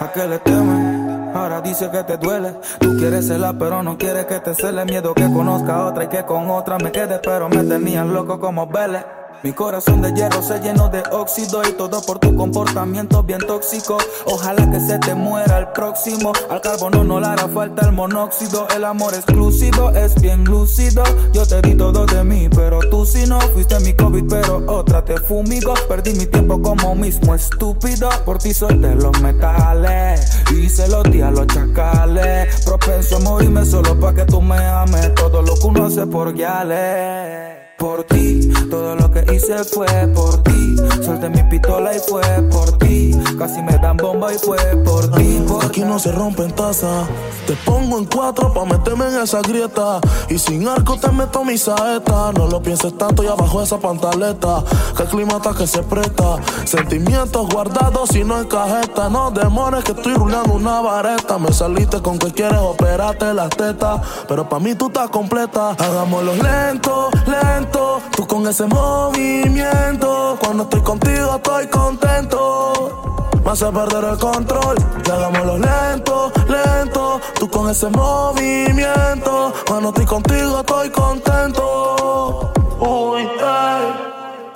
¿A 0.01 0.13
qué 0.13 0.29
le 0.29 0.39
temen? 0.39 1.31
Ahora 1.35 1.61
dice 1.61 1.89
dice 1.89 1.91
que 1.91 2.05
te 2.05 2.17
duele. 2.17 2.55
Tú 2.79 2.97
quieres 2.97 3.27
celar, 3.27 3.57
pero 3.59 3.83
no 3.83 3.99
quieres 3.99 4.27
que 4.27 4.41
te 4.41 4.55
cele. 4.55 4.85
Miedo 4.85 5.15
que 5.15 5.25
conozca 5.33 5.77
a 5.77 5.87
otra 5.87 6.05
y 6.05 6.09
que 6.09 6.25
con 6.25 6.49
otra 6.51 6.79
me 6.79 6.93
quede, 6.93 7.19
pero 7.23 7.49
me 7.49 7.63
tenías 7.65 8.07
loco 8.07 8.39
como 8.41 8.67
Vélez. 8.67 9.05
Mi 9.43 9.53
corazón 9.53 10.03
de 10.03 10.13
hierro 10.13 10.43
se 10.43 10.59
llenó 10.61 10.89
de 10.89 11.03
óxido 11.13 11.63
y 11.69 11.73
todo 11.73 12.01
por 12.03 12.19
tu 12.19 12.35
comportamiento 12.35 13.23
bien 13.23 13.41
tóxico. 13.41 13.99
Ojalá 14.25 14.69
que 14.71 14.81
se 14.81 14.99
te 14.99 15.15
muera 15.15 15.59
el 15.59 15.69
próximo. 15.69 16.33
Al 16.51 16.61
carbono 16.61 17.05
no 17.05 17.21
le 17.21 17.27
hará 17.27 17.47
falta 17.49 17.87
el 17.87 17.93
monóxido. 17.93 18.67
El 18.75 18.85
amor 18.85 19.15
exclusivo 19.15 19.91
es 19.91 20.21
bien 20.21 20.45
lúcido. 20.45 21.05
Yo 21.33 21.47
te 21.47 21.61
di 21.63 21.75
todo 21.75 22.07
de 22.07 22.25
mí, 22.25 22.49
pero 22.49 22.81
tú 22.91 23.05
si 23.05 23.27
no 23.27 23.41
fuiste 23.41 23.79
mi 23.81 23.93
COVID, 23.95 24.25
pero 24.29 24.65
otra 24.67 25.05
te 25.05 25.19
fumigo. 25.19 25.75
Perdí 25.89 26.15
mi 26.15 26.27
tiempo 26.27 26.61
como 26.61 26.95
mismo 26.95 27.35
estúpido. 27.35 28.09
Por 28.25 28.39
ti 28.39 28.55
solté 28.55 28.95
los 28.95 29.21
metales 29.21 30.45
y 30.53 30.69
se 30.69 30.89
los 30.89 31.05
di 31.05 31.21
a 31.21 31.31
los 31.31 31.47
chacales. 31.47 32.65
Propenso 32.65 33.17
a 33.17 33.21
morirme 33.21 33.65
solo 33.65 33.99
para 34.01 34.15
que 34.15 34.25
tú 34.25 34.41
me 34.41 34.57
ames. 34.57 35.15
Todo 35.15 35.43
lo 35.43 35.55
que 35.55 35.67
uno 35.67 35.87
hace 35.87 36.07
por 36.07 36.33
guiales. 36.33 37.56
Por 37.79 38.05
ti, 38.05 38.49
todo 38.71 38.97
lo 38.97 39.11
que 39.11 39.21
hice 39.35 39.63
fue 39.65 39.87
por 40.15 40.43
ti. 40.43 40.77
Solté 41.03 41.29
mi 41.29 41.43
pistola 41.51 41.95
y 41.95 41.99
fue 41.99 42.23
por 42.51 42.79
ti. 42.79 43.06
Casi 43.39 43.63
me 43.63 43.77
dan 43.79 43.99
bomba 43.99 44.33
y 44.33 44.39
fue 44.39 44.57
por 44.85 45.11
ti. 45.13 45.45
Por 45.47 45.65
Aquí 45.65 45.83
no 45.83 45.99
se 45.99 46.11
rompen 46.11 46.53
tazas. 46.53 47.07
Te 47.47 47.55
pongo 47.65 47.99
en 47.99 48.07
cuatro 48.07 48.53
pa' 48.53 48.65
meterme 48.65 49.09
en 49.09 49.21
esa 49.21 49.43
grieta. 49.43 50.01
Y 50.31 50.39
sin 50.39 50.67
arco 50.67 50.99
te 50.99 51.11
meto 51.11 51.45
mi 51.45 51.59
saeta. 51.59 52.33
No 52.33 52.47
lo 52.47 52.63
pienses 52.63 52.97
tanto 52.97 53.23
y 53.23 53.27
abajo 53.27 53.63
esa 53.63 53.79
pantaleta. 53.79 54.65
Que 54.97 55.03
el 55.03 55.09
clima 55.11 55.35
está 55.35 55.53
que 55.53 55.67
se 55.67 55.83
presta. 55.83 56.39
Sentimientos 56.65 57.47
guardados 57.49 58.17
y 58.17 58.25
no 58.25 58.39
en 58.39 58.47
cajeta. 58.47 59.11
No 59.11 59.31
demores 59.31 59.85
que 59.85 59.93
estoy 59.93 60.15
rulando 60.15 60.55
una 60.55 60.81
vareta. 60.81 61.37
Me 61.39 61.53
saliste 61.53 62.01
con 62.01 62.19
que 62.19 62.33
quieres 62.33 62.59
operarte 62.59 63.35
las 63.35 63.51
tetas. 63.51 64.01
Pero 64.29 64.49
pa' 64.49 64.61
mí 64.61 64.75
tú 64.75 64.87
estás 64.87 65.11
completa. 65.11 65.73
Hagámoslo 65.73 66.35
lento, 66.37 67.11
lento. 67.27 68.01
Tú 68.17 68.27
con 68.27 68.47
ese 68.47 68.65
movimiento. 68.67 70.39
Cuando 70.41 70.63
estoy 70.63 70.81
contigo 70.81 71.37
estoy 71.37 71.67
contento. 71.67 73.26
Me 73.47 73.53
hace 73.53 73.67
perder 73.67 74.03
el 74.03 74.19
control. 74.19 74.77
Y 75.07 75.09
hagámoslo 75.09 75.57
lento, 75.57 76.33
lento. 76.49 77.21
Tú 77.39 77.49
con 77.49 77.71
ese 77.71 77.89
movimiento. 77.91 79.55
Cuando 79.69 79.91
estoy 79.91 80.05
contigo 80.05 80.59
estoy 80.59 80.91
contento. 80.91 82.51
Uy, 82.81 83.23
ey. 83.23 84.07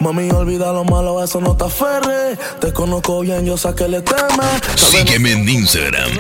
Mami, 0.00 0.29
olvida 0.33 0.72
lo 0.72 0.83
malo, 0.83 1.22
eso 1.22 1.40
no 1.40 1.57
te 1.57 1.66
aferre. 1.66 2.37
Te 2.59 2.72
conozco 2.72 3.20
bien, 3.20 3.46
yo 3.46 3.57
sé 3.57 3.72
que 3.76 3.87
le 3.87 4.03
temes. 4.03 4.61
Sígueme 4.74 5.33
en 5.33 5.48
Instagram, 5.48 6.11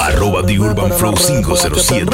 arroba 0.00 0.44
The 0.44 0.58
Urban 0.58 0.90
Flow 0.94 1.14
507. 1.14 2.08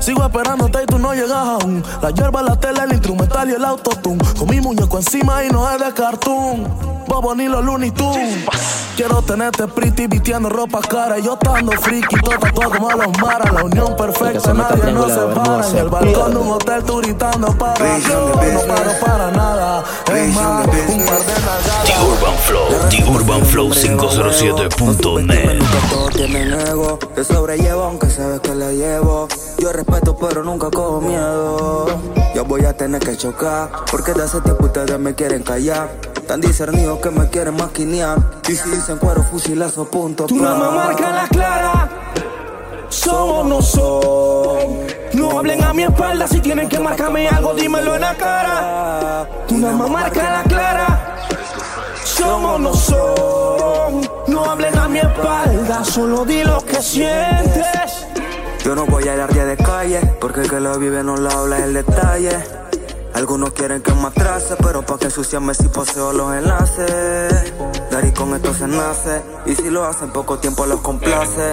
Sigo 0.00 0.22
esperándote 0.22 0.82
y 0.82 0.86
tú 0.86 0.98
no 0.98 1.14
llegas 1.14 1.32
aún. 1.32 1.82
La 2.02 2.10
hierba, 2.10 2.42
la 2.42 2.60
tele, 2.60 2.80
el 2.82 2.92
instrumental 2.92 3.48
y 3.48 3.54
el 3.54 3.64
autotune. 3.64 4.22
Con 4.38 4.50
mi 4.50 4.60
muñeco 4.60 4.98
encima 4.98 5.42
y 5.42 5.48
no 5.48 5.70
es 5.70 5.82
de 5.82 5.94
cartoon. 5.94 6.93
Bobo 7.06 7.34
ni 7.34 7.48
los 7.48 7.64
Looney 7.64 7.90
Tunes. 7.90 8.44
Quiero 8.96 9.22
tenerte 9.22 9.66
pretty 9.66 10.06
vistiendo 10.06 10.48
ropa 10.48 10.80
cara. 10.80 11.18
Yo 11.18 11.34
estando 11.34 11.72
friki, 11.72 12.16
todo 12.20 12.38
tatuado 12.38 12.70
como 12.70 12.88
a 12.88 12.94
los 12.94 13.18
maras. 13.18 13.52
La 13.52 13.64
unión 13.64 13.96
perfecta, 13.96 14.54
nadie 14.54 14.92
nos 14.92 15.12
separa. 15.12 15.68
En 15.68 15.76
el 15.78 15.88
balcón 15.88 16.30
de 16.32 16.36
un 16.38 16.48
hotel 16.48 16.84
tú 16.84 16.98
gritando 16.98 17.48
para. 17.58 17.98
Yo 17.98 18.28
no 18.28 18.60
paro 18.60 18.90
para 19.04 19.30
nada. 19.32 19.84
Es 20.14 20.34
más, 20.34 20.66
un 20.66 21.04
par 21.04 21.18
de 21.18 21.34
nalgadas. 21.34 21.84
The 21.84 21.92
Urban 22.04 22.34
Flow, 22.46 22.68
The 22.90 23.04
Urban 23.10 23.46
Flow 23.46 23.70
507.net. 23.70 25.62
Todos 25.90 26.10
tienen 26.10 26.52
ego, 26.52 26.98
te 27.14 27.24
sobrellevo 27.24 27.82
aunque 27.82 28.08
sabes 28.08 28.40
que 28.40 28.54
le 28.54 28.76
llevo. 28.76 29.28
Yo 29.58 29.72
respeto 29.72 30.16
pero 30.16 30.44
nunca 30.44 30.70
cojo 30.70 31.00
miedo. 31.00 31.86
Yo 32.34 32.44
voy 32.44 32.64
a 32.64 32.76
tener 32.76 33.00
que 33.00 33.16
chocar, 33.16 33.70
porque 33.90 34.12
de 34.12 34.22
hace 34.22 34.40
tiempo 34.40 34.66
ustedes 34.66 34.98
me 34.98 35.14
quieren 35.14 35.42
callar. 35.42 35.90
Tan 36.26 36.40
que 37.00 37.10
me 37.10 37.28
quieren 37.28 37.56
maquinear. 37.56 38.18
Y 38.48 38.54
si 38.54 38.70
dicen 38.70 38.98
cuero, 38.98 39.22
fusilazo, 39.22 39.84
punto. 39.86 40.26
Tu 40.26 40.36
mamá 40.36 40.70
marca 40.70 41.10
la 41.10 41.28
clara. 41.28 41.88
Somos 42.88 43.46
no 43.46 43.62
son. 43.62 44.86
No 45.14 45.38
hablen 45.38 45.62
a 45.64 45.72
mi 45.72 45.82
espalda 45.82 46.28
si 46.28 46.40
tienen 46.40 46.68
que 46.68 46.78
marcarme 46.78 47.28
algo, 47.28 47.54
dímelo 47.54 47.94
en 47.94 48.00
la 48.00 48.14
cara. 48.14 49.28
Tu 49.48 49.56
mamá 49.56 49.86
marca 49.86 50.22
la 50.22 50.42
clara. 50.44 51.26
Somos 52.04 52.60
no 52.60 52.74
son. 52.74 54.08
No 54.28 54.44
hablen 54.50 54.76
a 54.78 54.88
mi 54.88 54.98
espalda, 54.98 55.84
solo 55.84 56.24
di 56.24 56.42
lo 56.44 56.60
que 56.64 56.80
sientes. 56.82 58.06
Yo 58.64 58.74
no 58.74 58.86
voy 58.86 59.06
a 59.08 59.14
ir 59.14 59.26
día 59.28 59.44
de 59.44 59.56
calle, 59.56 60.00
porque 60.20 60.40
el 60.40 60.50
que 60.50 60.60
lo 60.60 60.78
vive 60.78 61.02
no 61.02 61.16
lo 61.16 61.30
habla 61.30 61.58
el 61.58 61.74
detalle. 61.74 62.63
Algunos 63.14 63.52
quieren 63.52 63.80
que 63.80 63.92
me 63.94 64.08
atrase, 64.08 64.56
pero 64.56 64.82
pa' 64.82 64.98
que 64.98 65.04
ensuciarme 65.04 65.54
si 65.54 65.68
poseo 65.68 66.12
los 66.12 66.34
enlaces. 66.34 67.54
Dari 67.90 68.12
con 68.12 68.34
esto 68.34 68.52
se 68.52 68.66
nace, 68.66 69.22
y 69.46 69.54
si 69.54 69.70
lo 69.70 69.84
hacen 69.84 70.10
poco 70.10 70.38
tiempo 70.38 70.66
los 70.66 70.80
complace. 70.80 71.52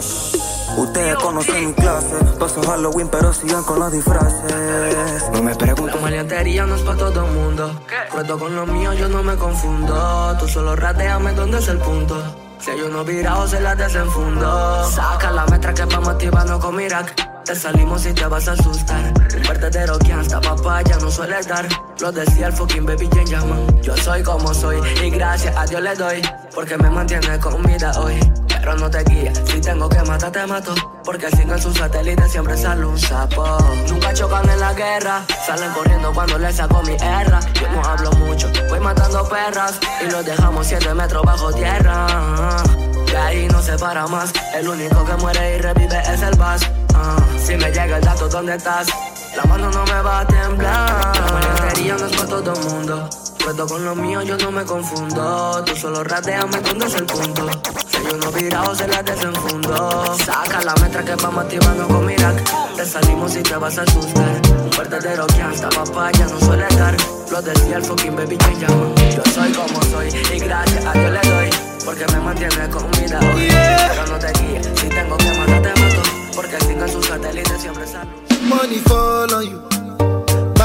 Ustedes 0.78 1.16
conocen 1.18 1.68
mi 1.68 1.74
clase, 1.74 2.16
paso 2.40 2.62
Halloween 2.64 3.10
pero 3.10 3.32
sigan 3.32 3.64
con 3.64 3.80
los 3.80 3.92
disfraces. 3.92 5.30
No 5.34 5.44
me 5.44 5.56
pregunto, 5.56 6.00
maleantería 6.00 6.66
no 6.66 6.76
es 6.76 6.82
pa' 6.82 6.96
todo 6.96 7.26
el 7.26 7.32
mundo. 7.32 7.72
Cuento 8.12 8.40
con 8.40 8.56
lo 8.56 8.66
mío, 8.66 8.94
yo 8.94 9.08
no 9.08 9.22
me 9.22 9.36
confundo. 9.36 10.36
Tú 10.40 10.48
solo 10.48 10.76
rateame 10.76 11.34
dónde 11.34 11.60
es 11.60 11.68
el 11.68 11.78
punto. 11.78 12.24
Si 12.60 12.72
hay 12.72 12.82
uno 12.82 13.04
virado, 13.04 13.48
se 13.48 13.60
la 13.60 13.76
desenfundo. 13.76 14.90
Saca 14.90 15.32
la 15.32 15.46
metra 15.46 15.74
que 15.74 15.86
vamos 15.86 16.10
activando 16.10 16.60
con 16.60 16.76
Mirac. 16.76 17.31
Te 17.46 17.56
salimos 17.56 18.06
y 18.06 18.14
te 18.14 18.26
vas 18.26 18.48
a 18.48 18.52
asustar. 18.52 19.14
Un 19.36 19.42
verdadero 19.44 19.98
hasta 20.20 20.40
papaya 20.40 20.98
no 21.02 21.10
suele 21.10 21.42
dar. 21.42 21.68
Lo 22.00 22.12
decía 22.12 22.48
el 22.48 22.54
fucking 22.54 22.86
baby 22.86 23.10
Jane 23.12 23.26
llaman. 23.26 23.82
Yo 23.82 23.98
soy 23.98 24.22
como 24.24 24.54
soy 24.54 24.80
y 25.04 25.10
gracias 25.10 25.56
a 25.58 25.66
Dios 25.66 25.82
le 25.82 25.96
doy. 25.96 26.22
Porque 26.54 26.78
me 26.78 26.90
mantiene 26.90 27.40
con 27.40 27.62
vida 27.64 27.92
hoy. 28.00 28.20
Pero 28.48 28.76
no 28.76 28.90
te 28.92 29.04
guíes, 29.06 29.42
si 29.46 29.60
tengo 29.60 29.90
que 29.90 30.02
matar 30.04 30.32
te 30.32 30.46
mato. 30.46 30.76
Porque 31.04 31.30
sin 31.32 31.50
en 31.50 31.60
su 31.60 31.74
satélite 31.74 32.30
siempre 32.30 32.56
sale 32.56 32.86
un 32.86 32.98
sapo. 32.98 33.58
Nunca 33.90 34.14
chocan 34.14 34.48
en 34.48 34.60
la 34.60 34.74
guerra, 34.74 35.26
salen 35.48 35.72
corriendo 35.72 36.14
cuando 36.14 36.38
les 36.38 36.56
saco 36.56 36.84
mi 36.84 36.94
erra. 36.94 37.40
Yo 37.60 37.68
no 37.70 37.84
hablo 37.84 38.12
mucho, 38.14 38.52
voy 38.70 38.80
matando 38.80 39.28
perras 39.28 39.80
y 40.06 40.12
los 40.12 40.24
dejamos 40.24 40.68
7 40.68 40.94
metros 40.94 41.24
bajo 41.24 41.52
tierra. 41.52 42.06
De 43.08 43.18
ahí 43.18 43.48
no 43.48 43.62
se 43.64 43.78
para 43.80 44.06
más, 44.08 44.32
el 44.54 44.70
único 44.70 45.04
que 45.06 45.14
muere 45.16 45.58
y 45.58 45.62
revive 45.62 46.00
es 46.02 46.22
el 46.22 46.38
Bass. 46.38 46.62
Si 47.44 47.56
me 47.56 47.72
llega 47.72 47.98
el 47.98 48.04
dato, 48.04 48.28
¿dónde 48.30 48.56
estás? 48.56 48.88
La 49.36 49.44
mano 49.44 49.70
no 49.72 49.84
me 49.86 50.02
va 50.02 50.20
a 50.20 50.28
temblar. 50.28 51.16
La 51.16 51.98
no 51.98 52.06
es 52.06 52.16
para 52.16 52.28
todo 52.28 52.54
el 52.54 52.60
mundo. 52.66 53.10
Cuento 53.44 53.66
con 53.68 53.84
lo 53.84 53.96
mío, 53.96 54.22
yo 54.22 54.38
no 54.38 54.52
me 54.52 54.64
confundo. 54.64 55.64
Tú 55.66 55.76
solo 55.76 56.04
rateame, 56.04 56.60
¿dónde 56.62 56.86
es 56.86 56.94
el 56.96 57.06
punto? 57.06 57.50
Si 57.90 57.98
hay 57.98 58.06
uno 58.14 58.32
virado, 58.32 58.76
se 58.76 58.88
la 58.88 59.02
desenfundo. 59.02 60.16
Saca 60.24 60.62
la 60.64 60.76
metra 60.76 61.04
que 61.04 61.16
vamos 61.16 61.44
activando 61.46 61.88
con 61.88 62.06
Mirac. 62.06 62.76
Te 62.76 62.86
salimos 62.86 63.36
y 63.36 63.42
te 63.42 63.56
vas 63.56 63.78
a 63.78 63.82
asustar. 63.82 64.42
Un 64.64 64.70
verdadero 64.78 65.26
que 65.28 65.42
hasta 65.42 65.70
papaya 65.70 66.28
no 66.28 66.40
suele 66.40 66.68
dar. 66.76 66.96
Lo 67.32 67.42
decía 67.42 67.78
el 67.78 67.84
fucking 67.84 68.16
baby 68.16 68.38
Jane 68.40 68.60
llaman. 68.60 68.96
Yo 68.96 69.24
soy 69.34 69.52
como 69.54 69.82
soy 69.84 70.08
y 70.10 70.40
gracias 70.40 70.86
a 70.86 70.94
Dios 70.94 71.12
le 71.12 71.30
doy. 71.30 71.50
Porque 71.84 72.06
me 72.14 72.20
mantiene 72.20 72.70
con 72.70 72.92
vida 72.92 73.20
hoy. 73.34 73.48
Pero 73.50 74.08
no 74.08 74.20
te 74.20 74.32
guíes, 74.40 74.70
si 74.80 74.88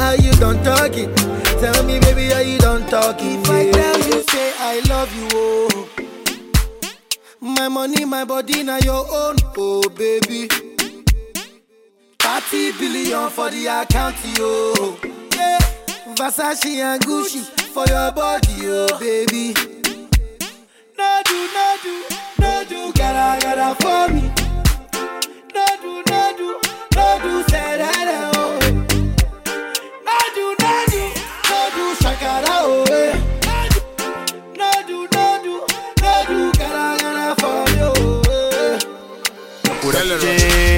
Are 0.00 0.16
you 0.16 0.32
don't 0.34 0.62
talk 0.64 0.96
it? 0.96 1.14
Tell 1.60 1.84
me, 1.84 1.98
baby, 2.00 2.32
are 2.32 2.42
you 2.42 2.58
don't 2.58 2.88
talk 2.88 3.16
it? 3.20 3.40
If 3.40 3.50
I 3.50 3.70
tell 3.70 3.98
you, 3.98 4.22
say 4.30 4.52
I 4.58 4.80
love 4.88 5.14
you, 5.14 5.28
oh. 5.32 5.88
My 7.40 7.68
money, 7.68 8.04
my 8.04 8.24
body, 8.24 8.62
now 8.62 8.78
your 8.78 9.04
own, 9.10 9.36
oh 9.56 9.82
baby. 9.90 10.48
30 12.20 12.72
billion 12.78 13.30
for 13.30 13.50
the 13.50 13.66
account, 13.66 14.16
yo. 14.36 14.96
Yeah. 15.34 15.58
Versace 16.14 16.76
and 16.78 17.02
Gucci 17.02 17.42
for 17.72 17.86
your 17.86 18.12
body, 18.12 18.54
oh 18.64 18.98
baby. 19.00 19.54
No 20.96 21.22
do, 21.24 21.48
no 21.54 21.76
do, 21.82 22.04
no 22.38 22.64
do, 22.68 22.92
gotta, 22.92 23.40
gotta 23.40 23.74
for 23.82 24.14
me. 24.14 24.32
No 25.54 27.18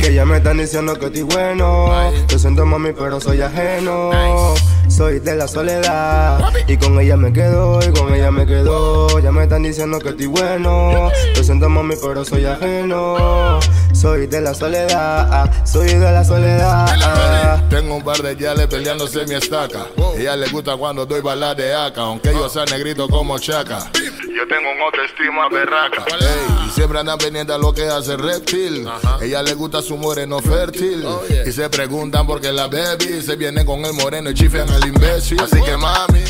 Ellas 0.03 0.27
me 0.27 0.39
están 0.39 0.59
diciendo 0.59 0.99
que 0.99 1.07
estoy 1.07 1.23
bueno. 1.23 2.13
Yo 2.29 2.39
siento 2.39 2.65
mami, 2.65 2.93
pero 2.93 3.21
soy 3.21 3.43
ajeno. 3.43 4.55
Soy 4.89 5.21
de 5.21 5.37
la 5.37 5.47
soledad. 5.47 6.53
Y 6.67 6.77
con 6.77 6.99
ella 7.01 7.17
me 7.17 7.33
quedo, 7.33 7.81
y 7.87 7.93
con 7.93 8.13
ella 8.15 8.31
me 8.31 8.47
quedo. 8.47 9.19
Ya 9.21 9.31
me 9.31 9.45
están 9.45 9.63
diciendo 9.63 9.99
que 9.99 10.11
estoy 10.11 10.27
bueno. 10.27 11.11
Yo 11.35 11.45
siento 11.45 11.69
mami, 11.69 11.95
pero 12.01 12.25
soy 12.25 12.47
ajeno. 12.47 13.61
Soy 13.93 14.27
de 14.27 14.41
la 14.41 14.55
soledad, 14.55 15.51
soy 15.65 15.89
de 15.89 16.11
la 16.11 16.25
soledad. 16.25 17.69
Tengo 17.69 17.97
un 17.97 18.03
par 18.03 18.19
de 18.19 18.37
yales 18.37 18.67
peleándose 18.67 19.27
mi 19.27 19.35
estaca. 19.35 19.87
Ella 20.17 20.37
le 20.37 20.49
gusta 20.49 20.77
cuando 20.77 21.05
doy 21.07 21.21
balas 21.21 21.57
de 21.57 21.75
acá, 21.75 22.03
aunque 22.03 22.33
yo 22.33 22.49
sea 22.49 22.65
negrito 22.65 23.09
como 23.09 23.39
chaca. 23.39 23.91
Yo 23.95 24.47
tengo 24.49 24.71
un 24.73 24.81
autoestima 24.81 25.49
berraca. 25.51 26.05
Ey, 26.19 26.60
siempre 26.71 26.99
andan 26.99 27.19
pendientes 27.19 27.55
a 27.55 27.59
lo 27.59 27.73
que 27.73 27.85
hace 27.85 28.17
reptil. 28.17 28.89
Ella 29.21 29.43
le 29.43 29.55
gusta 29.55 29.83
su 29.83 29.97
moreno 29.97 30.41
fértil. 30.41 31.07
Y 31.47 31.53
se 31.53 31.69
preguntan 31.69 32.27
por 32.27 32.41
qué 32.41 32.53
la 32.53 32.69
baby 32.69 33.23
se 33.23 33.37
viene 33.37 33.65
con 33.65 33.85
el 33.85 33.93
moreno 33.93 34.31
y 34.31 34.35
chifan 34.35 34.71
al 34.71 34.87
imbécil. 34.87 35.41
Así 35.41 35.61
que 35.63 35.77
mami. 35.77 36.25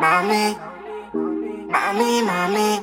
Mami, 0.00 0.56
mami, 1.70 2.22
mami, 2.22 2.80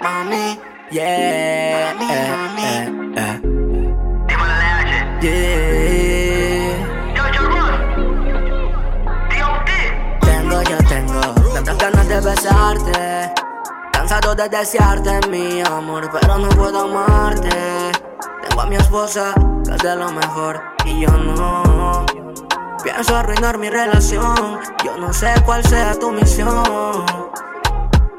mami, 0.00 0.58
yeah, 0.90 1.94
mami, 1.94 2.06
eh, 2.10 2.88
eh, 3.16 3.18
eh. 3.18 3.40
yeah. 5.20 5.72
Tengo, 10.20 10.62
yo 10.62 10.78
tengo 10.88 11.20
tantas 11.52 11.78
ganas 11.78 12.08
de 12.08 12.20
besarte, 12.20 13.41
cansado 14.12 14.34
de 14.34 14.48
desearte 14.48 15.26
mi 15.30 15.62
amor, 15.62 16.10
pero 16.12 16.36
no 16.36 16.48
puedo 16.50 16.80
amarte. 16.80 17.48
Tengo 18.46 18.60
a 18.60 18.66
mi 18.66 18.76
esposa 18.76 19.32
que 19.64 19.74
es 19.74 19.82
de 19.82 19.96
lo 19.96 20.12
mejor 20.12 20.60
y 20.84 21.00
yo 21.00 21.08
no. 21.08 22.04
Pienso 22.82 23.16
arruinar 23.16 23.56
mi 23.56 23.70
relación. 23.70 24.60
Yo 24.84 24.98
no 24.98 25.14
sé 25.14 25.32
cuál 25.46 25.64
sea 25.64 25.98
tu 25.98 26.10
misión. 26.10 27.06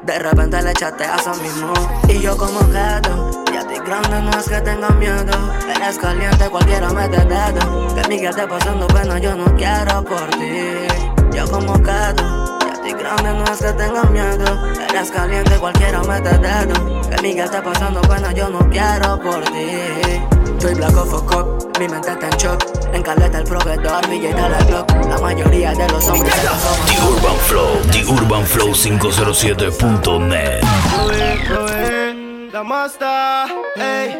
De 0.02 0.18
repente 0.18 0.62
le 0.62 0.72
echaste 0.72 1.04
a 1.04 1.16
mismo. 1.34 1.72
Y 2.08 2.18
yo 2.18 2.36
como 2.36 2.58
quedo. 2.70 3.44
Y 3.52 3.56
a 3.56 3.68
ti 3.68 3.74
grande 3.86 4.20
no 4.20 4.30
es 4.30 4.48
que 4.48 4.60
tenga 4.62 4.88
miedo. 4.90 5.52
Eres 5.76 5.98
caliente, 5.98 6.50
cualquiera 6.50 6.90
mete 6.90 7.24
dedo. 7.24 7.94
Que 7.94 8.08
Miguel 8.08 8.30
esté 8.30 8.48
pasando 8.48 8.88
pena, 8.88 9.18
yo 9.20 9.36
no 9.36 9.44
quiero 9.56 10.02
por 10.02 10.26
ti. 10.30 10.88
Yo 11.32 11.48
como 11.48 11.74
quedo. 11.74 12.43
Y 12.86 12.92
grande 12.92 13.32
no 13.32 13.44
es 13.44 13.58
que 13.58 13.72
tenga 13.72 14.02
miedo. 14.04 14.44
Eres 14.90 15.10
caliente, 15.10 15.56
cualquiera 15.58 16.02
mete 16.02 16.38
dedo. 16.38 17.00
Que 17.08 17.22
Miguel 17.22 17.44
esté 17.44 17.62
pasando 17.62 18.00
pena, 18.02 18.32
yo 18.32 18.48
no 18.48 18.58
quiero 18.68 19.18
por 19.20 19.42
ti. 19.44 20.22
Soy 20.58 20.74
black 20.74 20.96
of 20.96 21.12
a 21.12 21.26
cop, 21.26 21.78
mi 21.78 21.88
mente 21.88 22.10
está 22.10 22.28
en 22.28 22.36
shock. 22.36 22.64
En 22.92 23.02
caleta 23.02 23.38
el 23.38 23.44
proveedor, 23.44 24.06
DJ 24.08 24.32
dale 24.32 24.64
Glock. 24.64 24.90
La 25.08 25.18
mayoría 25.18 25.72
de 25.72 25.88
los 25.88 26.08
hombres 26.08 26.34
se. 26.34 26.94
The 26.94 27.02
Urban 27.02 27.36
Flow, 27.48 27.76
The 27.90 28.04
Urban 28.04 28.46
Flow 28.46 28.72
507.net. 28.72 30.60
Probe, 30.94 31.40
probe, 31.48 32.50
la 32.52 32.62
masta, 32.62 33.46
ey. 33.76 34.18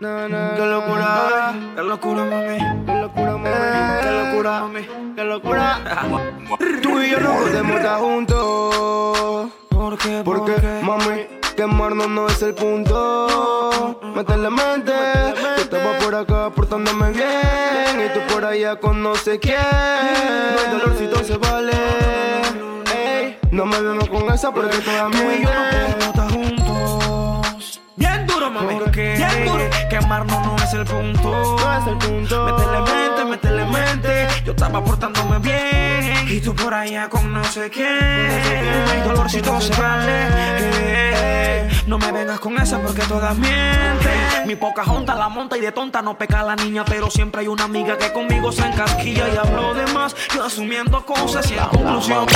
Na, 0.00 0.28
na, 0.28 0.54
qué 0.56 0.66
locura, 0.66 1.54
qué 1.74 1.82
locura, 1.82 2.24
mami. 2.24 2.85
Locura, 4.36 4.60
mami. 4.60 4.86
Qué 5.14 5.24
locura. 5.24 5.80
Tú 6.82 7.00
y 7.00 7.10
yo 7.10 7.20
no 7.20 7.34
podemos 7.34 7.76
estar 7.76 8.00
juntos. 8.00 9.50
¿Por 9.70 9.98
qué? 9.98 10.22
Porque, 10.24 10.80
mami, 10.82 11.26
quemarnos 11.56 12.08
no 12.08 12.26
es 12.26 12.42
el 12.42 12.54
punto. 12.54 13.98
Métele 14.14 14.50
mente. 14.50 14.92
Yo 15.56 15.62
estaba 15.62 15.98
por 15.98 16.14
acá 16.14 16.50
portándome 16.50 17.10
bien. 17.10 18.04
Y 18.04 18.12
tú 18.12 18.20
por 18.32 18.44
allá 18.44 18.76
con 18.76 19.02
no 19.02 19.14
sé 19.14 19.38
quién. 19.38 19.56
No 19.56 20.60
hay 20.60 20.70
dolorcito, 20.78 21.24
se 21.24 21.36
vale. 21.38 21.72
Ey, 22.94 23.38
no 23.50 23.64
me 23.64 23.80
vemos 23.80 24.08
con 24.08 24.30
esa 24.32 24.52
porque 24.52 24.78
todavía 24.78 25.18
Tú 25.18 25.32
y 25.32 25.42
yo 25.42 25.50
no 26.06 26.12
duro, 28.48 28.60
mami. 28.60 28.74
Porque. 28.74 29.26
Quemarnos 29.88 30.46
no 30.46 30.56
es 30.56 30.72
el 30.74 30.84
punto. 30.84 31.56
No 31.58 31.78
es 31.78 31.86
el 31.86 31.98
punto. 31.98 32.44
Métele 32.44 32.80
mente, 32.80 33.24
métele 33.24 33.64
mente. 33.66 34.28
Yo 34.44 34.52
estaba 34.52 34.82
portándome 34.82 35.38
bien. 35.38 36.28
Y 36.28 36.40
tú 36.40 36.54
por 36.54 36.74
allá 36.74 37.08
con 37.08 37.32
no 37.32 37.44
sé 37.44 37.70
quién. 37.70 37.86
No 37.86 38.90
hay 38.90 39.00
dolorcito, 39.00 39.60
se 39.60 39.80
vale. 39.80 40.26
No 41.86 41.98
me 41.98 42.10
vengas 42.10 42.40
con 42.40 42.58
esa 42.58 42.80
porque 42.80 43.02
todas 43.02 43.36
mienten. 43.38 44.46
Mi 44.46 44.56
poca 44.56 44.84
junta 44.84 45.14
la 45.14 45.28
monta 45.28 45.56
y 45.56 45.60
de 45.60 45.70
tonta 45.70 46.02
no 46.02 46.18
peca 46.18 46.42
la 46.42 46.56
niña. 46.56 46.84
Pero 46.84 47.10
siempre 47.10 47.42
hay 47.42 47.48
una 47.48 47.64
amiga 47.64 47.96
que 47.96 48.12
conmigo 48.12 48.50
se 48.50 48.66
encasquilla 48.66 49.28
y 49.32 49.36
hablo 49.36 49.72
de 49.74 49.86
más. 49.92 50.14
Yo 50.34 50.44
asumiendo 50.44 51.04
cosas 51.06 51.48
y 51.50 51.54
en 51.54 51.64
conclusión. 51.66 52.26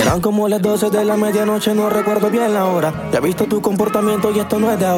Eran 0.00 0.20
como 0.20 0.48
las 0.48 0.62
12 0.62 0.90
de 0.90 1.04
la 1.04 1.16
medianoche, 1.16 1.74
no 1.74 1.90
recuerdo 1.90 2.30
bien 2.30 2.54
la 2.54 2.64
hora. 2.64 2.92
Ya 3.12 3.18
he 3.18 3.20
visto 3.20 3.44
tu 3.44 3.60
comportamiento 3.60 4.30
y 4.30 4.40
esto 4.40 4.58
no 4.58 4.70
es 4.72 4.78
de 4.78 4.86
ahora. 4.86 4.97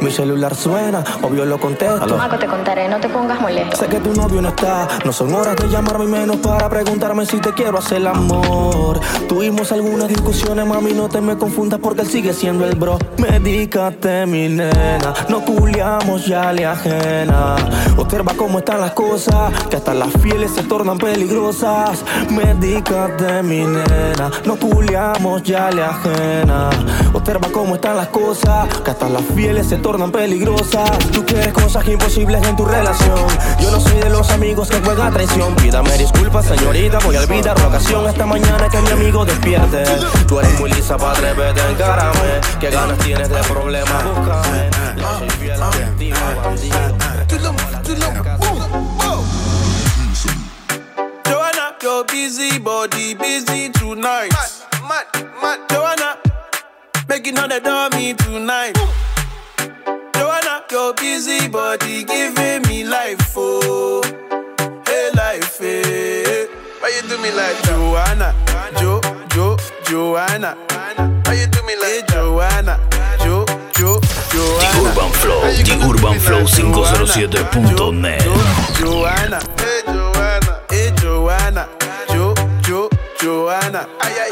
Mi 0.00 0.10
celular 0.10 0.54
suena, 0.54 1.02
obvio 1.22 1.44
lo 1.44 1.58
contesto. 1.58 2.16
Marco, 2.16 2.36
te 2.38 2.46
contaré, 2.46 2.88
no 2.88 3.00
te 3.00 3.08
pongas 3.08 3.40
molesto. 3.40 3.76
Sé 3.76 3.86
que 3.86 4.00
tu 4.00 4.12
novio 4.12 4.42
no 4.42 4.48
está, 4.48 4.86
no 5.04 5.12
son 5.12 5.34
horas 5.34 5.56
de 5.56 5.68
llamarme 5.68 6.04
y 6.04 6.08
menos 6.08 6.36
para 6.36 6.68
preguntarme 6.68 7.24
si 7.26 7.38
te 7.38 7.52
quiero 7.52 7.78
hacer 7.78 7.98
el 7.98 8.08
amor. 8.08 9.00
Tuvimos 9.28 9.72
algunas 9.72 10.08
discusiones, 10.08 10.66
mami, 10.66 10.92
no 10.92 11.08
te 11.08 11.20
me 11.20 11.36
confundas 11.38 11.80
porque 11.80 12.02
él 12.02 12.08
sigue 12.08 12.32
siendo 12.34 12.64
el 12.66 12.76
bro. 12.76 12.98
Medícate, 13.16 14.26
mi 14.26 14.48
nena, 14.48 15.14
no 15.28 15.40
culiamos 15.44 16.26
ya 16.26 16.52
le 16.52 16.66
ajena. 16.66 17.56
Observa 17.96 18.34
cómo 18.36 18.58
están 18.58 18.80
las 18.80 18.92
cosas, 18.92 19.52
que 19.70 19.76
hasta 19.76 19.94
las 19.94 20.12
fieles 20.20 20.50
se 20.52 20.64
tornan 20.64 20.98
peligrosas. 20.98 22.04
Medícate, 22.30 23.42
mi 23.42 23.60
nena, 23.60 24.30
no 24.44 24.56
culiamos 24.56 25.42
ya 25.44 25.70
le 25.70 25.82
ajena. 25.82 26.70
Observa 27.24 27.48
cómo 27.52 27.76
están 27.76 27.96
las 27.96 28.08
cosas, 28.08 28.68
que 28.84 28.90
hasta 28.90 29.08
las 29.08 29.22
fieles 29.34 29.66
se 29.66 29.78
tornan 29.78 30.12
peligrosas. 30.12 30.90
Tú 31.10 31.24
quieres 31.24 31.54
cosas 31.54 31.88
imposibles 31.88 32.46
en 32.46 32.54
tu 32.54 32.66
relación. 32.66 33.18
Yo 33.58 33.70
no 33.70 33.80
soy 33.80 33.98
de 33.98 34.10
los 34.10 34.28
amigos 34.30 34.68
que 34.68 34.78
juegan 34.82 35.06
a 35.06 35.10
traición. 35.10 35.56
Pídame 35.56 35.96
disculpas, 35.96 36.44
señorita, 36.44 36.98
voy 36.98 37.16
a 37.16 37.22
olvidar 37.22 37.58
la 37.58 37.68
ocasión 37.68 38.06
esta 38.06 38.26
mañana 38.26 38.68
que 38.68 38.78
mi 38.78 38.90
amigo 38.90 39.24
despierte. 39.24 39.84
Tú 40.28 40.38
eres 40.38 40.60
muy 40.60 40.70
lisa, 40.70 40.98
padre, 40.98 41.32
vete, 41.32 41.62
encárame. 41.70 42.40
¿Qué 42.60 42.68
ganas 42.68 42.98
tienes 42.98 43.30
de 43.30 43.42
problemas? 43.44 44.04
Búscame. 44.04 44.70
Yo 44.98 45.18
soy 45.18 45.30
fiel 45.30 45.62
a 45.62 45.70
ti, 45.96 46.12
Joanna, 51.24 51.74
your 51.80 52.04
busy 52.04 52.58
body 52.58 53.14
busy 53.14 53.70
tonight. 53.70 54.30
Mad, 54.82 55.06
mad, 55.14 55.24
mad. 55.40 55.58
Joanna, 55.70 56.13
making 57.14 57.38
all 57.38 57.46
the 57.46 57.60
dummy 57.60 58.12
tonight. 58.14 58.74
Joanna, 60.14 60.64
your 60.68 60.92
busy 60.94 61.46
body 61.46 62.02
giving 62.02 62.62
me 62.62 62.82
life, 62.82 63.32
oh, 63.36 64.02
hey 64.84 65.10
life, 65.14 65.58
hey. 65.60 66.48
Why 66.80 66.90
you 66.90 67.02
do 67.08 67.16
me 67.22 67.30
like 67.30 67.62
Joanna, 67.62 68.34
Jo, 68.80 69.00
Jo, 69.30 69.56
Joanna? 69.86 70.56
Why 71.24 71.34
you 71.38 71.46
do 71.46 71.62
me 71.62 71.76
like 71.76 72.04
Joanna, 72.08 72.80
Jo, 73.22 73.46
Jo, 73.76 74.00
Joanna? 74.32 74.58
The 74.58 74.68
Urban 74.82 75.12
Flow, 75.22 75.42
The 75.54 75.74
Urban 75.86 76.18
Flow 76.18 76.42
507.net. 76.42 78.22
Joanna, 78.76 79.38
hey 79.62 79.82
Joanna, 79.86 80.60
hey 80.68 80.90
Joanna, 80.98 81.68
Jo, 82.08 82.34
Jo, 82.66 82.90
Joanna. 83.20 83.86
Ay, 84.00 84.14
ay, 84.18 84.23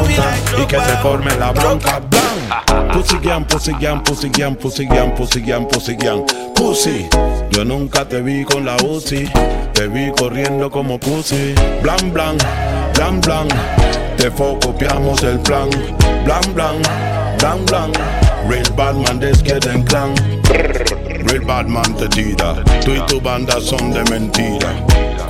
de 0.00 0.62
y 0.62 0.66
que 0.66 0.80
se 0.80 0.96
forme 0.98 1.34
la 1.38 1.52
bronca. 1.52 2.00
Blan. 2.00 2.88
Pussy 2.92 3.18
gang, 3.18 3.44
pussy 3.44 3.72
gang, 3.80 4.02
pussy 4.02 4.28
gang, 4.28 4.56
pussy 4.56 4.86
gang, 4.86 5.14
pussy 5.14 5.40
gang, 5.40 5.66
pussy 5.66 5.96
gang. 5.96 6.24
Pussy, 6.54 7.08
yo 7.50 7.64
nunca 7.64 8.06
te 8.06 8.20
vi 8.20 8.44
con 8.44 8.64
la 8.64 8.76
UCI. 8.76 9.30
Te 9.72 9.88
vi 9.88 10.12
corriendo 10.12 10.70
como 10.70 10.98
pussy. 10.98 11.54
Blan, 11.82 12.12
blan, 12.12 12.36
blan, 12.94 13.20
blan. 13.20 13.48
Te 14.16 14.30
focopiamos 14.30 15.22
el 15.22 15.38
plan. 15.40 15.68
Blan, 16.24 16.54
blan, 16.54 16.82
blan, 17.38 17.64
blan. 17.66 17.92
Real 18.48 18.72
Batman 18.76 19.20
desqueda 19.20 19.72
clan. 19.84 20.14
Real 20.44 21.40
Batman 21.40 21.96
te 21.96 22.08
tira. 22.08 22.54
Tú 22.84 22.92
y 22.92 23.00
tu 23.06 23.20
banda 23.20 23.60
son 23.60 23.92
de 23.92 24.02
mentira. 24.10 24.68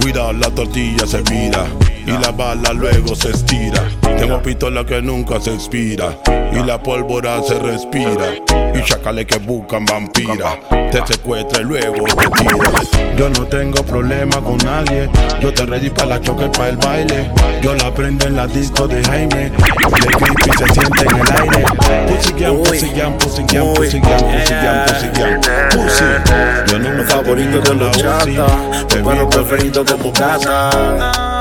Cuida 0.01 0.33
la 0.33 0.51
tortilla 0.51 1.07
se 1.07 1.23
vira. 1.23 1.67
Y 2.07 2.11
la 2.11 2.33
bala 2.33 2.73
luego 2.73 3.15
se 3.15 3.31
estira. 3.31 3.83
Tengo 4.19 4.43
pistola 4.43 4.85
que 4.85 5.03
nunca 5.03 5.41
se 5.41 5.55
expira 5.55 6.17
y 6.53 6.63
la 6.65 6.83
pólvora 6.83 7.43
se 7.43 7.59
respira. 7.59 8.35
Y 8.75 8.83
chacales 8.85 9.27
que 9.27 9.39
buscan 9.39 9.85
vampira, 9.85 10.59
te 10.91 11.07
secuestra 11.07 11.61
y 11.61 11.65
luego 11.65 12.05
te 12.05 12.27
tira. 12.31 12.71
Yo 13.17 13.29
no 13.29 13.47
tengo 13.47 13.83
problema 13.83 14.37
con 14.41 14.57
nadie, 14.59 15.11
yo 15.41 15.53
te 15.53 15.67
ready 15.67 15.91
para 15.91 16.07
la 16.07 16.21
choque, 16.21 16.49
para 16.49 16.69
el 16.71 16.77
baile. 16.79 17.31
Yo 17.63 17.75
la 17.75 17.93
prendo 17.93 18.27
en 18.27 18.37
la 18.37 18.47
disco 18.47 18.89
de 18.89 19.03
Jaime, 19.05 19.51
de 19.51 19.51
creepy 19.51 20.51
se 20.59 20.73
siente 20.73 21.03
en 21.03 21.17
el 21.17 21.33
aire. 21.41 21.65
Pussy 22.09 22.33
gang, 22.33 22.63
pussy 22.63 22.89
gang, 22.91 23.19
pussy 23.19 23.43
gang, 23.43 23.75
pussy 23.75 24.01
gang, 24.01 24.21
pussy 24.21 24.55
gang, 24.55 24.87
pussy 24.87 25.09
gang. 25.21 25.41
Pussy, 25.71 26.73
yo 26.73 26.79
no 26.79 26.91
me 26.91 27.05
favorito 27.05 27.61
de 27.61 27.75
los 27.75 27.97
chata, 27.97 28.87
tu 28.89 29.03
perro 29.03 29.29
preferido 29.29 29.85
de 29.85 29.95
tu 29.95 30.13
casa. 30.13 31.32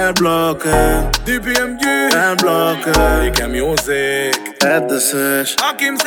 El 0.00 0.14
bloque, 0.14 0.70
DPMG, 1.26 1.84
el 1.84 2.36
bloque, 2.36 2.90
DK 2.90 3.48
Music, 3.48 4.50
es. 4.64 5.56
Hakim. 5.62 5.98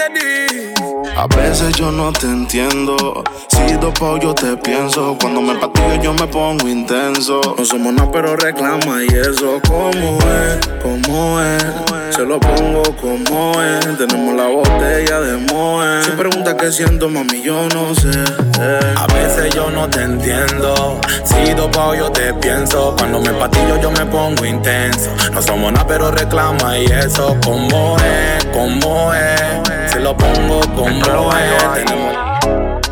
A 1.16 1.28
veces 1.28 1.76
yo 1.76 1.91
no 1.91 2.12
te 2.12 2.26
entiendo. 2.26 3.24
Si 3.50 3.74
dopo 3.76 4.18
yo 4.18 4.34
te 4.34 4.58
pienso. 4.58 5.16
Cuando 5.20 5.41
me 5.41 5.56
patillo 5.56 6.02
yo 6.02 6.14
me 6.14 6.28
pongo 6.28 6.68
intenso. 6.68 7.39
No 7.58 7.66
somos 7.66 7.94
nada, 7.94 8.12
pero 8.12 8.36
reclama 8.36 9.04
y 9.04 9.08
eso. 9.08 9.62
¿Cómo 9.68 10.18
es? 10.18 10.68
¿Cómo 10.82 11.39
es? 11.39 12.16
Se 12.16 12.26
lo 12.26 12.39
pongo 12.39 12.84
como 13.00 13.62
es. 13.62 13.98
Tenemos 13.98 14.36
la 14.36 14.48
botella 14.48 15.22
de 15.22 15.38
Moe. 15.52 16.04
Si 16.04 16.12
pregunta 16.12 16.58
qué 16.58 16.72
siento, 16.72 17.10
mami, 17.10 17.41
yo 17.41 17.68
no 17.70 17.94
sé. 17.96 18.12
Eh. 18.60 18.94
A 18.96 19.08
veces 19.14 19.54
yo 19.54 19.70
no 19.70 19.89
te 19.89 20.02
entiendo. 20.02 21.00
Si 21.24 21.54
dopao 21.54 21.96
yo 21.96 22.12
te 22.12 22.34
pienso. 22.36 22.96
Cuando 22.98 23.22
me 23.22 23.32
patillo 23.32 23.78
yo 23.84 23.92
me 23.92 24.06
pongo 24.06 24.46
intenso. 24.46 25.12
No 25.34 25.42
somos 25.42 25.74
nada, 25.74 25.86
pero 25.86 26.10
reclama 26.10 26.78
y 26.78 26.86
eso. 26.86 27.36
¿Cómo 27.44 27.98
es? 27.98 28.46
¿Cómo 28.46 29.14
es? 29.14 29.92
Se 29.92 30.00
lo 30.00 30.16
pongo 30.16 30.62
como 30.74 31.34
es. 31.36 31.84
Tenemos 31.84 32.16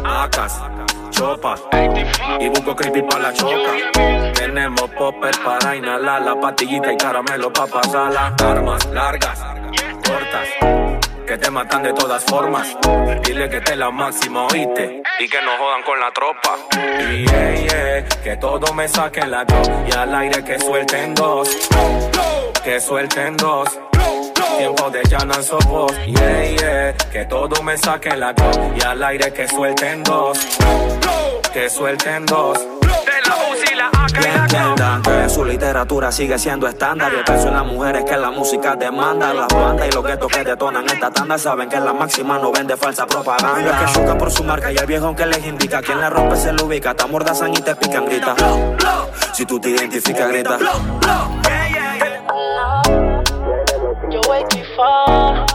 Acas, 0.04 0.60
chopas 1.10 1.62
y 2.42 2.50
busco 2.50 2.76
creepy 2.76 3.04
para 3.04 3.24
la 3.24 3.34
choca. 3.34 3.72
Tenemos 4.34 4.90
popper 4.98 5.34
para 5.46 5.78
inhalar 5.78 6.24
la 6.24 6.38
pastillita 6.38 6.92
y 6.92 6.98
caramelo 6.98 7.54
para 7.54 7.72
pasarla. 7.72 8.36
Armas 8.44 8.86
largas, 8.88 9.40
cortas, 10.06 11.01
que 11.32 11.38
te 11.38 11.50
matan 11.50 11.82
de 11.82 11.94
todas 11.94 12.22
formas. 12.26 12.76
Dile 13.24 13.50
que 13.50 13.62
te 13.62 13.74
la 13.78 13.90
máxima, 13.90 14.48
oíste, 14.48 15.02
y 15.18 15.30
que 15.30 15.42
no 15.42 15.52
jodan 15.58 15.82
con 15.84 15.98
la 15.98 16.12
tropa. 16.12 16.58
Y 17.10 17.26
que 18.22 18.36
todo 18.36 18.74
me 18.74 18.86
saquen 18.90 19.32
la 19.32 19.46
go 19.46 19.62
y 19.88 19.94
al 19.94 20.14
aire 20.14 20.44
que 20.44 20.60
suelten 20.60 21.16
dos, 21.16 21.48
que 22.66 22.82
suelten 22.82 23.38
dos. 23.38 23.70
Tiempo 24.58 24.90
de 24.90 25.04
llanar 25.04 25.40
vos, 25.70 25.94
yeah. 26.06 26.94
Que 27.14 27.26
todo 27.30 27.64
me 27.64 27.78
saquen 27.78 28.20
la 28.20 28.34
go 28.34 28.52
y 28.76 28.84
al 28.84 29.02
aire 29.02 29.32
que 29.32 29.48
suelten 29.48 30.04
dos, 30.04 30.38
que 31.54 31.70
suelten 31.70 32.26
dos. 32.26 32.81
Que 34.14 34.28
entiendan 34.28 35.02
que 35.02 35.30
su 35.30 35.44
literatura 35.44 36.12
sigue 36.12 36.38
siendo 36.38 36.68
estándar. 36.68 37.12
Yo 37.12 37.24
pienso 37.24 37.48
en 37.48 37.56
las 37.56 37.66
mujeres 37.66 38.04
que 38.04 38.18
la 38.18 38.30
música 38.30 38.76
demanda. 38.76 39.34
Las 39.34 39.48
bandas 39.48 39.88
y 39.88 39.92
los 39.92 40.06
guetos 40.06 40.32
que 40.32 40.44
detonan 40.44 40.86
esta 40.86 41.10
tanda 41.12 41.38
saben 41.38 41.70
que 41.70 41.80
la 41.80 41.94
máxima 41.94 42.38
no 42.38 42.52
vende 42.52 42.78
falsa 42.78 43.06
propaganda. 43.08 43.86
Que 43.86 43.94
chocan 43.94 44.18
por 44.18 44.32
su 44.32 44.44
marca 44.44 44.72
y 44.72 44.78
el 44.78 44.86
viejo 44.86 45.16
que 45.16 45.26
les 45.26 45.46
indica. 45.46 45.82
Quien 45.82 46.00
la 46.00 46.10
rompe 46.10 46.36
se 46.36 46.54
lo 46.54 46.66
ubica. 46.66 46.94
Te 46.94 47.04
amordazan 47.04 47.52
y 47.54 47.62
te 47.62 47.76
pican, 47.76 48.06
grita. 48.06 48.36
Si 49.34 49.46
tú 49.46 49.60
te 49.60 49.70
identificas, 49.70 50.28
grita. 50.30 50.58
Yo 54.10 54.20
voy 54.28 54.44
far, 54.76 55.46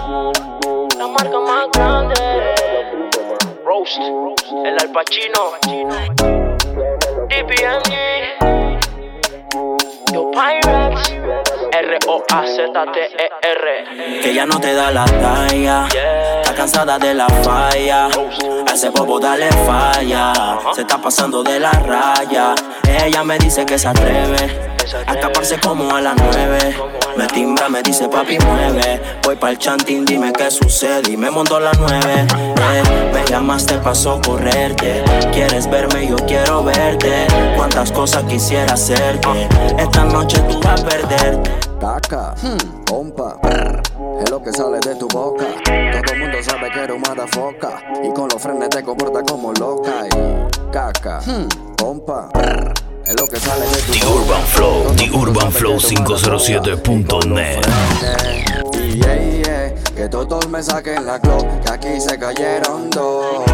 la 0.98 1.06
marca 1.08 1.38
más 1.40 1.68
grande. 1.72 2.54
Roast, 3.64 3.98
el 4.64 4.78
Al 4.78 6.45
R-O-A-Z-T-E-R. 11.72 13.66
Que 14.22 14.34
ya 14.34 14.46
no 14.46 14.60
te 14.60 14.72
da 14.72 14.90
la 14.90 15.04
talla. 15.04 15.88
Está 16.42 16.54
cansada 16.54 16.98
de 16.98 17.14
la 17.14 17.26
falla. 17.28 18.06
A 18.06 18.72
ese 18.72 18.90
bobo 18.90 19.18
dale 19.18 19.50
falla. 19.66 20.32
Se 20.74 20.82
está 20.82 20.98
pasando 20.98 21.42
de 21.42 21.58
la 21.60 21.72
raya. 21.72 22.54
Ella 23.04 23.24
me 23.24 23.38
dice 23.38 23.66
que 23.66 23.78
se 23.78 23.88
atreve. 23.88 24.75
A 24.94 25.14
escaparse 25.14 25.58
como 25.58 25.96
a 25.96 26.00
las 26.00 26.14
nueve. 26.16 26.76
Me 27.16 27.26
timbra, 27.26 27.68
me 27.68 27.82
dice 27.82 28.08
papi 28.08 28.38
mueve. 28.38 29.02
Voy 29.24 29.34
pa'l 29.34 29.58
chanting, 29.58 30.04
dime 30.04 30.32
qué 30.32 30.48
sucede. 30.48 31.10
Y 31.10 31.16
me 31.16 31.28
monto 31.28 31.56
a 31.56 31.60
las 31.60 31.78
nueve. 31.78 32.24
Eh, 32.72 32.82
me 33.12 33.24
llamaste 33.24 33.78
pa' 33.78 33.96
socorrerte. 33.96 35.02
Quieres 35.32 35.68
verme, 35.68 36.06
yo 36.06 36.16
quiero 36.26 36.62
verte. 36.62 37.26
Cuántas 37.56 37.90
cosas 37.90 38.22
quisiera 38.24 38.74
hacerte. 38.74 39.48
Esta 39.76 40.04
noche 40.04 40.38
tú 40.48 40.60
vas 40.60 40.80
a 40.80 40.86
perderte. 40.86 41.50
Caca, 41.80 42.34
pompa, 42.86 43.36
brr, 43.42 43.82
es 44.22 44.30
lo 44.30 44.42
que 44.42 44.50
sale 44.52 44.78
de 44.80 44.94
tu 44.94 45.08
boca. 45.08 45.44
Todo 45.64 46.14
el 46.14 46.20
mundo 46.20 46.38
sabe 46.42 46.70
que 46.70 46.80
eres 46.80 46.96
una 46.96 47.26
foca 47.26 47.82
y 48.02 48.12
con 48.14 48.28
los 48.28 48.40
frenes 48.40 48.70
te 48.70 48.82
comportas 48.82 49.24
como 49.28 49.52
loca. 49.52 50.06
Y 50.06 50.72
caca, 50.72 51.20
pompa, 51.76 52.30
brr, 52.32 52.72
es 53.06 53.20
lo 53.20 53.28
que 53.28 53.38
sale 53.38 53.64
de 53.66 53.76
tu 53.82 53.92
The 53.92 54.04
Urban 54.04 54.42
Flow, 54.46 54.92
The 54.96 55.10
Urban 55.12 55.52
Flow 55.52 55.78
507.net. 55.78 57.64
Yeah, 58.96 59.72
que 59.94 60.08
todos 60.08 60.48
me 60.48 60.60
saquen 60.60 61.06
la 61.06 61.20
club, 61.20 61.46
que 61.62 61.70
aquí 61.70 62.00
se 62.00 62.18
cayeron 62.18 62.90
dos, 62.90 63.44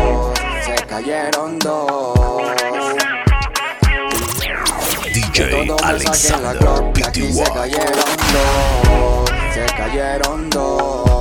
se 0.64 0.86
cayeron 0.86 1.59
dos. 1.59 2.40
DJ 5.12 5.74
Alexander, 5.82 6.92
que 6.94 7.05
aquí 7.05 7.30
se 7.30 7.44
cayeron 7.44 8.16
dos, 8.32 9.30
se 9.53 9.66
cayeron 9.76 10.48
dos. 10.48 11.11